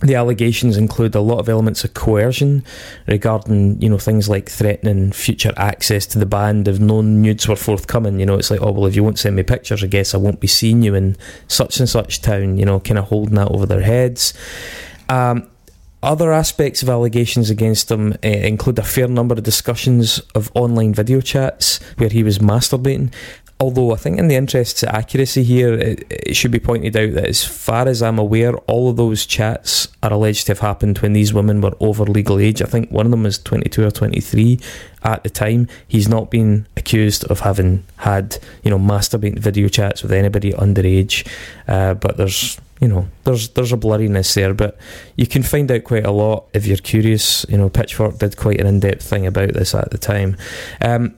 The 0.00 0.14
allegations 0.14 0.76
include 0.76 1.14
a 1.14 1.20
lot 1.20 1.38
of 1.38 1.48
elements 1.48 1.82
of 1.82 1.94
coercion 1.94 2.62
regarding, 3.06 3.80
you 3.80 3.88
know, 3.88 3.98
things 3.98 4.28
like 4.28 4.48
threatening 4.48 5.12
future 5.12 5.52
access 5.56 6.04
to 6.06 6.18
the 6.18 6.26
band 6.26 6.68
if 6.68 6.78
known 6.78 7.22
nudes 7.22 7.48
were 7.48 7.56
forthcoming. 7.56 8.20
You 8.20 8.26
know, 8.26 8.34
it's 8.34 8.50
like, 8.50 8.60
oh, 8.60 8.70
well, 8.70 8.86
if 8.86 8.94
you 8.94 9.02
won't 9.02 9.18
send 9.18 9.34
me 9.34 9.42
pictures, 9.42 9.82
I 9.82 9.86
guess 9.86 10.14
I 10.14 10.18
won't 10.18 10.40
be 10.40 10.46
seeing 10.46 10.82
you 10.82 10.94
in 10.94 11.16
such 11.48 11.80
and 11.80 11.88
such 11.88 12.20
town, 12.20 12.58
you 12.58 12.66
know, 12.66 12.80
kind 12.80 12.98
of 12.98 13.06
holding 13.06 13.36
that 13.36 13.50
over 13.50 13.66
their 13.66 13.80
heads. 13.80 14.34
Um, 15.08 15.48
other 16.04 16.32
aspects 16.32 16.82
of 16.82 16.88
allegations 16.88 17.50
against 17.50 17.90
him 17.90 18.12
uh, 18.24 18.28
include 18.28 18.78
a 18.78 18.82
fair 18.82 19.08
number 19.08 19.34
of 19.34 19.42
discussions 19.42 20.18
of 20.34 20.50
online 20.54 20.94
video 20.94 21.20
chats 21.20 21.82
where 21.96 22.08
he 22.08 22.22
was 22.22 22.38
masturbating. 22.38 23.12
Although 23.60 23.92
I 23.92 23.96
think, 23.96 24.18
in 24.18 24.26
the 24.26 24.34
interests 24.34 24.82
of 24.82 24.88
accuracy 24.88 25.44
here, 25.44 25.74
it, 25.74 26.04
it 26.10 26.34
should 26.34 26.50
be 26.50 26.58
pointed 26.58 26.96
out 26.96 27.12
that, 27.14 27.26
as 27.26 27.44
far 27.44 27.86
as 27.86 28.02
I'm 28.02 28.18
aware, 28.18 28.56
all 28.66 28.90
of 28.90 28.96
those 28.96 29.24
chats 29.24 29.88
are 30.02 30.12
alleged 30.12 30.46
to 30.46 30.50
have 30.50 30.58
happened 30.58 30.98
when 30.98 31.12
these 31.12 31.32
women 31.32 31.60
were 31.60 31.76
over 31.78 32.04
legal 32.04 32.40
age. 32.40 32.60
I 32.60 32.66
think 32.66 32.90
one 32.90 33.06
of 33.06 33.12
them 33.12 33.22
was 33.22 33.38
22 33.38 33.86
or 33.86 33.90
23 33.92 34.58
at 35.04 35.22
the 35.22 35.30
time. 35.30 35.68
He's 35.86 36.08
not 36.08 36.30
been 36.30 36.66
accused 36.76 37.24
of 37.26 37.40
having 37.40 37.84
had, 37.98 38.38
you 38.64 38.70
know, 38.70 38.78
masturbating 38.78 39.38
video 39.38 39.68
chats 39.68 40.02
with 40.02 40.12
anybody 40.12 40.52
underage. 40.52 41.26
Uh, 41.68 41.94
but 41.94 42.16
there's 42.16 42.60
you 42.80 42.88
know, 42.88 43.08
there's 43.24 43.48
there's 43.50 43.72
a 43.72 43.76
blurriness 43.76 44.34
there, 44.34 44.54
but 44.54 44.78
you 45.16 45.26
can 45.26 45.42
find 45.42 45.70
out 45.70 45.84
quite 45.84 46.06
a 46.06 46.10
lot 46.10 46.48
if 46.52 46.66
you're 46.66 46.76
curious. 46.76 47.46
You 47.48 47.58
know, 47.58 47.68
Pitchfork 47.68 48.18
did 48.18 48.36
quite 48.36 48.60
an 48.60 48.66
in-depth 48.66 49.02
thing 49.02 49.26
about 49.26 49.52
this 49.52 49.74
at 49.74 49.90
the 49.90 49.98
time. 49.98 50.36
Um, 50.80 51.14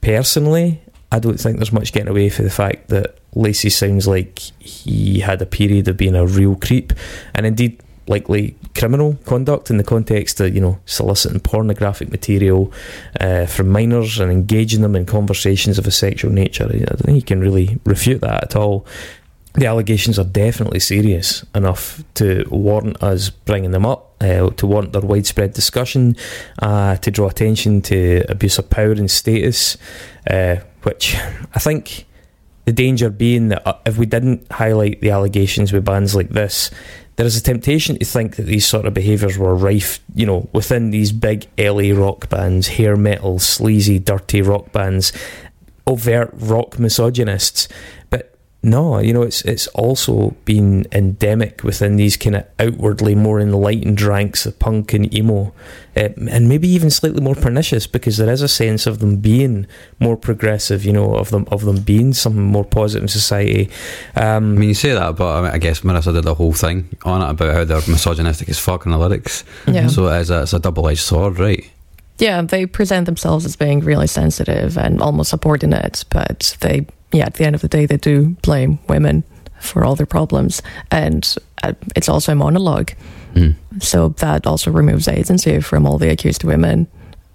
personally, 0.00 0.80
I 1.10 1.18
don't 1.18 1.38
think 1.38 1.56
there's 1.56 1.72
much 1.72 1.92
getting 1.92 2.08
away 2.08 2.28
for 2.28 2.42
the 2.42 2.50
fact 2.50 2.88
that 2.88 3.18
Lacey 3.34 3.70
sounds 3.70 4.06
like 4.06 4.38
he 4.60 5.20
had 5.20 5.42
a 5.42 5.46
period 5.46 5.88
of 5.88 5.96
being 5.96 6.14
a 6.14 6.26
real 6.26 6.56
creep, 6.56 6.92
and 7.34 7.46
indeed 7.46 7.80
likely 8.08 8.56
criminal 8.74 9.16
conduct 9.26 9.70
in 9.70 9.76
the 9.76 9.84
context 9.84 10.40
of 10.40 10.54
you 10.54 10.60
know 10.60 10.78
soliciting 10.86 11.38
pornographic 11.40 12.10
material 12.10 12.72
uh, 13.20 13.46
from 13.46 13.68
minors 13.68 14.18
and 14.18 14.30
engaging 14.32 14.82
them 14.82 14.96
in 14.96 15.06
conversations 15.06 15.78
of 15.78 15.86
a 15.86 15.90
sexual 15.90 16.32
nature. 16.32 16.64
I 16.64 16.78
don't 16.78 17.00
think 17.00 17.16
you 17.16 17.22
can 17.22 17.40
really 17.40 17.78
refute 17.84 18.20
that 18.20 18.44
at 18.44 18.56
all 18.56 18.86
the 19.54 19.66
allegations 19.66 20.18
are 20.18 20.24
definitely 20.24 20.80
serious 20.80 21.44
enough 21.54 22.02
to 22.14 22.44
warrant 22.50 23.02
us 23.02 23.30
bringing 23.30 23.72
them 23.72 23.84
up, 23.84 24.14
uh, 24.22 24.48
to 24.50 24.66
warrant 24.66 24.92
their 24.92 25.02
widespread 25.02 25.52
discussion, 25.52 26.16
uh, 26.60 26.96
to 26.96 27.10
draw 27.10 27.28
attention 27.28 27.82
to 27.82 28.24
abuse 28.28 28.58
of 28.58 28.70
power 28.70 28.92
and 28.92 29.10
status, 29.10 29.76
uh, 30.30 30.56
which 30.82 31.16
I 31.54 31.58
think 31.58 32.06
the 32.64 32.72
danger 32.72 33.10
being 33.10 33.48
that 33.48 33.66
uh, 33.66 33.78
if 33.84 33.98
we 33.98 34.06
didn't 34.06 34.50
highlight 34.50 35.00
the 35.00 35.10
allegations 35.10 35.72
with 35.72 35.84
bands 35.84 36.14
like 36.14 36.30
this, 36.30 36.70
there 37.16 37.26
is 37.26 37.36
a 37.36 37.42
temptation 37.42 37.98
to 37.98 38.04
think 38.04 38.36
that 38.36 38.44
these 38.44 38.66
sort 38.66 38.86
of 38.86 38.94
behaviours 38.94 39.36
were 39.36 39.54
rife, 39.54 40.00
you 40.14 40.24
know, 40.24 40.48
within 40.52 40.90
these 40.90 41.12
big 41.12 41.46
LA 41.58 41.94
rock 41.94 42.28
bands, 42.30 42.68
hair 42.68 42.96
metal, 42.96 43.38
sleazy, 43.38 43.98
dirty 43.98 44.40
rock 44.40 44.72
bands, 44.72 45.12
overt 45.86 46.30
rock 46.32 46.78
misogynists. 46.78 47.68
No, 48.64 48.98
you 48.98 49.12
know, 49.12 49.22
it's 49.22 49.42
it's 49.42 49.66
also 49.68 50.36
been 50.44 50.86
endemic 50.92 51.64
within 51.64 51.96
these 51.96 52.16
kind 52.16 52.36
of 52.36 52.46
outwardly 52.60 53.16
more 53.16 53.40
enlightened 53.40 54.00
ranks 54.00 54.46
of 54.46 54.56
punk 54.60 54.92
and 54.92 55.12
emo, 55.12 55.52
uh, 55.96 56.10
and 56.16 56.48
maybe 56.48 56.68
even 56.68 56.88
slightly 56.88 57.20
more 57.20 57.34
pernicious 57.34 57.88
because 57.88 58.18
there 58.18 58.32
is 58.32 58.40
a 58.40 58.46
sense 58.46 58.86
of 58.86 59.00
them 59.00 59.16
being 59.16 59.66
more 59.98 60.16
progressive, 60.16 60.84
you 60.84 60.92
know, 60.92 61.16
of 61.16 61.30
them 61.30 61.48
of 61.50 61.64
them 61.64 61.80
being 61.80 62.12
something 62.12 62.40
more 62.40 62.64
positive 62.64 63.02
in 63.02 63.08
society. 63.08 63.68
Um, 64.14 64.54
I 64.54 64.58
mean, 64.58 64.68
you 64.68 64.74
say 64.76 64.92
that, 64.92 65.16
but 65.16 65.38
I, 65.38 65.42
mean, 65.42 65.50
I 65.50 65.58
guess 65.58 65.80
Marisa 65.80 66.14
did 66.14 66.22
the 66.22 66.34
whole 66.34 66.52
thing 66.52 66.88
on 67.04 67.20
it 67.20 67.30
about 67.30 67.54
how 67.54 67.64
they're 67.64 67.88
misogynistic 67.88 68.48
as 68.48 68.60
fuck 68.60 68.86
in 68.86 68.92
the 68.92 68.98
lyrics. 68.98 69.42
Yeah. 69.66 69.88
So 69.88 70.06
it 70.06 70.20
is 70.20 70.30
a, 70.30 70.42
it's 70.42 70.52
a 70.52 70.60
double 70.60 70.88
edged 70.88 71.00
sword, 71.00 71.40
right? 71.40 71.68
Yeah, 72.18 72.42
they 72.42 72.66
present 72.66 73.06
themselves 73.06 73.44
as 73.44 73.56
being 73.56 73.80
really 73.80 74.06
sensitive 74.06 74.78
and 74.78 75.02
almost 75.02 75.30
subordinate, 75.30 76.04
but 76.10 76.56
they 76.60 76.86
yeah, 77.12 77.26
at 77.26 77.34
the 77.34 77.44
end 77.44 77.54
of 77.54 77.60
the 77.60 77.68
day, 77.68 77.86
they 77.86 77.96
do 77.96 78.36
blame 78.42 78.78
women 78.88 79.24
for 79.60 79.84
all 79.84 79.94
their 79.94 80.06
problems. 80.06 80.62
And 80.90 81.36
uh, 81.62 81.72
it's 81.94 82.08
also 82.08 82.32
a 82.32 82.34
monologue. 82.34 82.92
Mm. 83.34 83.54
So 83.80 84.08
that 84.18 84.46
also 84.46 84.70
removes 84.70 85.08
agency 85.08 85.60
from 85.60 85.86
all 85.86 85.98
the 85.98 86.10
accused 86.10 86.44
women 86.44 86.86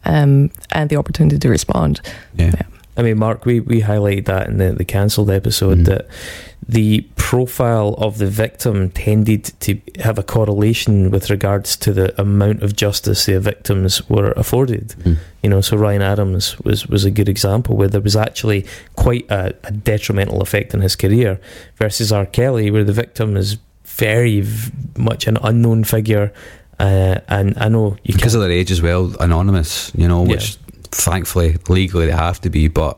um, 0.05 0.51
and 0.71 0.89
the 0.89 0.97
opportunity 0.97 1.39
to 1.39 1.49
respond. 1.49 2.01
Yeah. 2.36 2.51
Yeah. 2.53 2.61
I 2.97 3.03
mean, 3.03 3.17
Mark, 3.19 3.45
we, 3.45 3.59
we 3.59 3.82
highlighted 3.82 4.25
that 4.25 4.47
in 4.47 4.57
the, 4.57 4.73
the 4.73 4.86
cancelled 4.86 5.30
episode 5.30 5.80
Mm. 5.80 5.86
that 5.86 6.07
the 6.70 7.01
profile 7.15 7.95
of 7.97 8.18
the 8.18 8.28
victim 8.28 8.89
tended 8.91 9.45
to 9.61 9.80
have 9.99 10.20
a 10.20 10.24
correlation 10.24 11.09
with 11.11 11.30
regards 11.30 11.78
to 11.78 11.93
the 11.93 12.20
amount 12.20 12.61
of 12.61 12.76
justice 12.76 13.26
the 13.26 13.39
victims 13.39 14.07
were 14.09 14.32
afforded. 14.32 14.89
Mm. 14.99 15.18
You 15.43 15.49
know, 15.49 15.61
so 15.61 15.78
Ryan 15.78 16.01
Adams 16.01 16.59
was, 16.59 16.88
was 16.88 17.05
a 17.05 17.11
good 17.11 17.30
example 17.30 17.78
where 17.78 17.88
there 17.88 18.01
was 18.01 18.15
actually 18.15 18.65
quite 18.95 19.30
a, 19.32 19.55
a 19.63 19.72
detrimental 19.72 20.41
effect 20.41 20.74
on 20.74 20.82
his 20.82 20.95
career 20.95 21.39
versus 21.78 22.11
R. 22.11 22.26
Kelly, 22.26 22.70
where 22.70 22.84
the 22.84 22.93
victim 22.93 23.38
is 23.38 23.57
very 23.86 24.41
v- 24.41 24.72
much 24.97 25.26
an 25.28 25.38
unknown 25.41 25.86
figure. 25.86 26.34
Uh, 26.80 27.20
and 27.30 27.57
I 27.57 27.70
know 27.70 27.97
you 28.03 28.13
Because 28.13 28.36
of 28.36 28.41
their 28.41 28.51
age 28.51 28.72
as 28.72 28.82
well, 28.82 29.15
anonymous, 29.22 29.91
you 29.95 30.07
know, 30.07 30.22
which 30.22 30.57
thankfully 30.91 31.57
legally 31.70 32.05
they 32.07 32.11
have 32.11 32.41
to 32.41 32.49
be, 32.49 32.68
but 32.68 32.97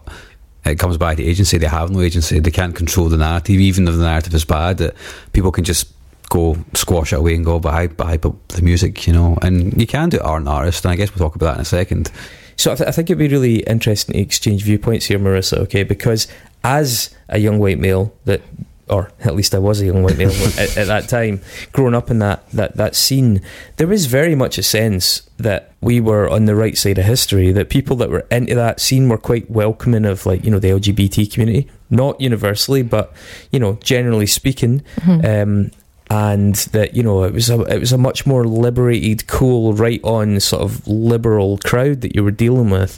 it 0.70 0.80
comes 0.80 0.98
back 0.98 1.18
to 1.18 1.24
agency. 1.24 1.58
They 1.58 1.68
have 1.68 1.90
no 1.90 2.02
agency. 2.02 2.40
They 2.40 2.52
can't 2.52 2.76
control 2.76 3.10
the 3.10 3.18
narrative, 3.18 3.60
even 3.60 3.88
if 3.88 3.96
the 3.96 4.04
narrative 4.04 4.34
is 4.34 4.46
bad. 4.46 4.78
That 4.78 4.96
people 5.34 5.52
can 5.52 5.64
just 5.64 5.92
go 6.30 6.58
squash 6.74 7.12
it 7.12 7.18
away 7.18 7.36
and 7.36 7.44
go, 7.44 7.60
I, 7.66 7.88
but 7.88 8.50
the 8.50 8.62
music, 8.62 9.08
you 9.08 9.14
know, 9.14 9.38
and 9.42 9.80
you 9.80 9.88
can 9.88 10.10
do 10.10 10.18
it 10.18 10.24
art 10.24 10.42
and 10.42 10.50
artist, 10.50 10.86
and 10.86 10.92
I 10.92 10.96
guess 10.96 11.14
we'll 11.14 11.28
talk 11.28 11.36
about 11.36 11.48
that 11.48 11.56
in 11.56 11.62
a 11.62 11.66
second. 11.66 12.12
So 12.56 12.72
I, 12.72 12.76
th- 12.76 12.88
I 12.88 12.92
think 12.92 13.10
it'd 13.10 13.18
be 13.18 13.28
really 13.28 13.62
interesting 13.62 14.14
to 14.14 14.20
exchange 14.20 14.64
viewpoints 14.64 15.06
here, 15.06 15.18
Marisa. 15.18 15.58
Okay, 15.60 15.84
because 15.84 16.28
as 16.64 17.16
a 17.30 17.40
young 17.40 17.58
white 17.58 17.80
male 17.80 18.14
that, 18.26 18.42
or 18.90 19.12
at 19.22 19.36
least 19.36 19.54
I 19.54 19.60
was 19.60 19.82
a 19.82 19.86
young 19.86 20.04
white 20.04 20.18
male 20.18 20.32
at, 20.58 20.78
at 20.78 20.88
that 20.88 21.10
time, 21.10 21.42
growing 21.72 21.96
up 21.96 22.10
in 22.10 22.20
that, 22.20 22.50
that 22.52 22.76
that 22.78 22.96
scene, 22.96 23.42
there 23.78 23.88
was 23.88 24.06
very 24.06 24.36
much 24.36 24.58
a 24.58 24.64
sense 24.64 25.22
that 25.38 25.74
we 25.82 26.00
were 26.00 26.30
on 26.30 26.46
the 26.46 26.56
right 26.56 26.78
side 26.78 26.98
of 26.98 27.06
history. 27.06 27.52
That 27.52 27.70
people 27.70 27.96
that 27.98 28.10
were 28.10 28.26
into 28.32 28.56
that 28.56 28.80
scene 28.80 29.10
were 29.10 29.18
quite 29.18 29.50
welcoming 29.50 30.06
of, 30.06 30.26
like 30.26 30.44
you 30.44 30.52
know, 30.52 30.60
the 30.60 30.70
LGBT 30.70 31.32
community, 31.32 31.70
not 31.90 32.20
universally, 32.20 32.82
but 32.82 33.14
you 33.52 33.60
know, 33.60 33.74
generally 33.84 34.28
speaking. 34.28 34.84
Um, 35.08 35.72
and 36.12 36.56
that 36.72 36.96
you 36.96 37.04
know 37.04 37.24
it 37.24 37.34
was 37.34 37.52
a 37.52 37.62
it 37.66 37.80
was 37.80 37.92
a 37.92 37.98
much 37.98 38.26
more 38.26 38.46
liberated, 38.46 39.28
cool, 39.28 39.74
right 39.74 40.02
on 40.04 40.40
sort 40.40 40.64
of 40.64 40.88
liberal 40.88 41.60
crowd 41.60 42.02
that 42.02 42.16
you 42.16 42.24
were 42.24 42.32
dealing 42.32 42.72
with, 42.72 42.98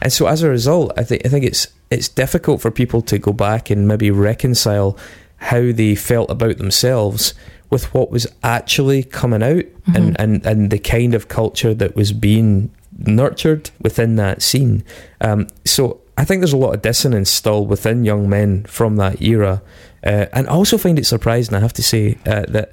and 0.00 0.12
so 0.12 0.26
as 0.26 0.42
a 0.42 0.48
result, 0.48 0.92
I 0.96 1.02
think 1.02 1.26
I 1.26 1.28
think 1.28 1.44
it's 1.44 1.66
it's 1.90 2.08
difficult 2.08 2.60
for 2.60 2.70
people 2.70 3.02
to 3.02 3.18
go 3.18 3.32
back 3.32 3.70
and 3.70 3.88
maybe 3.88 4.10
reconcile 4.10 4.96
how 5.36 5.72
they 5.72 5.94
felt 5.94 6.30
about 6.30 6.58
themselves 6.58 7.34
with 7.70 7.92
what 7.92 8.10
was 8.10 8.26
actually 8.42 9.02
coming 9.02 9.42
out 9.42 9.64
and, 9.94 10.18
and, 10.20 10.46
and 10.46 10.70
the 10.70 10.78
kind 10.78 11.14
of 11.14 11.28
culture 11.28 11.74
that 11.74 11.96
was 11.96 12.12
being 12.12 12.70
nurtured 12.98 13.70
within 13.80 14.16
that 14.16 14.42
scene. 14.42 14.84
Um, 15.20 15.48
so 15.64 16.00
I 16.16 16.24
think 16.24 16.40
there's 16.40 16.52
a 16.52 16.56
lot 16.56 16.74
of 16.74 16.82
dissonance 16.82 17.30
still 17.30 17.66
within 17.66 18.04
young 18.04 18.28
men 18.28 18.64
from 18.64 18.96
that 18.96 19.20
era. 19.20 19.62
Uh, 20.04 20.26
and 20.32 20.46
I 20.46 20.52
also 20.52 20.78
find 20.78 20.98
it 20.98 21.06
surprising, 21.06 21.54
I 21.54 21.60
have 21.60 21.72
to 21.72 21.82
say, 21.82 22.18
uh, 22.26 22.44
that 22.48 22.72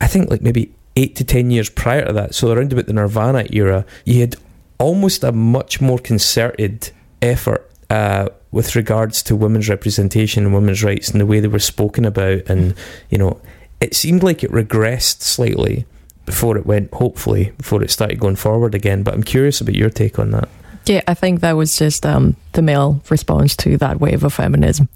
I 0.00 0.06
think 0.06 0.30
like 0.30 0.42
maybe 0.42 0.74
eight 0.96 1.16
to 1.16 1.24
ten 1.24 1.50
years 1.50 1.70
prior 1.70 2.04
to 2.04 2.12
that, 2.12 2.34
so 2.34 2.50
around 2.50 2.72
about 2.72 2.86
the 2.86 2.92
Nirvana 2.92 3.46
era, 3.50 3.86
you 4.04 4.20
had 4.20 4.36
almost 4.78 5.24
a 5.24 5.32
much 5.32 5.80
more 5.80 5.98
concerted 5.98 6.90
effort 7.22 7.70
uh, 7.88 8.28
with 8.50 8.76
regards 8.76 9.22
to 9.24 9.36
women's 9.36 9.68
representation 9.68 10.44
and 10.44 10.54
women's 10.54 10.82
rights 10.82 11.10
and 11.10 11.20
the 11.20 11.26
way 11.26 11.40
they 11.40 11.48
were 11.48 11.58
spoken 11.58 12.04
about. 12.04 12.42
And, 12.48 12.74
you 13.10 13.18
know, 13.18 13.40
it 13.80 13.94
seemed 13.94 14.22
like 14.22 14.42
it 14.42 14.50
regressed 14.50 15.22
slightly 15.22 15.84
before 16.24 16.56
it 16.56 16.66
went, 16.66 16.92
hopefully, 16.92 17.52
before 17.58 17.82
it 17.82 17.90
started 17.90 18.18
going 18.18 18.36
forward 18.36 18.74
again. 18.74 19.02
But 19.02 19.14
I'm 19.14 19.22
curious 19.22 19.60
about 19.60 19.74
your 19.74 19.90
take 19.90 20.18
on 20.18 20.30
that. 20.30 20.48
Yeah, 20.86 21.02
I 21.08 21.14
think 21.14 21.40
that 21.40 21.52
was 21.52 21.76
just 21.76 22.06
um, 22.06 22.36
the 22.52 22.62
male 22.62 23.02
response 23.10 23.56
to 23.56 23.76
that 23.78 24.00
wave 24.00 24.22
of 24.24 24.32
feminism. 24.32 24.88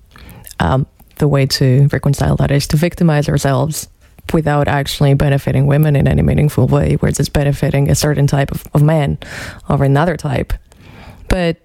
Um, 0.60 0.86
the 1.16 1.28
way 1.28 1.46
to 1.46 1.88
reconcile 1.92 2.36
that 2.36 2.50
is 2.50 2.66
to 2.68 2.76
victimize 2.76 3.28
ourselves 3.28 3.88
without 4.32 4.68
actually 4.68 5.14
benefiting 5.14 5.66
women 5.66 5.96
in 5.96 6.06
any 6.06 6.22
meaningful 6.22 6.66
way, 6.66 6.94
whereas 6.94 7.18
it's 7.18 7.28
benefiting 7.28 7.90
a 7.90 7.94
certain 7.94 8.26
type 8.26 8.50
of, 8.52 8.64
of 8.74 8.82
man 8.82 9.18
or 9.68 9.82
another 9.82 10.16
type. 10.16 10.52
But 11.28 11.56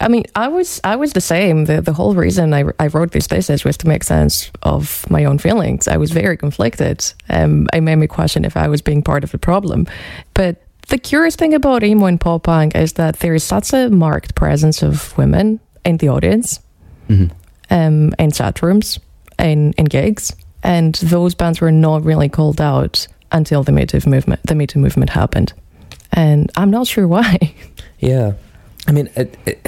I 0.00 0.08
mean, 0.08 0.24
I 0.36 0.46
was 0.48 0.80
I 0.84 0.96
was 0.96 1.12
the 1.12 1.20
same. 1.20 1.64
The 1.64 1.80
the 1.82 1.92
whole 1.92 2.14
reason 2.14 2.54
I, 2.54 2.64
I 2.78 2.86
wrote 2.86 3.10
this 3.10 3.26
thesis 3.26 3.64
was 3.64 3.76
to 3.78 3.88
make 3.88 4.04
sense 4.04 4.50
of 4.62 5.04
my 5.10 5.24
own 5.24 5.38
feelings. 5.38 5.88
I 5.88 5.96
was 5.96 6.12
very 6.12 6.36
conflicted. 6.36 7.04
Um, 7.28 7.66
it 7.72 7.80
made 7.80 7.96
me 7.96 8.06
question 8.06 8.44
if 8.44 8.56
I 8.56 8.68
was 8.68 8.80
being 8.82 9.02
part 9.02 9.24
of 9.24 9.30
the 9.32 9.38
problem. 9.38 9.86
But 10.34 10.62
the 10.88 10.98
curious 10.98 11.36
thing 11.36 11.52
about 11.54 11.82
emo 11.82 12.06
and 12.06 12.20
pop 12.20 12.44
punk 12.44 12.76
is 12.76 12.92
that 12.92 13.18
there 13.18 13.34
is 13.34 13.44
such 13.44 13.72
a 13.72 13.90
marked 13.90 14.34
presence 14.34 14.82
of 14.82 15.16
women 15.18 15.58
in 15.84 15.96
the 15.96 16.08
audience, 16.08 16.60
Mhm. 17.08 17.30
um, 17.70 18.14
in 18.18 18.30
chat 18.30 18.62
rooms, 18.62 19.00
in 19.38 19.72
in 19.76 19.84
gigs, 19.86 20.32
and 20.62 20.94
those 21.02 21.34
bands 21.34 21.60
were 21.60 21.72
not 21.72 22.04
really 22.04 22.28
called 22.28 22.60
out 22.60 23.06
until 23.32 23.62
the 23.64 23.72
Me 23.72 23.84
Too 23.86 24.00
movement. 24.08 24.40
The 24.46 24.54
Me 24.54 24.66
Too 24.66 24.78
movement 24.80 25.10
happened, 25.10 25.52
and 26.12 26.50
I'm 26.56 26.70
not 26.70 26.86
sure 26.86 27.08
why. 27.08 27.36
Yeah, 28.00 28.34
I 28.88 28.92
mean, 28.92 29.10
it, 29.14 29.36
it, 29.46 29.66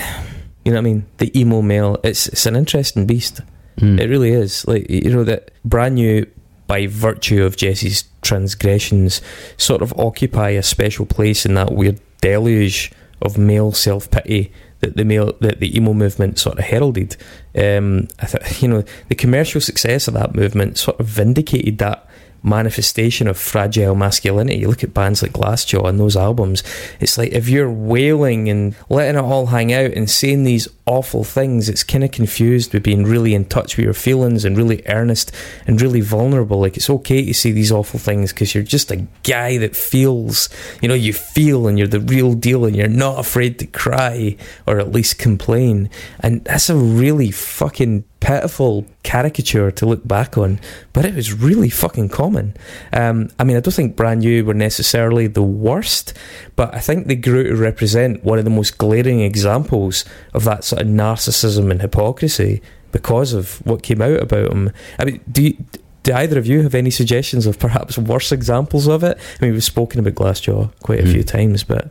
you 0.65 0.73
know, 0.73 0.79
what 0.79 0.79
I 0.79 0.81
mean, 0.81 1.07
the 1.19 1.39
emo 1.39 1.63
male. 1.63 1.99
It's 2.03 2.27
it's 2.29 2.47
an 2.47 2.57
interesting 2.57 3.07
beast. 3.07 3.41
Mm. 3.77 4.01
It 4.01 4.09
really 4.09 4.31
is. 4.31 4.67
Like 4.67 4.89
you 4.89 5.11
know 5.11 5.25
that 5.25 5.51
brand 5.65 5.95
new 5.95 6.27
by 6.67 6.87
virtue 6.87 7.45
of 7.45 7.57
Jesse's 7.57 8.05
transgressions, 8.23 9.21
sort 9.57 9.83
of 9.83 9.93
occupy 9.99 10.51
a 10.51 10.63
special 10.63 11.05
place 11.05 11.45
in 11.45 11.55
that 11.55 11.73
weird 11.73 12.01
deluge 12.21 12.93
of 13.23 13.37
male 13.37 13.73
self 13.73 14.11
pity 14.11 14.53
that 14.81 14.97
the 14.97 15.05
male 15.05 15.35
that 15.41 15.61
the 15.61 15.77
emo 15.77 15.93
movement 15.93 16.39
sort 16.39 16.59
of 16.59 16.65
heralded. 16.65 17.17
Um, 17.55 18.09
I 18.21 18.27
th- 18.27 18.63
you 18.63 18.69
know 18.69 18.85
the 19.09 19.15
commercial 19.15 19.61
success 19.61 20.09
of 20.09 20.15
that 20.15 20.35
movement 20.35 20.79
sort 20.79 20.99
of 20.99 21.07
vindicated 21.07 21.79
that 21.79 22.07
manifestation 22.43 23.29
of 23.29 23.39
fragile 23.39 23.95
masculinity. 23.95 24.59
You 24.59 24.69
look 24.69 24.85
at 24.85 24.95
bands 24.95 25.23
like 25.23 25.33
Glassjaw 25.33 25.89
and 25.89 25.99
those 25.99 26.17
albums, 26.17 26.63
it's 26.99 27.19
like 27.19 27.33
if 27.33 27.49
you're 27.49 27.71
wailing 27.71 28.49
and 28.49 28.75
letting 28.89 29.17
it 29.17 29.25
all 29.25 29.47
hang 29.47 29.73
out 29.73 29.93
and 29.93 30.11
saying 30.11 30.45
these 30.45 30.69
awful 30.87 31.25
things, 31.25 31.69
it's 31.69 31.85
kind 31.85 32.03
of 32.03 32.11
confused 32.11 32.73
with 32.73 32.83
being 32.83 33.05
really 33.05 33.35
in 33.35 33.45
touch 33.45 33.77
with 33.77 33.85
your 33.85 33.95
feelings 33.95 34.45
and 34.45 34.57
really 34.57 34.83
earnest 34.87 35.33
and 35.67 35.81
really 35.81 36.01
vulnerable. 36.01 36.61
Like 36.61 36.77
it's 36.77 36.91
okay 36.91 37.25
to 37.25 37.35
say 37.35 37.53
these 37.53 37.73
awful 37.73 38.01
things 38.01 38.33
because 38.33 38.55
you're 38.55 38.65
just 38.65 38.91
a 38.91 39.07
guy 39.23 39.59
that 39.59 39.77
feels, 39.77 40.49
you 40.83 40.89
know, 40.89 40.95
you 40.95 41.13
feel 41.13 41.69
and 41.69 41.79
you're 41.79 41.89
the 41.89 42.01
real 42.01 42.35
deal 42.35 42.65
and 42.65 42.75
you're 42.75 42.89
not 42.89 43.19
afraid 43.19 43.59
to 43.61 43.67
cry 43.67 44.37
or 44.67 44.81
at 44.81 44.93
least 44.93 45.19
complain. 45.19 45.89
And 46.21 46.45
that's 46.45 46.71
a 46.71 46.77
really 46.77 47.31
fucking 47.31 48.05
pitiful 48.21 48.85
caricature 49.03 49.71
to 49.71 49.87
look 49.87 50.07
back 50.07 50.37
on, 50.37 50.61
but 50.93 51.05
it 51.05 51.15
was 51.15 51.33
really 51.33 51.71
fucking 51.71 52.11
common. 52.11 52.55
Um, 52.93 53.31
I 53.39 53.45
mean, 53.45 53.57
I 53.57 53.61
don't 53.61 53.73
think 53.75 53.97
Brand 53.97 54.21
New 54.21 54.45
were 54.45 54.55
necessarily 54.55 55.27
the 55.27 55.43
worst, 55.43 56.13
but 56.55 56.75
I 56.75 56.81
think 56.81 57.07
they 57.07 57.17
grew 57.17 57.45
to 57.49 57.57
represent 57.57 58.23
one 58.23 58.39
of 58.39 58.45
the 58.45 58.51
most 58.51 58.77
glaring 58.79 59.21
examples 59.21 60.05
of 60.35 60.45
that 60.45 60.65
sort 60.65 60.83
of 60.83 60.89
narcissism 60.89 61.71
and 61.71 61.81
hypocrisy 61.81 62.61
because 62.93 63.33
of 63.33 63.65
what 63.67 63.83
came 63.83 64.03
out 64.03 64.21
about 64.21 64.51
them. 64.51 64.71
I 64.99 65.05
mean, 65.07 65.21
do 65.31 65.43
you, 65.43 65.57
do 66.03 66.13
either 66.13 66.39
of 66.39 66.47
you 66.47 66.63
have 66.63 66.75
any 66.75 66.91
suggestions 66.91 67.47
of 67.47 67.59
perhaps 67.59 67.97
worse 67.97 68.33
examples 68.33 68.87
of 68.87 69.03
it? 69.03 69.17
I 69.41 69.45
mean, 69.45 69.53
we've 69.55 69.65
spoken 69.65 70.01
about 70.01 70.15
Glassjaw 70.15 70.71
quite 70.83 71.01
a 71.01 71.05
Mm. 71.05 71.13
few 71.13 71.23
times, 71.23 71.63
but 71.65 71.91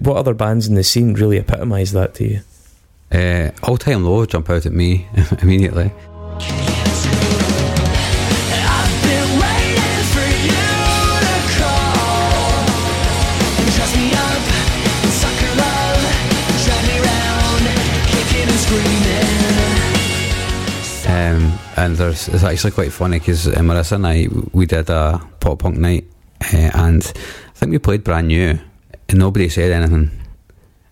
what 0.00 0.16
other 0.16 0.34
bands 0.34 0.66
in 0.68 0.74
the 0.74 0.84
scene 0.84 1.14
really 1.14 1.38
epitomise 1.38 1.92
that 1.92 2.14
to 2.16 2.24
you? 2.28 2.40
Uh, 3.12 3.50
all 3.62 3.76
time 3.76 4.04
low 4.04 4.26
jump 4.26 4.50
out 4.50 4.66
at 4.66 4.72
me 4.72 5.06
immediately. 5.42 5.92
Um, 21.08 21.58
and 21.76 21.96
there's 21.96 22.28
it's 22.28 22.42
actually 22.42 22.72
quite 22.72 22.92
funny 22.92 23.18
because 23.20 23.46
uh, 23.46 23.52
Marisa 23.60 23.92
and 23.92 24.06
I 24.06 24.28
we 24.52 24.66
did 24.66 24.90
a 24.90 25.20
pop 25.40 25.60
punk 25.60 25.78
night, 25.78 26.04
uh, 26.52 26.70
and 26.74 27.02
I 27.04 27.50
think 27.54 27.70
we 27.70 27.78
played 27.78 28.02
brand 28.02 28.28
new, 28.28 28.58
and 29.08 29.18
nobody 29.18 29.48
said 29.48 29.70
anything. 29.70 30.10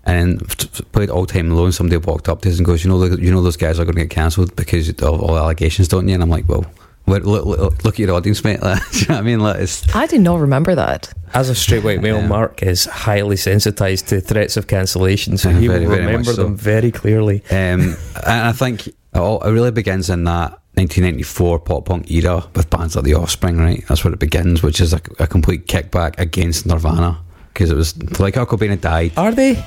And 0.07 0.39
then 0.39 0.47
f- 0.49 0.57
f- 0.81 0.93
played 0.93 1.09
all 1.11 1.27
time 1.27 1.51
low, 1.51 1.65
and 1.65 1.75
somebody 1.75 1.97
walked 1.97 2.29
up 2.29 2.43
to 2.43 2.51
us 2.51 2.59
and 2.59 2.67
goes, 2.67 2.85
"You 2.85 2.91
know, 2.91 3.03
you 3.05 3.33
know 3.33 3.43
those 3.43 3.57
guys 3.57 3.79
are 3.81 3.85
going 3.85 3.95
to 3.97 4.03
get 4.03 4.11
cancelled 4.11 4.55
because 4.57 4.89
of 4.91 5.03
all 5.03 5.37
allegations, 5.39 5.89
don't 5.89 6.07
you?" 6.09 6.15
And 6.15 6.23
I'm 6.23 6.29
like, 6.29 6.47
"Well, 6.49 6.67
look, 7.07 7.25
look, 7.25 7.47
look, 7.47 7.85
look 7.85 7.95
at 7.95 7.99
your 8.01 8.13
audience, 8.15 8.45
mate. 8.45 8.63
Like, 8.63 8.83
do 8.93 8.99
you 8.99 9.07
know 9.09 9.15
what 9.15 9.21
I 9.21 9.23
mean? 9.23 9.41
Like, 9.41 9.61
it's, 9.61 9.95
I 9.95 10.07
did 10.07 10.21
not 10.21 10.41
remember 10.41 10.75
that. 10.75 11.13
As 11.33 11.49
a 11.51 11.55
straight 11.55 11.83
white 11.85 12.01
male, 12.03 12.19
Yeah. 12.21 12.27
Mark 12.29 12.63
is 12.63 12.85
highly 12.85 13.37
sensitised 13.37 14.07
to 14.09 14.21
threats 14.21 14.57
of 14.57 14.67
cancellation, 14.67 15.37
so 15.39 15.49
Yeah, 15.51 15.59
he 15.61 15.67
very, 15.69 15.81
will 15.81 15.89
very 15.89 16.03
much 16.03 16.09
remember 16.11 16.33
so. 16.35 16.43
them 16.45 16.57
very 16.57 16.93
clearly. 16.93 17.43
Um, 17.51 17.97
and 18.27 18.47
I 18.49 18.53
think 18.53 18.87
it, 18.89 18.95
all, 19.15 19.41
it 19.43 19.51
really 19.51 19.71
begins 19.73 20.11
in 20.11 20.25
that 20.25 20.61
1994 20.75 21.61
pop 21.61 21.87
punk 21.87 22.11
era 22.11 22.45
with 22.55 22.69
bands 22.71 22.95
like 22.97 23.05
The 23.05 23.15
Offspring, 23.15 23.57
right? 23.59 23.83
That's 23.89 24.05
where 24.05 24.13
it 24.13 24.21
begins, 24.21 24.63
which 24.63 24.81
is 24.81 24.93
a, 24.93 25.01
a 25.19 25.27
complete 25.27 25.67
kickback 25.67 26.19
against 26.19 26.67
Nirvana. 26.67 27.21
Because 27.55 27.71
it 27.71 27.77
was 27.77 27.97
like 28.21 28.37
had 28.71 28.81
died. 28.81 29.13
Are 29.17 29.33
they? 29.33 29.65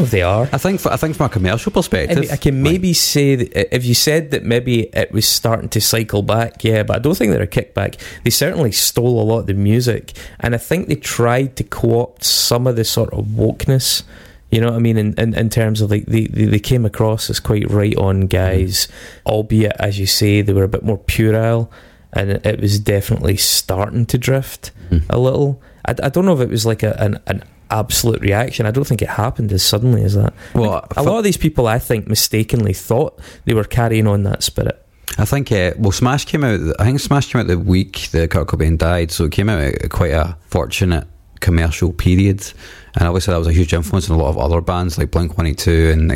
Know 0.00 0.04
if 0.06 0.10
they 0.10 0.22
are. 0.22 0.48
I 0.52 0.58
think, 0.58 0.84
I 0.86 0.96
think 0.96 1.16
from 1.16 1.26
a 1.26 1.28
commercial 1.28 1.72
I, 1.72 1.74
perspective, 1.74 2.18
mean, 2.18 2.30
I 2.30 2.36
can 2.36 2.62
like, 2.62 2.72
maybe 2.72 2.92
say 2.92 3.34
that 3.36 3.74
if 3.74 3.84
you 3.84 3.94
said 3.94 4.30
that 4.32 4.42
maybe 4.44 4.88
it 4.94 5.12
was 5.12 5.26
starting 5.26 5.68
to 5.70 5.80
cycle 5.80 6.22
back, 6.22 6.64
yeah, 6.64 6.82
but 6.82 6.96
I 6.96 6.98
don't 6.98 7.16
think 7.16 7.32
they're 7.32 7.42
a 7.42 7.46
kickback. 7.46 8.00
They 8.24 8.30
certainly 8.30 8.72
stole 8.72 9.20
a 9.20 9.24
lot 9.24 9.40
of 9.40 9.46
the 9.46 9.54
music, 9.54 10.12
and 10.40 10.54
I 10.54 10.58
think 10.58 10.88
they 10.88 10.96
tried 10.96 11.56
to 11.56 11.64
co-opt 11.64 12.24
some 12.24 12.66
of 12.66 12.76
the 12.76 12.84
sort 12.84 13.12
of 13.12 13.26
wokeness. 13.26 14.02
You 14.50 14.60
know 14.60 14.66
what 14.70 14.76
I 14.76 14.80
mean? 14.80 14.96
In, 14.96 15.14
in, 15.16 15.34
in 15.34 15.48
terms 15.48 15.80
of 15.80 15.90
like 15.92 16.06
they, 16.06 16.26
they, 16.26 16.44
they 16.46 16.58
came 16.58 16.84
across 16.84 17.30
as 17.30 17.38
quite 17.38 17.70
right 17.70 17.96
on 17.96 18.22
guys, 18.26 18.88
albeit 19.24 19.72
as 19.78 19.98
you 20.00 20.06
say 20.06 20.42
they 20.42 20.52
were 20.52 20.64
a 20.64 20.68
bit 20.68 20.82
more 20.82 20.98
puerile, 20.98 21.70
and 22.12 22.30
it, 22.32 22.44
it 22.44 22.60
was 22.60 22.80
definitely 22.80 23.36
starting 23.36 24.06
to 24.06 24.18
drift 24.18 24.72
Mhm. 24.90 25.04
a 25.08 25.18
little. 25.20 25.62
I, 25.86 25.94
I 26.02 26.08
don't 26.08 26.24
know 26.26 26.34
if 26.34 26.40
it 26.40 26.48
was 26.50 26.66
like 26.66 26.82
a, 26.82 26.96
an 27.00 27.20
an 27.28 27.44
absolute 27.70 28.20
reaction. 28.20 28.66
I 28.66 28.70
don't 28.70 28.86
think 28.86 29.02
it 29.02 29.08
happened 29.08 29.52
as 29.52 29.62
suddenly 29.62 30.02
as 30.04 30.14
that. 30.14 30.34
Well, 30.54 30.86
A 30.96 31.02
lot 31.02 31.18
of 31.18 31.24
these 31.24 31.36
people, 31.36 31.66
I 31.66 31.78
think, 31.78 32.08
mistakenly 32.08 32.72
thought 32.72 33.18
they 33.44 33.54
were 33.54 33.64
carrying 33.64 34.06
on 34.06 34.22
that 34.24 34.42
spirit. 34.42 34.84
I 35.18 35.24
think, 35.24 35.50
uh, 35.50 35.72
well, 35.76 35.92
Smash 35.92 36.24
came 36.24 36.44
out, 36.44 36.60
I 36.78 36.84
think 36.84 37.00
Smash 37.00 37.32
came 37.32 37.40
out 37.40 37.46
the 37.48 37.58
week 37.58 38.08
that 38.12 38.30
Kurt 38.30 38.48
Cobain 38.48 38.78
died, 38.78 39.10
so 39.10 39.24
it 39.24 39.32
came 39.32 39.48
out 39.48 39.60
at 39.60 39.90
quite 39.90 40.12
a 40.12 40.36
fortunate 40.46 41.06
commercial 41.40 41.92
period. 41.92 42.52
And 42.96 43.08
obviously, 43.08 43.32
that 43.32 43.38
was 43.38 43.48
a 43.48 43.52
huge 43.52 43.72
influence 43.72 44.08
on 44.10 44.18
a 44.18 44.22
lot 44.22 44.28
of 44.28 44.38
other 44.38 44.60
bands 44.60 44.98
like 44.98 45.10
Blink 45.10 45.36
182 45.36 45.90
and 45.92 46.10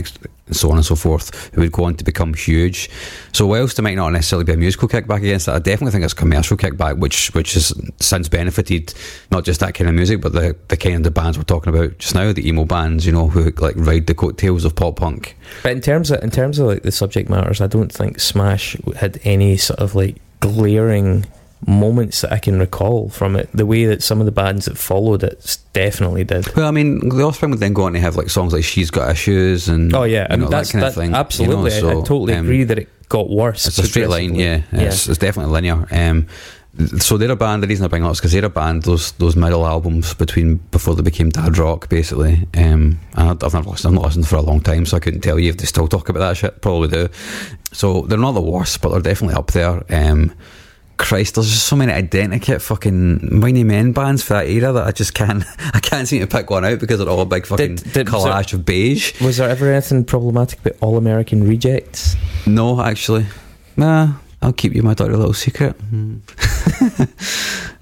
next, 0.46 0.60
so 0.60 0.70
on 0.70 0.76
and 0.76 0.84
so 0.84 0.94
forth, 0.94 1.52
who 1.54 1.60
would 1.60 1.72
go 1.72 1.84
on 1.84 1.94
to 1.96 2.04
become 2.04 2.34
huge. 2.34 2.90
So, 3.32 3.46
whilst 3.46 3.78
it 3.78 3.82
might 3.82 3.96
not 3.96 4.10
necessarily 4.10 4.44
be 4.44 4.52
a 4.52 4.56
musical 4.56 4.88
kickback 4.88 5.18
against 5.18 5.46
that, 5.46 5.54
I 5.54 5.58
definitely 5.58 5.92
think 5.92 6.04
it's 6.04 6.12
a 6.12 6.16
commercial 6.16 6.56
kickback, 6.56 6.98
which 6.98 7.34
which 7.34 7.54
has 7.54 7.72
since 8.00 8.28
benefited 8.28 8.94
not 9.30 9.44
just 9.44 9.60
that 9.60 9.74
kind 9.74 9.88
of 9.88 9.94
music, 9.94 10.20
but 10.20 10.32
the, 10.32 10.56
the 10.68 10.76
kind 10.76 10.96
of 10.96 11.02
the 11.02 11.10
bands 11.10 11.38
we're 11.38 11.44
talking 11.44 11.74
about 11.74 11.98
just 11.98 12.14
now, 12.14 12.32
the 12.32 12.46
emo 12.46 12.64
bands, 12.64 13.06
you 13.06 13.12
know, 13.12 13.28
who 13.28 13.50
like 13.58 13.76
ride 13.76 14.06
the 14.06 14.14
coattails 14.14 14.64
of 14.64 14.74
pop 14.74 14.96
punk. 14.96 15.36
But 15.62 15.72
in 15.72 15.80
terms 15.80 16.10
of 16.10 16.22
in 16.22 16.30
terms 16.30 16.58
of 16.58 16.66
like 16.66 16.82
the 16.82 16.92
subject 16.92 17.28
matters, 17.28 17.60
I 17.60 17.66
don't 17.66 17.92
think 17.92 18.20
Smash 18.20 18.76
had 18.96 19.20
any 19.24 19.56
sort 19.56 19.80
of 19.80 19.94
like 19.94 20.16
glaring 20.40 21.24
moments 21.66 22.20
that 22.20 22.32
I 22.32 22.38
can 22.38 22.58
recall 22.58 23.08
from 23.08 23.36
it. 23.36 23.48
The 23.52 23.66
way 23.66 23.86
that 23.86 24.02
some 24.02 24.20
of 24.20 24.26
the 24.26 24.32
bands 24.32 24.66
that 24.66 24.76
followed 24.76 25.22
it 25.22 25.58
definitely 25.72 26.24
did. 26.24 26.54
Well, 26.56 26.66
I 26.66 26.70
mean, 26.70 27.08
the 27.08 27.22
Offspring 27.22 27.50
would 27.50 27.60
then 27.60 27.72
go 27.72 27.84
on 27.84 27.92
to 27.94 28.00
have 28.00 28.16
like 28.16 28.30
songs 28.30 28.52
like 28.52 28.64
"She's 28.64 28.90
Got 28.90 29.10
Issues" 29.10 29.68
and 29.68 29.94
Oh 29.94 30.04
yeah, 30.04 30.26
I 30.28 30.36
mean 30.36 30.44
know, 30.44 30.50
that 30.50 30.68
kind 30.68 30.82
that, 30.82 30.88
of 30.88 30.94
thing. 30.94 31.06
you 31.06 31.12
know, 31.12 31.18
absolutely. 31.18 31.72
I- 31.72 31.90
I, 31.90 31.94
totally 31.94 32.34
um, 32.34 32.44
agree 32.44 32.64
that 32.64 32.78
it 32.78 33.08
got 33.08 33.30
worse. 33.30 33.66
It's 33.66 33.78
a 33.78 33.86
straight 33.86 34.08
line, 34.08 34.34
yeah. 34.34 34.60
progressively. 34.60 34.86
It's, 34.86 35.08
it's 35.08 35.18
definitely 35.18 35.52
linear. 35.52 35.86
Um, 35.90 36.26
so 36.98 37.16
they're 37.16 37.30
a 37.30 37.36
band. 37.36 37.62
The 37.62 37.68
reason 37.68 37.84
I 37.84 37.88
bring 37.88 38.02
it 38.02 38.06
up 38.06 38.12
is 38.12 38.18
because 38.18 38.32
they're 38.32 38.44
a 38.44 38.50
band. 38.50 38.82
Those 38.82 39.12
those 39.12 39.36
middle 39.36 39.64
albums 39.66 40.14
between 40.14 40.56
before 40.56 40.96
they 40.96 41.02
became 41.02 41.30
dad 41.30 41.56
rock, 41.56 41.88
basically. 41.88 42.48
Um, 42.54 42.98
I've 43.14 43.40
never 43.40 43.70
listened. 43.70 43.90
I've 43.90 44.00
not 44.00 44.06
listened 44.06 44.26
for 44.26 44.36
a 44.36 44.42
long 44.42 44.60
time, 44.60 44.84
so 44.84 44.96
I 44.96 45.00
couldn't 45.00 45.20
tell 45.20 45.38
you 45.38 45.50
if 45.50 45.58
they 45.58 45.66
still 45.66 45.86
talk 45.86 46.08
about 46.08 46.20
that 46.20 46.36
shit. 46.36 46.60
Probably 46.60 46.88
do. 46.88 47.08
So 47.72 48.02
they're 48.02 48.18
not 48.18 48.32
the 48.32 48.40
worst, 48.40 48.80
but 48.80 48.90
they're 48.90 49.00
definitely 49.00 49.36
up 49.36 49.52
there. 49.52 49.84
Um, 49.88 50.34
Christ, 50.96 51.34
there's 51.34 51.50
just 51.50 51.66
so 51.66 51.74
many 51.76 51.92
identikit 51.92 52.60
fucking 52.62 53.40
whiny 53.40 53.64
men 53.64 53.92
bands 53.92 54.22
for 54.22 54.34
that 54.34 54.46
era 54.48 54.72
that 54.72 54.86
I 54.86 54.92
just 54.92 55.12
can't. 55.14 55.44
I 55.74 55.80
can't 55.80 56.06
seem 56.06 56.20
to 56.20 56.26
pick 56.26 56.50
one 56.50 56.64
out 56.64 56.78
because 56.78 56.98
they're 56.98 57.08
all 57.08 57.20
a 57.20 57.26
big 57.26 57.46
fucking 57.46 57.76
Did- 57.76 57.92
did- 57.92 58.06
collage 58.06 58.52
of 58.52 58.64
beige. 58.64 59.20
Was 59.20 59.38
there 59.38 59.48
ever 59.50 59.72
anything 59.72 60.04
problematic 60.04 60.60
about 60.60 60.76
All 60.80 60.96
American 60.96 61.46
Rejects? 61.48 62.14
No, 62.46 62.80
actually, 62.80 63.26
nah. 63.76 64.14
I'll 64.42 64.52
keep 64.52 64.74
you 64.74 64.82
my 64.82 64.92
dirty 64.94 65.14
little 65.16 65.32
secret. 65.32 65.74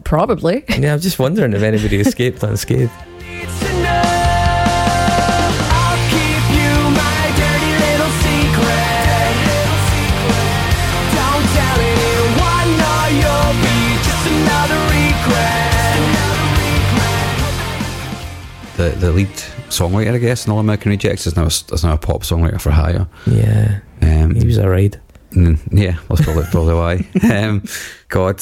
Probably. 0.04 0.64
Yeah, 0.78 0.94
I'm 0.94 1.00
just 1.00 1.18
wondering 1.18 1.52
if 1.54 1.62
anybody 1.62 2.00
escaped 2.00 2.42
unscathed. 2.42 2.92
the, 19.02 19.12
lead 19.12 19.28
songwriter, 19.68 20.14
I 20.14 20.18
guess, 20.18 20.46
in 20.46 20.52
All 20.52 20.58
American 20.58 20.90
Rejects, 20.90 21.26
is 21.26 21.36
now 21.36 21.44
a, 21.44 21.46
is 21.46 21.84
now 21.84 21.94
a 21.94 21.98
pop 21.98 22.22
songwriter 22.22 22.60
for 22.60 22.70
hire. 22.70 23.06
Yeah, 23.26 23.80
Um, 24.00 24.34
he 24.34 24.46
was 24.46 24.58
a 24.58 24.68
ride. 24.68 25.00
mm, 25.32 25.58
yeah, 25.70 25.98
that's 26.08 26.22
probably, 26.22 26.44
probably 26.50 26.74
why. 26.74 27.06
Um, 27.32 27.64
God, 28.08 28.40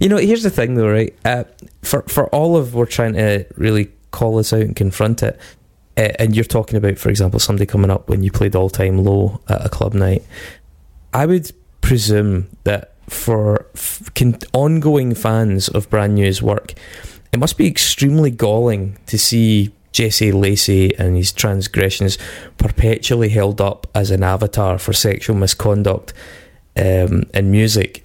You 0.00 0.08
know, 0.08 0.16
here's 0.16 0.42
the 0.42 0.50
thing, 0.50 0.74
though, 0.74 0.90
right? 0.90 1.14
Uh, 1.24 1.44
for 1.82 2.02
for 2.08 2.28
all 2.34 2.56
of 2.56 2.74
we're 2.74 2.86
trying 2.86 3.14
to 3.14 3.44
really 3.56 3.90
call 4.10 4.36
this 4.36 4.52
out 4.52 4.60
and 4.62 4.74
confront 4.76 5.22
it, 5.22 5.38
uh, 5.96 6.12
and 6.18 6.34
you're 6.36 6.44
talking 6.44 6.76
about, 6.76 6.98
for 6.98 7.08
example, 7.10 7.40
somebody 7.40 7.66
coming 7.66 7.90
up 7.90 8.08
when 8.08 8.22
you 8.22 8.30
played 8.30 8.54
all 8.56 8.70
time 8.70 8.98
low 9.04 9.40
at 9.48 9.64
a 9.66 9.68
club 9.68 9.94
night. 9.94 10.22
I 11.12 11.26
would 11.26 11.50
presume 11.80 12.48
that 12.64 12.92
for 13.08 13.66
f- 13.74 14.10
con- 14.14 14.38
ongoing 14.52 15.14
fans 15.14 15.68
of 15.68 15.88
brand 15.90 16.14
new's 16.14 16.42
work, 16.42 16.74
it 17.32 17.38
must 17.38 17.56
be 17.58 17.66
extremely 17.66 18.30
galling 18.30 18.98
to 19.06 19.18
see 19.18 19.72
Jesse 19.98 20.30
Lacey 20.30 20.96
and 20.96 21.16
his 21.16 21.32
transgressions 21.32 22.18
perpetually 22.56 23.30
held 23.30 23.60
up 23.60 23.88
as 23.96 24.12
an 24.12 24.22
avatar 24.22 24.78
for 24.78 24.92
sexual 24.92 25.34
misconduct 25.34 26.14
um, 26.76 27.24
in 27.34 27.50
music, 27.50 28.04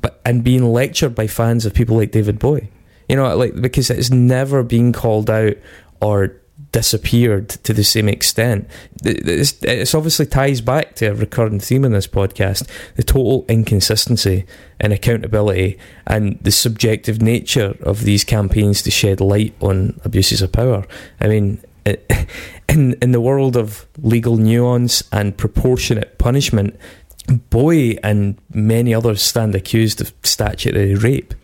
but 0.00 0.20
and 0.24 0.44
being 0.44 0.72
lectured 0.72 1.12
by 1.12 1.26
fans 1.26 1.66
of 1.66 1.74
people 1.74 1.96
like 1.96 2.12
David 2.12 2.38
Bowie. 2.38 2.70
You 3.08 3.16
know, 3.16 3.36
like 3.36 3.60
because 3.60 3.90
it's 3.90 4.10
never 4.10 4.62
been 4.62 4.92
called 4.92 5.28
out 5.28 5.56
or 6.00 6.36
disappeared 6.74 7.50
to 7.50 7.72
the 7.72 7.84
same 7.84 8.08
extent. 8.08 8.68
It's, 9.04 9.94
obviously 9.94 10.26
ties 10.26 10.60
back 10.60 10.96
to 10.96 11.06
a 11.06 11.14
recurring 11.14 11.60
theme 11.60 11.84
in 11.84 11.92
this 11.92 12.08
podcast: 12.08 12.68
the 12.96 13.04
total 13.04 13.44
inconsistency 13.48 14.44
and 14.80 14.92
accountability, 14.92 15.78
and 16.04 16.36
the 16.42 16.50
subjective 16.50 17.22
nature 17.22 17.76
of 17.82 18.02
these 18.02 18.24
campaigns 18.24 18.82
to 18.82 18.90
shed 18.90 19.20
light 19.20 19.54
on 19.60 20.00
abuses 20.04 20.42
of 20.42 20.52
power. 20.52 20.84
I 21.20 21.28
mean. 21.28 21.62
In 22.66 22.94
in 23.02 23.12
the 23.12 23.20
world 23.20 23.58
of 23.58 23.86
legal 23.98 24.38
nuance 24.38 25.04
and 25.12 25.36
proportionate 25.36 26.16
punishment, 26.16 26.74
Bowie 27.50 28.02
and 28.02 28.38
many 28.54 28.94
others 28.94 29.20
stand 29.20 29.54
accused 29.54 30.00
of 30.00 30.14
statutory 30.22 30.94
rape. 30.94 31.34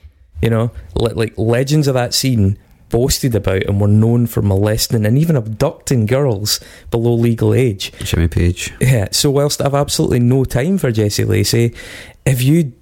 You 0.40 0.48
know, 0.48 0.70
like 0.94 1.34
legends 1.36 1.86
of 1.88 1.94
that 1.94 2.14
scene 2.14 2.56
boasted 2.90 3.34
about 3.34 3.64
and 3.64 3.80
were 3.80 3.88
known 3.88 4.26
for 4.26 4.42
molesting 4.42 5.06
and 5.06 5.16
even 5.16 5.36
abducting 5.36 6.06
girls 6.06 6.60
below 6.90 7.14
legal 7.14 7.54
age. 7.54 7.92
Jimmy 8.00 8.28
Page. 8.28 8.72
Yeah, 8.80 9.08
so 9.12 9.30
whilst 9.30 9.62
I've 9.62 9.74
absolutely 9.74 10.20
no 10.20 10.44
time 10.44 10.76
for 10.76 10.92
Jesse 10.92 11.24
Lacey, 11.24 11.74
if 12.26 12.42
you 12.42 12.72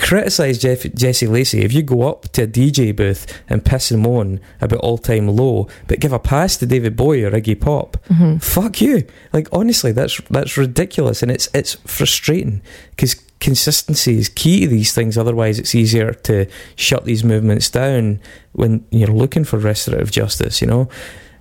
criticise 0.00 0.58
Jeff, 0.58 0.82
Jesse 0.94 1.26
Lacey, 1.26 1.60
if 1.60 1.72
you 1.72 1.82
go 1.82 2.08
up 2.08 2.22
to 2.32 2.42
a 2.42 2.46
DJ 2.46 2.94
booth 2.94 3.42
and 3.48 3.64
piss 3.64 3.90
and 3.90 4.02
moan 4.02 4.40
about 4.60 4.80
all 4.80 4.98
time 4.98 5.28
low, 5.28 5.68
but 5.86 6.00
give 6.00 6.12
a 6.12 6.18
pass 6.18 6.56
to 6.56 6.66
David 6.66 6.96
Bowie 6.96 7.24
or 7.24 7.30
Iggy 7.30 7.60
Pop, 7.60 7.96
fuck 8.40 8.80
you. 8.80 9.06
Like 9.32 9.48
honestly, 9.52 9.92
that's 9.92 10.20
that's 10.30 10.56
ridiculous, 10.56 11.22
and 11.22 11.30
it's 11.30 11.48
it's 11.54 11.74
frustrating 11.86 12.62
because 12.90 13.14
consistency 13.40 14.18
is 14.18 14.28
key 14.28 14.60
to 14.60 14.68
these 14.68 14.94
things. 14.94 15.16
Otherwise, 15.16 15.58
it's 15.58 15.74
easier 15.74 16.12
to 16.12 16.46
shut 16.76 17.04
these 17.04 17.24
movements 17.24 17.70
down 17.70 18.20
when 18.52 18.84
you're 18.90 19.08
looking 19.08 19.44
for 19.44 19.58
restorative 19.58 20.10
justice. 20.10 20.60
You 20.60 20.66
know, 20.66 20.88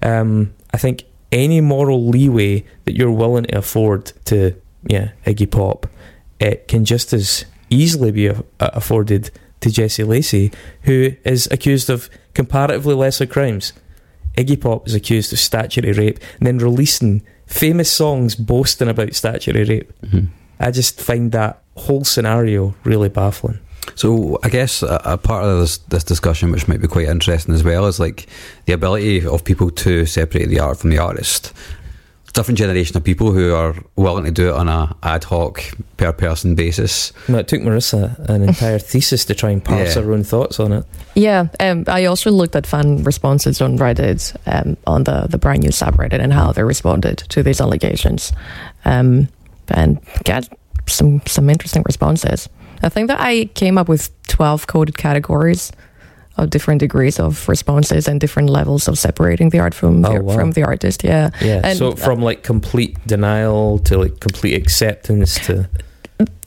um, 0.02 0.54
I 0.74 0.78
think 0.78 1.06
any 1.32 1.62
moral 1.62 2.08
leeway 2.08 2.66
that 2.86 2.96
you're 2.96 3.12
willing 3.12 3.46
to 3.46 3.58
afford 3.58 4.12
to 4.26 4.56
yeah 4.86 5.12
Iggy 5.26 5.50
Pop, 5.50 5.88
it 6.40 6.68
can 6.68 6.86
just 6.86 7.14
as 7.14 7.46
easily 7.70 8.12
be 8.12 8.28
a- 8.28 8.44
afforded 8.60 9.32
to 9.62 9.70
Jesse 9.72 10.04
Lacey, 10.04 10.52
who 10.84 11.12
is 11.26 11.48
accused 11.52 11.90
of 11.90 12.10
comparatively 12.34 12.96
lesser 12.96 13.26
crimes. 13.26 13.74
Iggy 14.38 14.60
Pop 14.62 14.88
is 14.88 14.96
accused 14.96 15.34
of 15.34 15.40
statutory 15.40 15.92
rape 15.94 16.20
and 16.40 16.48
then 16.48 16.58
releasing 16.60 17.22
famous 17.46 17.92
songs 17.92 18.36
boasting 18.36 18.88
about 18.88 19.14
statutory 19.16 19.66
rape. 19.66 19.92
Mhm. 20.06 20.28
I 20.60 20.72
just 20.72 21.02
find 21.02 21.32
that 21.32 21.62
whole 21.76 22.04
scenario 22.06 22.74
really 22.84 23.10
baffling. 23.10 23.60
So 23.96 24.38
I 24.44 24.50
guess 24.50 24.84
a, 24.84 25.02
a 25.04 25.18
part 25.18 25.44
of 25.46 25.60
this, 25.60 25.78
this 25.90 26.04
discussion, 26.04 26.52
which 26.52 26.68
might 26.68 26.82
be 26.82 26.88
quite 26.88 27.08
interesting 27.08 27.56
as 27.56 27.64
well, 27.64 27.86
is 27.88 28.00
like 28.00 28.28
the 28.66 28.74
ability 28.74 29.26
of 29.26 29.44
people 29.44 29.72
to 29.72 30.06
separate 30.06 30.48
the 30.48 30.60
art 30.60 30.78
from 30.78 30.90
the 30.92 31.00
artist. 31.00 31.54
Different 32.40 32.58
generation 32.58 32.96
of 32.96 33.04
people 33.04 33.34
who 33.34 33.54
are 33.54 33.76
willing 33.98 34.24
to 34.24 34.32
do 34.32 34.48
it 34.48 34.54
on 34.56 34.70
a 34.70 34.96
ad 35.04 35.26
hoc 35.26 35.62
per 35.98 36.14
person 36.14 36.56
basis. 36.56 37.12
No, 37.28 37.40
it 37.40 37.50
took 37.50 37.60
Marisa 37.62 38.18
an 38.30 38.44
entire 38.44 38.80
thesis 38.92 39.26
to 39.26 39.36
try 39.36 39.50
and 39.52 39.62
parse 39.62 39.98
Yeah. 39.98 40.04
her 40.04 40.14
own 40.14 40.24
thoughts 40.24 40.58
on 40.58 40.72
it. 40.72 40.86
Yeah, 41.16 41.48
um, 41.60 41.84
I 41.88 42.06
also 42.06 42.32
looked 42.32 42.56
at 42.56 42.66
fan 42.66 43.04
responses 43.04 43.60
on 43.62 43.78
Reddit 43.78 44.38
um, 44.46 44.78
on 44.88 45.04
the 45.04 45.28
the 45.30 45.38
brand 45.38 45.64
new 45.64 45.70
subreddit 45.72 46.22
and 46.22 46.32
how 46.32 46.54
they 46.54 46.64
responded 46.64 47.18
to 47.28 47.44
these 47.44 47.60
allegations, 47.60 48.32
um, 48.86 49.28
and 49.68 50.00
got 50.24 50.48
some 50.88 51.22
some 51.26 51.50
interesting 51.50 51.84
responses. 51.86 52.48
I 52.82 52.88
think 52.88 53.10
that 53.10 53.20
I 53.20 53.50
came 53.54 53.78
up 53.78 53.90
with 53.90 54.12
twelve 54.28 54.66
coded 54.68 54.98
categories 54.98 55.74
of 56.40 56.50
different 56.50 56.80
degrees 56.80 57.20
of 57.20 57.48
responses 57.50 58.08
and 58.08 58.20
different 58.20 58.50
levels 58.50 58.88
of 58.88 58.98
separating 58.98 59.50
the 59.52 59.60
art 59.60 59.74
from 59.74 60.04
Oh, 60.06 60.14
the, 60.14 60.24
wow. 60.24 60.34
from 60.36 60.52
the 60.52 60.64
artist. 60.64 61.04
Yeah, 61.04 61.30
Yeah. 61.42 61.62
And- 61.64 61.78
so 61.78 61.92
from 61.96 62.22
like 62.22 62.44
complete 62.44 62.98
denial 63.08 63.80
to 63.80 63.98
like 63.98 64.20
complete 64.20 64.56
acceptance 64.56 65.36
to 65.46 65.70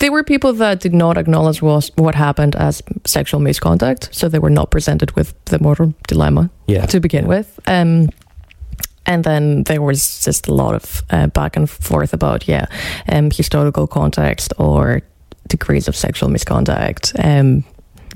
there 0.01 0.13
were 0.13 0.23
people 0.23 0.53
that 0.53 0.81
did 0.81 0.93
not 0.93 1.17
acknowledge 1.17 1.63
was 1.63 1.91
what 1.97 2.15
happened 2.15 2.55
as 2.57 2.83
sexual 3.07 3.41
misconduct, 3.41 4.09
so 4.13 4.29
they 4.29 4.39
were 4.39 4.51
not 4.51 4.71
presented 4.71 5.11
with 5.17 5.33
the 5.47 5.59
moral 5.59 5.95
dilemma. 6.09 6.51
yeah. 6.67 6.85
to 6.87 7.01
begin 7.01 7.27
with. 7.27 7.59
Um, 7.67 8.09
and 9.07 9.25
then 9.25 9.63
there 9.65 9.81
was 9.81 10.23
just 10.25 10.47
a 10.49 10.53
lot 10.55 10.75
of 10.75 11.03
uh, 11.11 11.27
back 11.29 11.57
and 11.57 11.71
forth 11.71 12.13
about, 12.13 12.47
yeah, 12.47 12.67
um, 13.09 13.31
historical 13.31 13.87
context 13.87 14.53
or 14.59 15.01
degrees 15.49 15.89
of 15.89 15.97
sexual 15.97 16.29
misconduct, 16.29 17.13
um, 17.25 17.65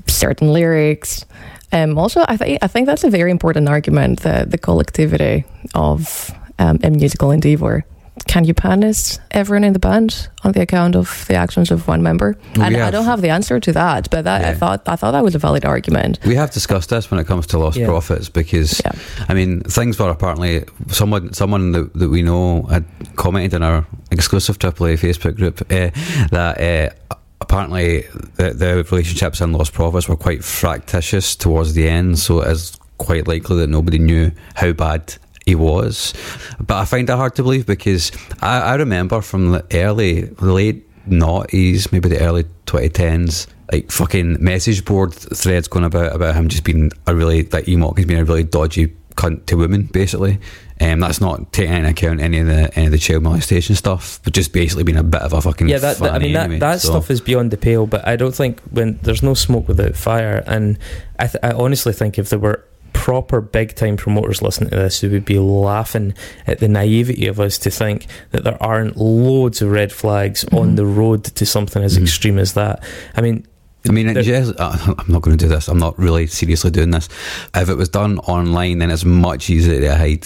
certain 0.07 0.53
lyrics. 0.53 1.25
Um, 1.71 1.97
also, 1.97 2.23
I 2.27 2.37
think 2.37 2.59
I 2.63 2.67
think 2.67 2.87
that's 2.87 3.03
a 3.03 3.09
very 3.09 3.31
important 3.31 3.67
argument: 3.69 4.19
the 4.21 4.45
the 4.49 4.57
collectivity 4.57 5.43
of 5.75 6.31
um, 6.59 6.77
a 6.83 6.89
musical 6.89 7.31
endeavor. 7.31 7.83
Can 8.25 8.45
you 8.45 8.53
punish 8.53 9.19
everyone 9.29 9.63
in 9.67 9.73
the 9.73 9.79
band 9.79 10.27
on 10.43 10.51
the 10.51 10.61
account 10.61 10.95
of 10.95 11.25
the 11.27 11.35
actions 11.35 11.71
of 11.71 11.87
one 11.87 12.01
member? 12.01 12.35
We 12.55 12.63
And 12.63 12.75
I 12.75 12.79
have- 12.79 12.91
don't 12.91 13.05
have 13.05 13.21
the 13.21 13.29
answer 13.29 13.59
to 13.59 13.71
that, 13.73 14.09
but 14.09 14.23
that, 14.23 14.43
I 14.43 14.55
thought 14.55 14.81
I 14.87 14.95
thought 14.95 15.11
that 15.11 15.23
was 15.23 15.35
a 15.35 15.39
valid 15.39 15.65
argument. 15.65 16.19
We 16.25 16.35
have 16.35 16.49
discussed 16.51 16.89
this 16.89 17.11
when 17.11 17.19
it 17.19 17.27
comes 17.27 17.45
to 17.47 17.59
lost 17.59 17.77
Yeah. 17.77 17.87
profits 17.87 18.29
because, 18.29 18.81
Yeah. 18.83 18.93
I 19.29 19.33
mean, 19.35 19.61
things 19.61 19.99
were 19.99 20.09
apparently 20.09 20.63
someone 20.87 21.31
someone 21.33 21.71
that, 21.73 21.93
that 21.93 22.09
we 22.09 22.21
know 22.21 22.63
had 22.69 22.83
commented 23.15 23.53
in 23.53 23.63
our 23.63 23.85
exclusive 24.11 24.57
AAA 24.57 24.97
Facebook 24.97 25.35
group 25.35 25.61
uh, 25.71 25.89
that 26.31 26.57
uh, 26.59 27.15
apparently 27.47 28.01
the, 28.35 28.53
the 28.53 28.85
relationships 28.91 29.39
in 29.39 29.53
Lostprophets 29.53 30.09
were 30.09 30.17
quite 30.17 30.43
fractious 30.43 31.33
towards 31.35 31.73
the 31.73 31.87
end, 31.87 32.19
so 32.19 32.41
it 32.41 32.51
is 32.51 32.77
quite 32.97 33.25
likely 33.25 33.55
that 33.57 33.69
nobody 33.69 33.99
knew 33.99 34.31
how 34.55 34.73
bad 34.73 35.15
he 35.45 35.55
was. 35.55 36.13
But 36.59 36.75
I 36.75 36.85
find 36.85 37.07
that 37.07 37.15
hard 37.15 37.35
to 37.35 37.43
believe 37.43 37.65
because 37.65 38.11
I, 38.41 38.59
I 38.59 38.75
remember 38.75 39.21
from 39.21 39.51
the 39.51 39.65
early, 39.71 40.29
late 40.41 40.83
noughties, 41.07 41.89
maybe 41.93 42.09
the 42.09 42.19
early 42.19 42.43
2010s, 42.65 43.47
like 43.71 43.91
fucking 43.91 44.43
message 44.43 44.83
board 44.83 45.13
threads 45.13 45.69
going 45.69 45.85
about 45.85 46.13
about 46.13 46.35
him 46.35 46.49
just 46.49 46.65
being 46.65 46.91
a 47.05 47.15
really, 47.15 47.43
like 47.43 47.67
Enoch 47.69 47.97
has 47.97 48.05
been 48.05 48.19
a 48.19 48.25
really 48.25 48.43
dodgy 48.43 48.93
cunt 49.17 49.45
to 49.47 49.57
women, 49.57 49.83
basically. 49.91 50.39
Um, 50.79 50.99
that's 50.99 51.19
not 51.19 51.51
taking 51.51 51.73
into 51.73 51.89
account 51.89 52.21
any 52.21 52.37
of 52.39 52.45
the 52.47 52.71
any 52.77 52.85
of 52.85 52.91
the 52.91 52.99
child 52.99 53.23
molestation 53.23 53.75
stuff, 53.75 54.19
but 54.23 54.31
just 54.33 54.53
basically 54.53 54.83
being 54.83 54.97
a 54.97 55.03
bit 55.03 55.21
of 55.23 55.33
a 55.33 55.41
fucking 55.41 55.67
yeah, 55.67 55.79
that, 55.79 55.97
that- 55.97 56.09
I 56.09 56.11
funny 56.13 56.25
mean 56.25 56.33
that 56.33 56.59
that 56.59 56.81
so- 56.81 56.89
stuff 56.91 57.09
is 57.11 57.19
beyond 57.19 57.49
the 57.51 57.57
pale. 57.57 57.87
But 57.87 58.07
I 58.07 58.15
don't 58.15 58.35
think 58.35 58.61
when 58.71 58.99
there's 59.01 59.23
no 59.23 59.33
smoke 59.33 59.67
without 59.67 59.95
fire, 59.95 60.43
and 60.45 60.77
I, 61.19 61.27
th- 61.27 61.43
I 61.43 61.51
honestly 61.51 61.93
think 61.93 62.17
if 62.19 62.29
there 62.29 62.37
were 62.39 62.63
proper 62.93 63.41
big 63.41 63.73
time 63.75 63.97
promoters 63.97 64.41
listening 64.41 64.69
to 64.69 64.75
this, 64.75 65.01
who 65.01 65.09
would 65.09 65.25
be 65.25 65.39
laughing 65.39 66.13
at 66.45 66.59
the 66.59 66.67
naivety 66.67 67.25
of 67.27 67.39
us 67.39 67.57
to 67.59 67.69
think 67.71 68.05
that 68.31 68.43
there 68.43 68.61
aren't 68.61 68.97
loads 68.97 69.61
of 69.63 69.71
red 69.71 69.91
flags 69.91 70.43
on 70.51 70.73
Mhm. 70.73 70.75
the 70.77 70.85
road 70.85 71.23
to 71.23 71.45
something 71.45 71.83
as 71.83 71.97
Mhm. 71.97 72.03
extreme 72.03 72.37
as 72.39 72.53
that. 72.53 72.83
I 73.15 73.21
mean, 73.21 73.45
I 73.89 73.91
mean, 73.91 74.15
yes, 74.15 74.49
uh, 74.49 74.95
I'm 74.97 75.11
not 75.11 75.21
going 75.21 75.37
to 75.37 75.45
do 75.45 75.49
this. 75.49 75.67
I'm 75.67 75.79
not 75.79 75.97
really 75.97 76.27
seriously 76.27 76.71
doing 76.71 76.91
this. 76.91 77.09
If 77.55 77.69
it 77.69 77.75
was 77.75 77.89
done 77.89 78.19
online, 78.19 78.79
then 78.79 78.91
it's 78.91 79.05
much 79.05 79.49
easier 79.49 79.79
to 79.79 79.95
hide. 79.95 80.25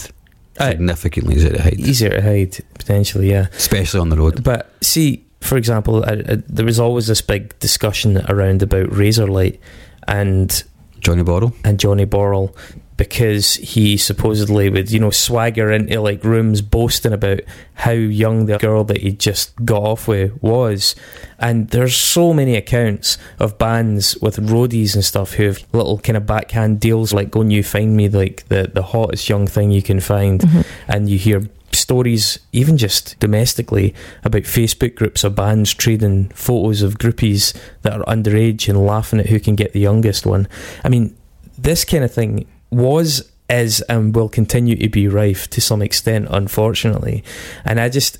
Significantly 0.59 1.36
easier 1.36 1.51
to 1.51 1.62
hide, 1.62 1.80
easier 1.80 2.09
to 2.09 2.22
hide 2.22 2.57
potentially, 2.76 3.32
yeah. 3.32 3.47
especially 3.53 3.99
on 3.99 4.09
the 4.09 4.18
road. 4.18 4.43
But 4.43 4.72
see, 4.82 5.26
for 5.39 5.57
example, 5.57 6.03
I, 6.03 6.12
I, 6.14 6.43
there 6.47 6.66
was 6.66 6.80
always 6.80 7.07
this 7.07 7.22
big 7.22 7.57
discussion 7.59 8.24
around 8.30 8.62
about 8.62 8.89
Razorlight 8.89 9.59
and 10.07 10.64
Johnny 10.99 11.24
Borrell. 11.24 11.53
and 11.64 11.80
Johnny 11.80 12.05
Borrell 12.05 12.55
because 13.02 13.56
he 13.56 13.97
supposedly 13.97 14.70
would, 14.70 14.91
you 14.91 14.99
know, 14.99 15.10
swagger 15.10 15.72
into 15.72 15.99
like 15.99 16.24
rooms 16.24 16.62
boasting 16.62 17.12
about 17.12 17.39
how 17.74 17.89
young 17.89 18.45
the 18.45 18.60
girl 18.60 18.84
that 18.84 19.02
he 19.02 19.12
just 19.12 19.56
got 19.66 19.82
off 19.82 20.08
with 20.08 20.32
was. 20.43 20.93
And 21.39 21.68
there's 21.70 21.95
so 21.95 22.32
many 22.32 22.56
accounts 22.56 23.18
of 23.39 23.58
bands 23.58 24.16
with 24.18 24.38
roadies 24.38 24.93
and 24.93 25.04
stuff 25.04 25.34
who 25.34 25.45
have 25.45 25.66
little 25.74 25.97
kind 25.97 26.16
of 26.16 26.28
backhand 26.28 26.80
deals 26.80 27.12
like 27.12 27.32
go 27.32 27.41
and 27.41 27.52
you 27.52 27.64
find 27.64 27.97
me 27.97 28.08
like 28.08 28.47
the, 28.49 28.70
the 28.72 28.84
hottest 28.84 29.28
young 29.28 29.47
thing 29.47 29.72
you 29.72 29.82
can 29.82 29.99
find 29.99 30.41
mm-hmm. 30.41 30.62
and 30.88 31.10
you 31.10 31.18
hear 31.18 31.41
stories, 31.72 32.38
even 32.52 32.78
just 32.78 33.20
domestically, 33.20 33.95
about 34.24 34.43
Facebook 34.43 34.93
groups 34.93 35.24
of 35.24 35.34
bands 35.34 35.74
trading 35.74 36.30
photos 36.36 36.84
of 36.84 36.99
groupies 36.99 37.60
that 37.82 37.93
are 37.93 38.06
underage 38.06 38.70
and 38.70 38.86
laughing 38.86 39.22
at 39.22 39.26
who 39.26 39.39
can 39.39 39.56
get 39.56 39.74
the 39.74 39.80
youngest 39.80 40.28
one. 40.28 40.47
I 40.84 40.89
mean, 40.89 41.18
this 41.58 41.84
kind 41.84 42.04
of 42.04 42.14
thing 42.14 42.45
was, 42.72 43.32
is, 43.49 43.82
and 43.82 44.15
will 44.15 44.30
continue 44.30 44.76
to 44.78 44.89
be 44.89 45.07
rife 45.07 45.49
to 45.51 45.61
some 45.61 45.82
extent, 45.82 46.28
unfortunately. 46.30 47.24
And 47.65 47.80
I 47.80 47.89
just, 47.89 48.17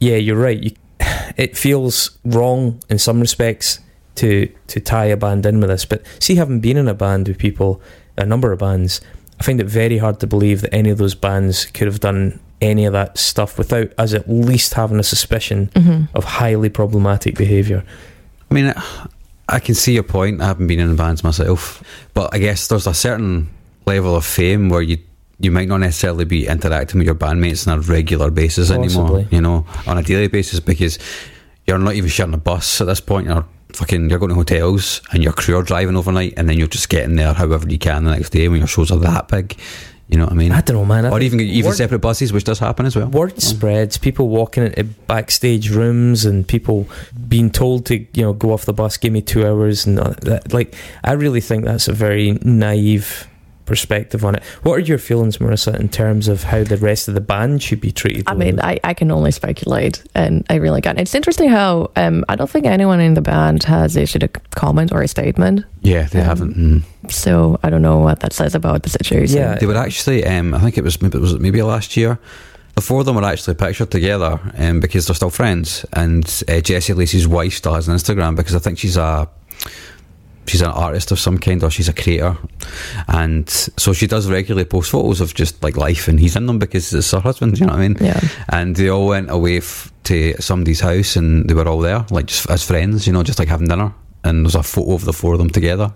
yeah, 0.00 0.16
you're 0.16 0.36
right. 0.36 0.62
You, 0.62 0.70
it 1.36 1.56
feels 1.56 2.18
wrong 2.24 2.82
in 2.88 2.98
some 2.98 3.20
respects 3.20 3.80
to 4.16 4.52
to 4.66 4.80
tie 4.80 5.06
a 5.06 5.16
band 5.16 5.46
in 5.46 5.60
with 5.60 5.70
this, 5.70 5.84
but 5.84 6.02
see, 6.18 6.34
having 6.34 6.60
been 6.60 6.76
in 6.76 6.88
a 6.88 6.94
band 6.94 7.28
with 7.28 7.38
people, 7.38 7.80
a 8.16 8.26
number 8.26 8.52
of 8.52 8.58
bands, 8.58 9.00
I 9.38 9.44
find 9.44 9.60
it 9.60 9.66
very 9.66 9.98
hard 9.98 10.20
to 10.20 10.26
believe 10.26 10.60
that 10.60 10.74
any 10.74 10.90
of 10.90 10.98
those 10.98 11.14
bands 11.14 11.66
could 11.66 11.86
have 11.86 12.00
done 12.00 12.38
any 12.60 12.84
of 12.84 12.92
that 12.92 13.16
stuff 13.16 13.56
without 13.56 13.90
us 13.96 14.12
at 14.12 14.28
least 14.28 14.74
having 14.74 14.98
a 14.98 15.02
suspicion 15.02 15.70
hmm 15.74 16.04
of 16.14 16.24
highly 16.24 16.68
problematic 16.68 17.36
behaviour. 17.36 17.82
I 18.50 18.54
mean, 18.54 18.74
I 19.48 19.60
can 19.60 19.74
see 19.74 19.94
your 19.94 20.02
point. 20.02 20.42
I 20.42 20.46
haven't 20.46 20.66
been 20.66 20.80
in 20.80 20.96
bands 20.96 21.24
myself, 21.24 21.82
but 22.12 22.34
I 22.34 22.38
guess 22.38 22.66
there's 22.66 22.86
a 22.86 22.94
certain 22.94 23.48
level 23.86 24.14
of 24.14 24.24
fame 24.24 24.68
where 24.68 24.82
you 24.82 24.98
you 25.38 25.50
might 25.50 25.68
not 25.68 25.78
necessarily 25.78 26.26
be 26.26 26.46
interacting 26.46 26.98
with 26.98 27.06
your 27.06 27.14
bandmates 27.14 27.66
on 27.66 27.78
a 27.78 27.80
regular 27.80 28.30
basis 28.30 28.70
anymore. 28.70 29.26
You 29.30 29.40
know, 29.40 29.64
on 29.86 29.96
a 29.96 30.02
daily 30.02 30.28
basis 30.28 30.60
because 30.60 30.98
you're 31.66 31.78
not 31.78 31.94
even 31.94 32.10
sharing 32.10 32.34
a 32.34 32.38
bus 32.38 32.80
at 32.80 32.86
this 32.86 33.00
point. 33.00 33.26
You're 33.26 33.46
fucking 33.72 34.10
you're 34.10 34.18
going 34.18 34.30
to 34.30 34.34
hotels 34.34 35.00
and 35.12 35.22
your 35.22 35.32
crew 35.32 35.56
are 35.56 35.62
driving 35.62 35.96
overnight, 35.96 36.34
and 36.36 36.48
then 36.48 36.58
you're 36.58 36.68
just 36.68 36.88
getting 36.88 37.16
there 37.16 37.32
however 37.32 37.68
you 37.68 37.78
can 37.78 38.04
the 38.04 38.10
next 38.10 38.30
day 38.30 38.48
when 38.48 38.58
your 38.58 38.66
shows 38.66 38.90
are 38.90 38.98
that 38.98 39.28
big. 39.28 39.56
You 40.08 40.18
know 40.18 40.24
what 40.24 40.32
I 40.32 40.36
mean? 40.36 40.50
I 40.50 40.60
don't 40.60 40.76
know, 40.76 40.84
man. 40.84 41.06
I 41.06 41.10
or 41.10 41.20
even 41.20 41.38
even 41.38 41.68
word- 41.68 41.76
separate 41.76 42.00
buses, 42.00 42.32
which 42.32 42.42
does 42.42 42.58
happen 42.58 42.84
as 42.84 42.96
well. 42.96 43.06
Word 43.06 43.40
spreads, 43.40 43.96
people 43.96 44.28
walking 44.28 44.64
into 44.64 44.82
backstage 44.82 45.70
rooms 45.70 46.24
and 46.24 46.46
people 46.46 46.88
being 47.28 47.48
told 47.48 47.86
to, 47.86 47.98
you 48.12 48.22
know, 48.22 48.32
go 48.32 48.52
off 48.52 48.64
the 48.64 48.72
bus, 48.72 48.96
give 48.96 49.12
me 49.12 49.22
two 49.22 49.46
hours. 49.46 49.86
And 49.86 50.00
uh, 50.00 50.14
that. 50.22 50.52
Like, 50.52 50.74
I 51.04 51.12
really 51.12 51.40
think 51.40 51.64
that's 51.64 51.86
a 51.86 51.92
very 51.92 52.32
naive 52.42 53.28
perspective 53.70 54.24
on 54.24 54.34
it. 54.34 54.42
What 54.62 54.74
are 54.74 54.80
your 54.80 54.98
feelings, 54.98 55.38
Marisa, 55.38 55.78
in 55.80 55.88
terms 55.88 56.28
of 56.28 56.42
how 56.42 56.62
the 56.64 56.76
rest 56.76 57.08
of 57.08 57.14
the 57.14 57.20
band 57.22 57.62
should 57.62 57.80
be 57.80 57.90
treated? 57.92 58.24
I 58.26 58.34
mean, 58.34 58.60
I, 58.60 58.78
I 58.84 58.92
can 58.94 59.10
only 59.10 59.30
speculate, 59.30 60.02
and 60.14 60.44
I 60.50 60.56
really 60.56 60.82
can't. 60.82 60.98
It's 61.00 61.14
interesting 61.14 61.48
how 61.48 61.90
um, 61.96 62.24
I 62.28 62.36
don't 62.36 62.50
think 62.50 62.66
anyone 62.66 63.00
in 63.00 63.14
the 63.14 63.22
band 63.22 63.62
has 63.64 63.96
issued 63.96 64.22
a 64.24 64.28
comment 64.28 64.92
or 64.92 65.00
a 65.02 65.08
statement, 65.08 65.64
Yeah, 65.82 66.02
they 66.12 66.20
Um, 66.20 66.26
haven't. 66.26 66.56
Mm. 66.56 66.82
so 67.10 67.58
I 67.62 67.70
don't 67.70 67.82
know 67.82 67.98
what 67.98 68.20
that 68.20 68.32
says 68.34 68.54
about 68.54 68.82
the 68.82 68.90
situation. 68.90 69.38
Yeah. 69.38 69.54
They 69.54 69.66
were 69.66 69.76
actually, 69.76 70.26
um, 70.26 70.52
I 70.52 70.58
think 70.60 70.76
it 70.76 70.84
was 70.84 71.00
maybe 71.00 71.16
it 71.16 71.22
was 71.22 71.38
maybe 71.38 71.62
last 71.62 71.96
year. 71.96 72.18
The 72.74 72.82
four 72.82 73.00
of 73.00 73.06
them 73.06 73.16
were 73.16 73.24
actually 73.24 73.54
pictured 73.54 73.90
together 73.90 74.38
um, 74.58 74.80
because 74.80 75.06
they're 75.06 75.14
still 75.16 75.30
friends. 75.30 75.84
And 75.92 76.24
uh, 76.48 76.60
Jesse 76.60 76.94
Lacey's 76.94 77.26
wife 77.28 77.54
still 77.54 77.74
has 77.74 77.88
an 77.88 77.94
Instagram 77.96 78.36
because 78.36 78.54
I 78.54 78.58
think 78.58 78.78
she's 78.78 78.96
a 78.96 79.28
she's 80.50 80.62
an 80.62 80.70
artist 80.70 81.12
of 81.12 81.18
some 81.18 81.38
kind 81.38 81.62
or 81.62 81.70
she's 81.70 81.88
a 81.88 81.92
creator, 81.92 82.36
and 83.08 83.48
so 83.48 83.92
she 83.92 84.06
does 84.06 84.28
regularly 84.28 84.64
post 84.64 84.90
photos 84.90 85.20
of 85.20 85.32
just 85.34 85.62
like 85.62 85.76
life, 85.76 86.08
and 86.08 86.18
he's 86.18 86.36
in 86.36 86.46
them 86.46 86.58
because 86.58 86.92
it's 86.92 87.10
her 87.12 87.20
husband. 87.20 87.58
You 87.58 87.66
know 87.66 87.72
what 87.72 87.80
I 87.80 87.88
mean? 87.88 87.96
Yeah. 88.00 88.20
And 88.48 88.74
they 88.74 88.88
all 88.88 89.06
went 89.06 89.30
away 89.30 89.58
f- 89.58 89.92
to 90.04 90.34
somebody's 90.40 90.80
house, 90.80 91.16
and 91.16 91.48
they 91.48 91.54
were 91.54 91.68
all 91.68 91.78
there, 91.78 92.04
like 92.10 92.26
just 92.26 92.50
as 92.50 92.64
friends, 92.66 93.06
you 93.06 93.12
know, 93.12 93.22
just 93.22 93.38
like 93.38 93.48
having 93.48 93.68
dinner. 93.68 93.94
And 94.24 94.44
there's 94.44 94.54
a 94.54 94.62
photo 94.62 94.94
of 94.94 95.04
the 95.04 95.12
four 95.12 95.32
of 95.32 95.38
them 95.38 95.50
together. 95.50 95.94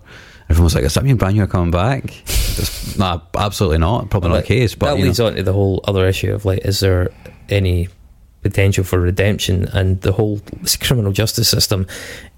Everyone 0.49 0.65
was 0.65 0.75
like, 0.75 0.85
"Is 0.85 0.95
that 0.95 1.05
me 1.05 1.11
and 1.11 1.19
Brand 1.19 1.39
are 1.39 1.47
coming 1.47 1.71
back?" 1.71 2.05
Just, 2.55 2.99
nah, 2.99 3.21
absolutely 3.35 3.79
not. 3.79 4.11
Probably 4.11 4.31
not 4.31 4.37
the 4.37 4.43
case. 4.43 4.75
But 4.77 4.87
that 4.87 4.99
you 4.99 5.05
know. 5.05 5.09
leads 5.09 5.21
on 5.21 5.35
to 5.35 5.43
the 5.43 5.53
whole 5.53 5.81
other 5.89 6.07
issue 6.07 6.33
of 6.33 6.45
like, 6.45 6.65
is 6.65 6.79
there 6.81 7.11
any 7.49 7.89
potential 8.43 8.85
for 8.85 9.01
redemption? 9.01 9.65
And 9.73 10.01
the 10.03 10.13
whole 10.13 10.41
criminal 10.81 11.11
justice 11.11 11.49
system, 11.49 11.87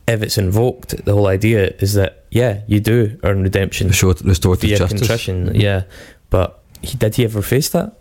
if 0.09 0.23
it's 0.23 0.39
invoked, 0.39 1.05
the 1.05 1.13
whole 1.13 1.27
idea 1.27 1.75
is 1.81 1.95
that 1.95 2.25
yeah, 2.31 2.61
you 2.67 2.81
do 2.81 3.19
earn 3.25 3.43
redemption 3.43 3.89
Restore- 3.89 4.15
restorative 4.25 4.69
via 4.69 4.79
justice. 4.79 5.01
contrition. 5.01 5.55
Yeah, 5.55 5.83
but 6.31 6.63
he, 6.83 6.97
did 6.97 7.15
he 7.17 7.25
ever 7.25 7.43
face 7.43 7.71
that? 7.71 7.93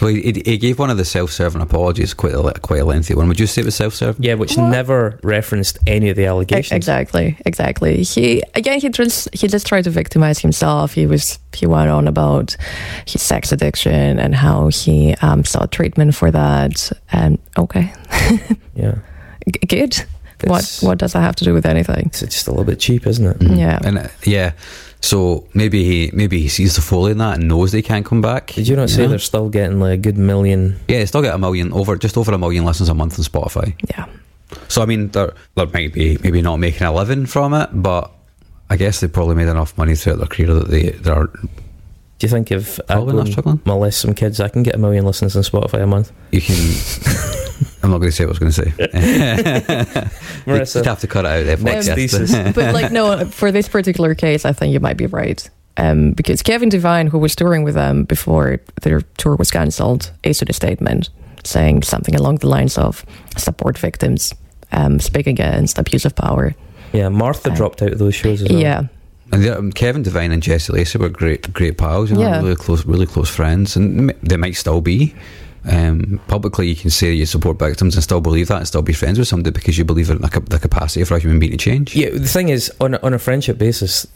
Well, 0.00 0.10
he, 0.10 0.22
he- 0.22 0.42
he 0.44 0.58
gave 0.58 0.78
one 0.80 0.90
of 0.90 0.96
the 0.96 1.04
self-serving 1.04 1.60
apologies, 1.62 2.14
quite 2.14 2.34
a 2.34 2.42
quite 2.60 2.80
a 2.80 2.84
lengthy 2.84 3.14
one. 3.14 3.28
Would 3.28 3.38
you 3.38 3.46
say 3.46 3.62
it 3.62 3.64
was 3.64 3.76
self-serving? 3.76 4.22
Yeah, 4.22 4.34
which 4.34 4.56
What? 4.56 4.70
never 4.70 5.20
referenced 5.22 5.78
any 5.86 6.10
of 6.10 6.16
the 6.16 6.26
allegations. 6.26 6.72
Exactly, 6.76 7.36
exactly. 7.46 8.02
He 8.02 8.42
again, 8.54 8.80
he 8.80 8.88
just 8.88 9.28
he 9.32 9.46
just 9.46 9.66
tried 9.66 9.84
to 9.84 9.90
victimize 9.90 10.40
himself. 10.40 10.94
He 10.94 11.06
was 11.06 11.38
he 11.54 11.66
went 11.66 11.90
on 11.90 12.08
about 12.08 12.56
his 13.06 13.22
sex 13.22 13.52
addiction 13.52 14.18
and 14.18 14.34
how 14.34 14.68
he 14.68 15.14
um, 15.22 15.44
sought 15.44 15.70
treatment 15.70 16.14
for 16.16 16.30
that. 16.32 16.90
And 17.12 17.38
okay, 17.56 17.92
Yeah, 18.74 18.96
G- 19.48 19.66
good. 19.68 20.04
What 20.50 20.78
what 20.82 20.98
does 20.98 21.12
that 21.12 21.20
have 21.20 21.36
to 21.36 21.44
do 21.44 21.54
with 21.54 21.66
anything? 21.66 22.06
It's 22.06 22.20
just 22.20 22.46
a 22.48 22.50
little 22.50 22.64
bit 22.64 22.78
cheap, 22.80 23.06
isn't 23.06 23.26
it? 23.26 23.38
Mhm. 23.38 23.58
Yeah. 23.58 23.78
and 23.84 23.98
uh, 23.98 24.08
yeah. 24.24 24.52
So 25.00 25.48
maybe 25.52 25.82
he 25.84 26.10
maybe 26.14 26.40
he 26.40 26.48
sees 26.48 26.76
the 26.76 26.80
folly 26.82 27.10
in 27.12 27.18
that 27.18 27.38
and 27.38 27.48
knows 27.48 27.72
they 27.72 27.82
can't 27.82 28.04
come 28.06 28.20
back. 28.20 28.52
Did 28.52 28.68
you 28.68 28.76
not 28.76 28.88
say 28.90 29.02
know? 29.02 29.08
they're 29.08 29.18
still 29.18 29.48
getting 29.48 29.80
like 29.80 29.94
a 29.94 29.96
good 29.96 30.16
million? 30.16 30.78
Yeah, 30.88 30.98
they 30.98 31.06
still 31.06 31.22
get 31.22 31.34
a 31.34 31.38
million 31.38 31.72
over 31.72 31.96
just 31.96 32.16
over 32.16 32.32
a 32.32 32.38
million 32.38 32.64
listens 32.64 32.88
a 32.88 32.94
month 32.94 33.18
on 33.18 33.24
Spotify. 33.24 33.74
Yeah, 33.90 34.06
So 34.68 34.80
I 34.82 34.86
mean, 34.86 35.08
they're 35.08 35.34
they 35.56 35.64
might 35.66 35.92
be 35.92 36.18
maybe 36.22 36.40
not 36.40 36.58
making 36.58 36.86
a 36.86 36.92
living 36.94 37.26
from 37.26 37.52
it, 37.52 37.70
but 37.72 38.12
I 38.70 38.76
guess 38.76 39.00
they 39.00 39.08
probably 39.08 39.34
made 39.34 39.48
enough 39.48 39.76
money 39.76 39.96
throughout 39.96 40.18
their 40.18 40.28
career 40.28 40.54
that 40.54 40.68
they 40.68 40.90
they're 40.90 41.26
Do 41.26 41.48
you 42.20 42.28
think 42.28 42.52
if 42.52 42.78
I 42.88 42.94
Probably 42.94 43.10
go 43.12 43.16
not 43.18 43.24
and 43.26 43.32
struggling. 43.32 43.60
molest 43.66 44.00
some 44.00 44.14
kids, 44.14 44.38
I 44.38 44.48
can 44.48 44.62
get 44.62 44.76
a 44.76 44.78
million 44.78 45.04
listens 45.04 45.34
on 45.36 45.42
Spotify 45.42 45.82
a 45.82 45.86
month? 45.88 46.12
you 46.30 46.40
can. 46.40 46.54
I'm 47.82 47.90
not 47.90 47.98
going 47.98 48.10
to 48.10 48.16
say 48.16 48.24
what 48.24 48.40
I 48.40 48.44
was 48.44 48.52
going 48.52 48.52
to 48.52 48.62
say. 48.62 50.10
You'd 50.46 50.86
have 50.86 51.00
to 51.00 51.06
cut 51.06 51.24
it 51.24 51.28
out. 51.28 51.46
If 51.46 51.62
next 51.62 51.88
podcast. 51.88 51.94
thesis. 51.96 52.54
but 52.54 52.74
like 52.74 52.92
no, 52.92 53.24
for 53.26 53.50
this 53.52 53.68
particular 53.68 54.14
case, 54.14 54.44
I 54.44 54.52
think 54.52 54.72
you 54.72 54.80
might 54.80 54.96
be 54.96 55.06
right. 55.06 55.48
Um, 55.76 56.12
because 56.12 56.42
Kevin 56.42 56.68
Devine, 56.68 57.06
who 57.06 57.18
was 57.18 57.34
touring 57.34 57.64
with 57.64 57.74
them 57.74 58.04
before 58.04 58.60
their 58.82 59.00
tour 59.16 59.36
was 59.36 59.50
cancelled, 59.50 60.12
issued 60.22 60.50
a 60.50 60.52
statement 60.52 61.08
saying 61.44 61.82
something 61.82 62.14
along 62.14 62.36
the 62.36 62.46
lines 62.48 62.76
of 62.78 63.04
support 63.36 63.78
victims, 63.78 64.34
um, 64.70 65.00
speak 65.00 65.26
against 65.26 65.78
abuse 65.78 66.04
of 66.04 66.14
power. 66.14 66.54
Yeah, 66.92 67.08
Martha 67.08 67.50
Uh, 67.50 67.54
dropped 67.54 67.82
out 67.82 67.92
of 67.92 67.98
those 67.98 68.14
shows 68.14 68.42
as 68.42 68.50
well. 68.50 68.60
Yeah, 68.60 68.82
And 69.32 69.42
the- 69.42 69.58
um, 69.58 69.72
Kevin 69.72 70.02
Devine 70.02 70.30
and 70.30 70.42
Jesse 70.42 70.72
Lacey 70.72 70.98
were 70.98 71.08
great, 71.08 71.52
great 71.54 71.78
pals. 71.78 72.10
You 72.10 72.16
know, 72.16 72.22
Yeah. 72.22 72.36
really 72.42 72.54
close, 72.54 72.84
really 72.84 73.06
close 73.06 73.30
friends, 73.30 73.74
and 73.74 74.12
they 74.22 74.36
might 74.36 74.56
still 74.56 74.82
be. 74.82 75.14
Um, 75.64 76.20
publicly, 76.28 76.68
you 76.68 76.74
can 76.76 76.90
say 76.90 77.12
you 77.12 77.26
support 77.26 77.58
victims 77.58 77.94
and 77.94 78.02
still 78.02 78.20
believe 78.20 78.48
that, 78.48 78.58
and 78.58 78.66
still 78.66 78.82
be 78.82 78.92
friends 78.92 79.18
with 79.18 79.28
somebody 79.28 79.52
because 79.52 79.78
you 79.78 79.84
believe 79.84 80.10
in 80.10 80.18
the, 80.18 80.58
capacity 80.60 81.04
for 81.04 81.14
a 81.16 81.20
human 81.20 81.38
being 81.38 81.52
to 81.52 81.58
change. 81.58 81.94
Yeah, 81.94 82.10
the 82.10 82.26
thing 82.26 82.48
is, 82.48 82.72
on 82.80 82.94
a, 82.94 83.00
on 83.02 83.14
a 83.14 83.18
friendship 83.18 83.58
basis, 83.58 84.06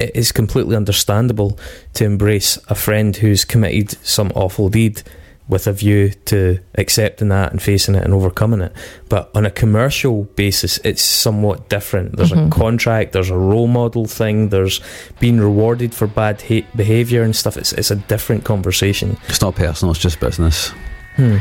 it 0.00 0.14
is 0.14 0.32
completely 0.32 0.76
understandable 0.76 1.58
to 1.94 2.04
embrace 2.04 2.58
a 2.68 2.74
friend 2.74 3.16
who's 3.16 3.44
committed 3.44 3.92
some 4.06 4.30
awful 4.34 4.68
deed 4.68 5.02
with 5.48 5.68
a 5.68 5.72
view 5.72 6.10
to 6.24 6.58
accepting 6.74 7.28
that 7.28 7.52
and 7.52 7.62
facing 7.62 7.94
it 7.94 8.02
and 8.02 8.12
overcoming 8.12 8.60
it. 8.60 8.72
But 9.08 9.30
on 9.32 9.46
a 9.46 9.50
commercial 9.50 10.24
basis, 10.34 10.78
it's 10.82 11.00
somewhat 11.02 11.68
different. 11.68 12.16
There's 12.16 12.32
Mhm. 12.32 12.48
a 12.48 12.50
contract, 12.50 13.12
there's 13.12 13.30
a 13.30 13.36
role 13.38 13.68
model 13.68 14.06
thing, 14.06 14.48
there's 14.48 14.80
being 15.20 15.38
rewarded 15.38 15.94
for 15.94 16.08
bad 16.08 16.42
ha- 16.42 16.66
behaviour 16.74 17.22
and 17.22 17.34
stuff. 17.36 17.56
It's, 17.56 17.72
it's 17.74 17.92
a 17.92 17.96
different 17.96 18.42
conversation. 18.42 19.16
It's 19.28 19.40
not 19.40 19.54
personal; 19.54 19.92
it's 19.92 20.00
just 20.00 20.18
business. 20.18 20.72
Hmm. 21.16 21.38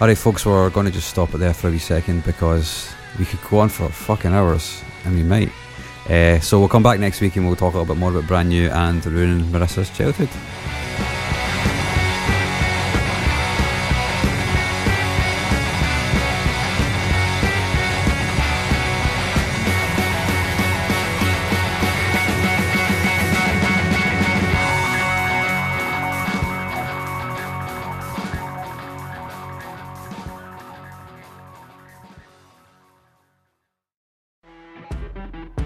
All 0.00 0.06
right, 0.06 0.16
folks, 0.16 0.46
we're 0.46 0.70
going 0.70 0.86
to 0.86 0.92
just 0.92 1.08
stop 1.08 1.34
it 1.34 1.38
there 1.38 1.52
for 1.52 1.68
a 1.68 1.70
wee 1.70 1.78
second 1.78 2.24
because 2.24 2.94
we 3.18 3.24
could 3.24 3.40
go 3.50 3.58
on 3.58 3.68
for 3.68 3.88
fucking 3.88 4.32
hours, 4.32 4.82
and 5.04 5.14
we 5.14 5.22
might. 5.22 5.50
Uh, 6.08 6.40
so 6.40 6.58
we'll 6.58 6.68
come 6.68 6.82
back 6.82 6.98
next 6.98 7.20
week 7.20 7.36
and 7.36 7.46
we'll 7.46 7.56
talk 7.56 7.74
a 7.74 7.78
little 7.78 7.94
bit 7.94 8.00
more 8.00 8.10
about 8.10 8.26
brand 8.26 8.48
new 8.48 8.70
and 8.70 9.04
ruining 9.04 9.44
Marisa's 9.48 9.90
childhood. 9.90 10.30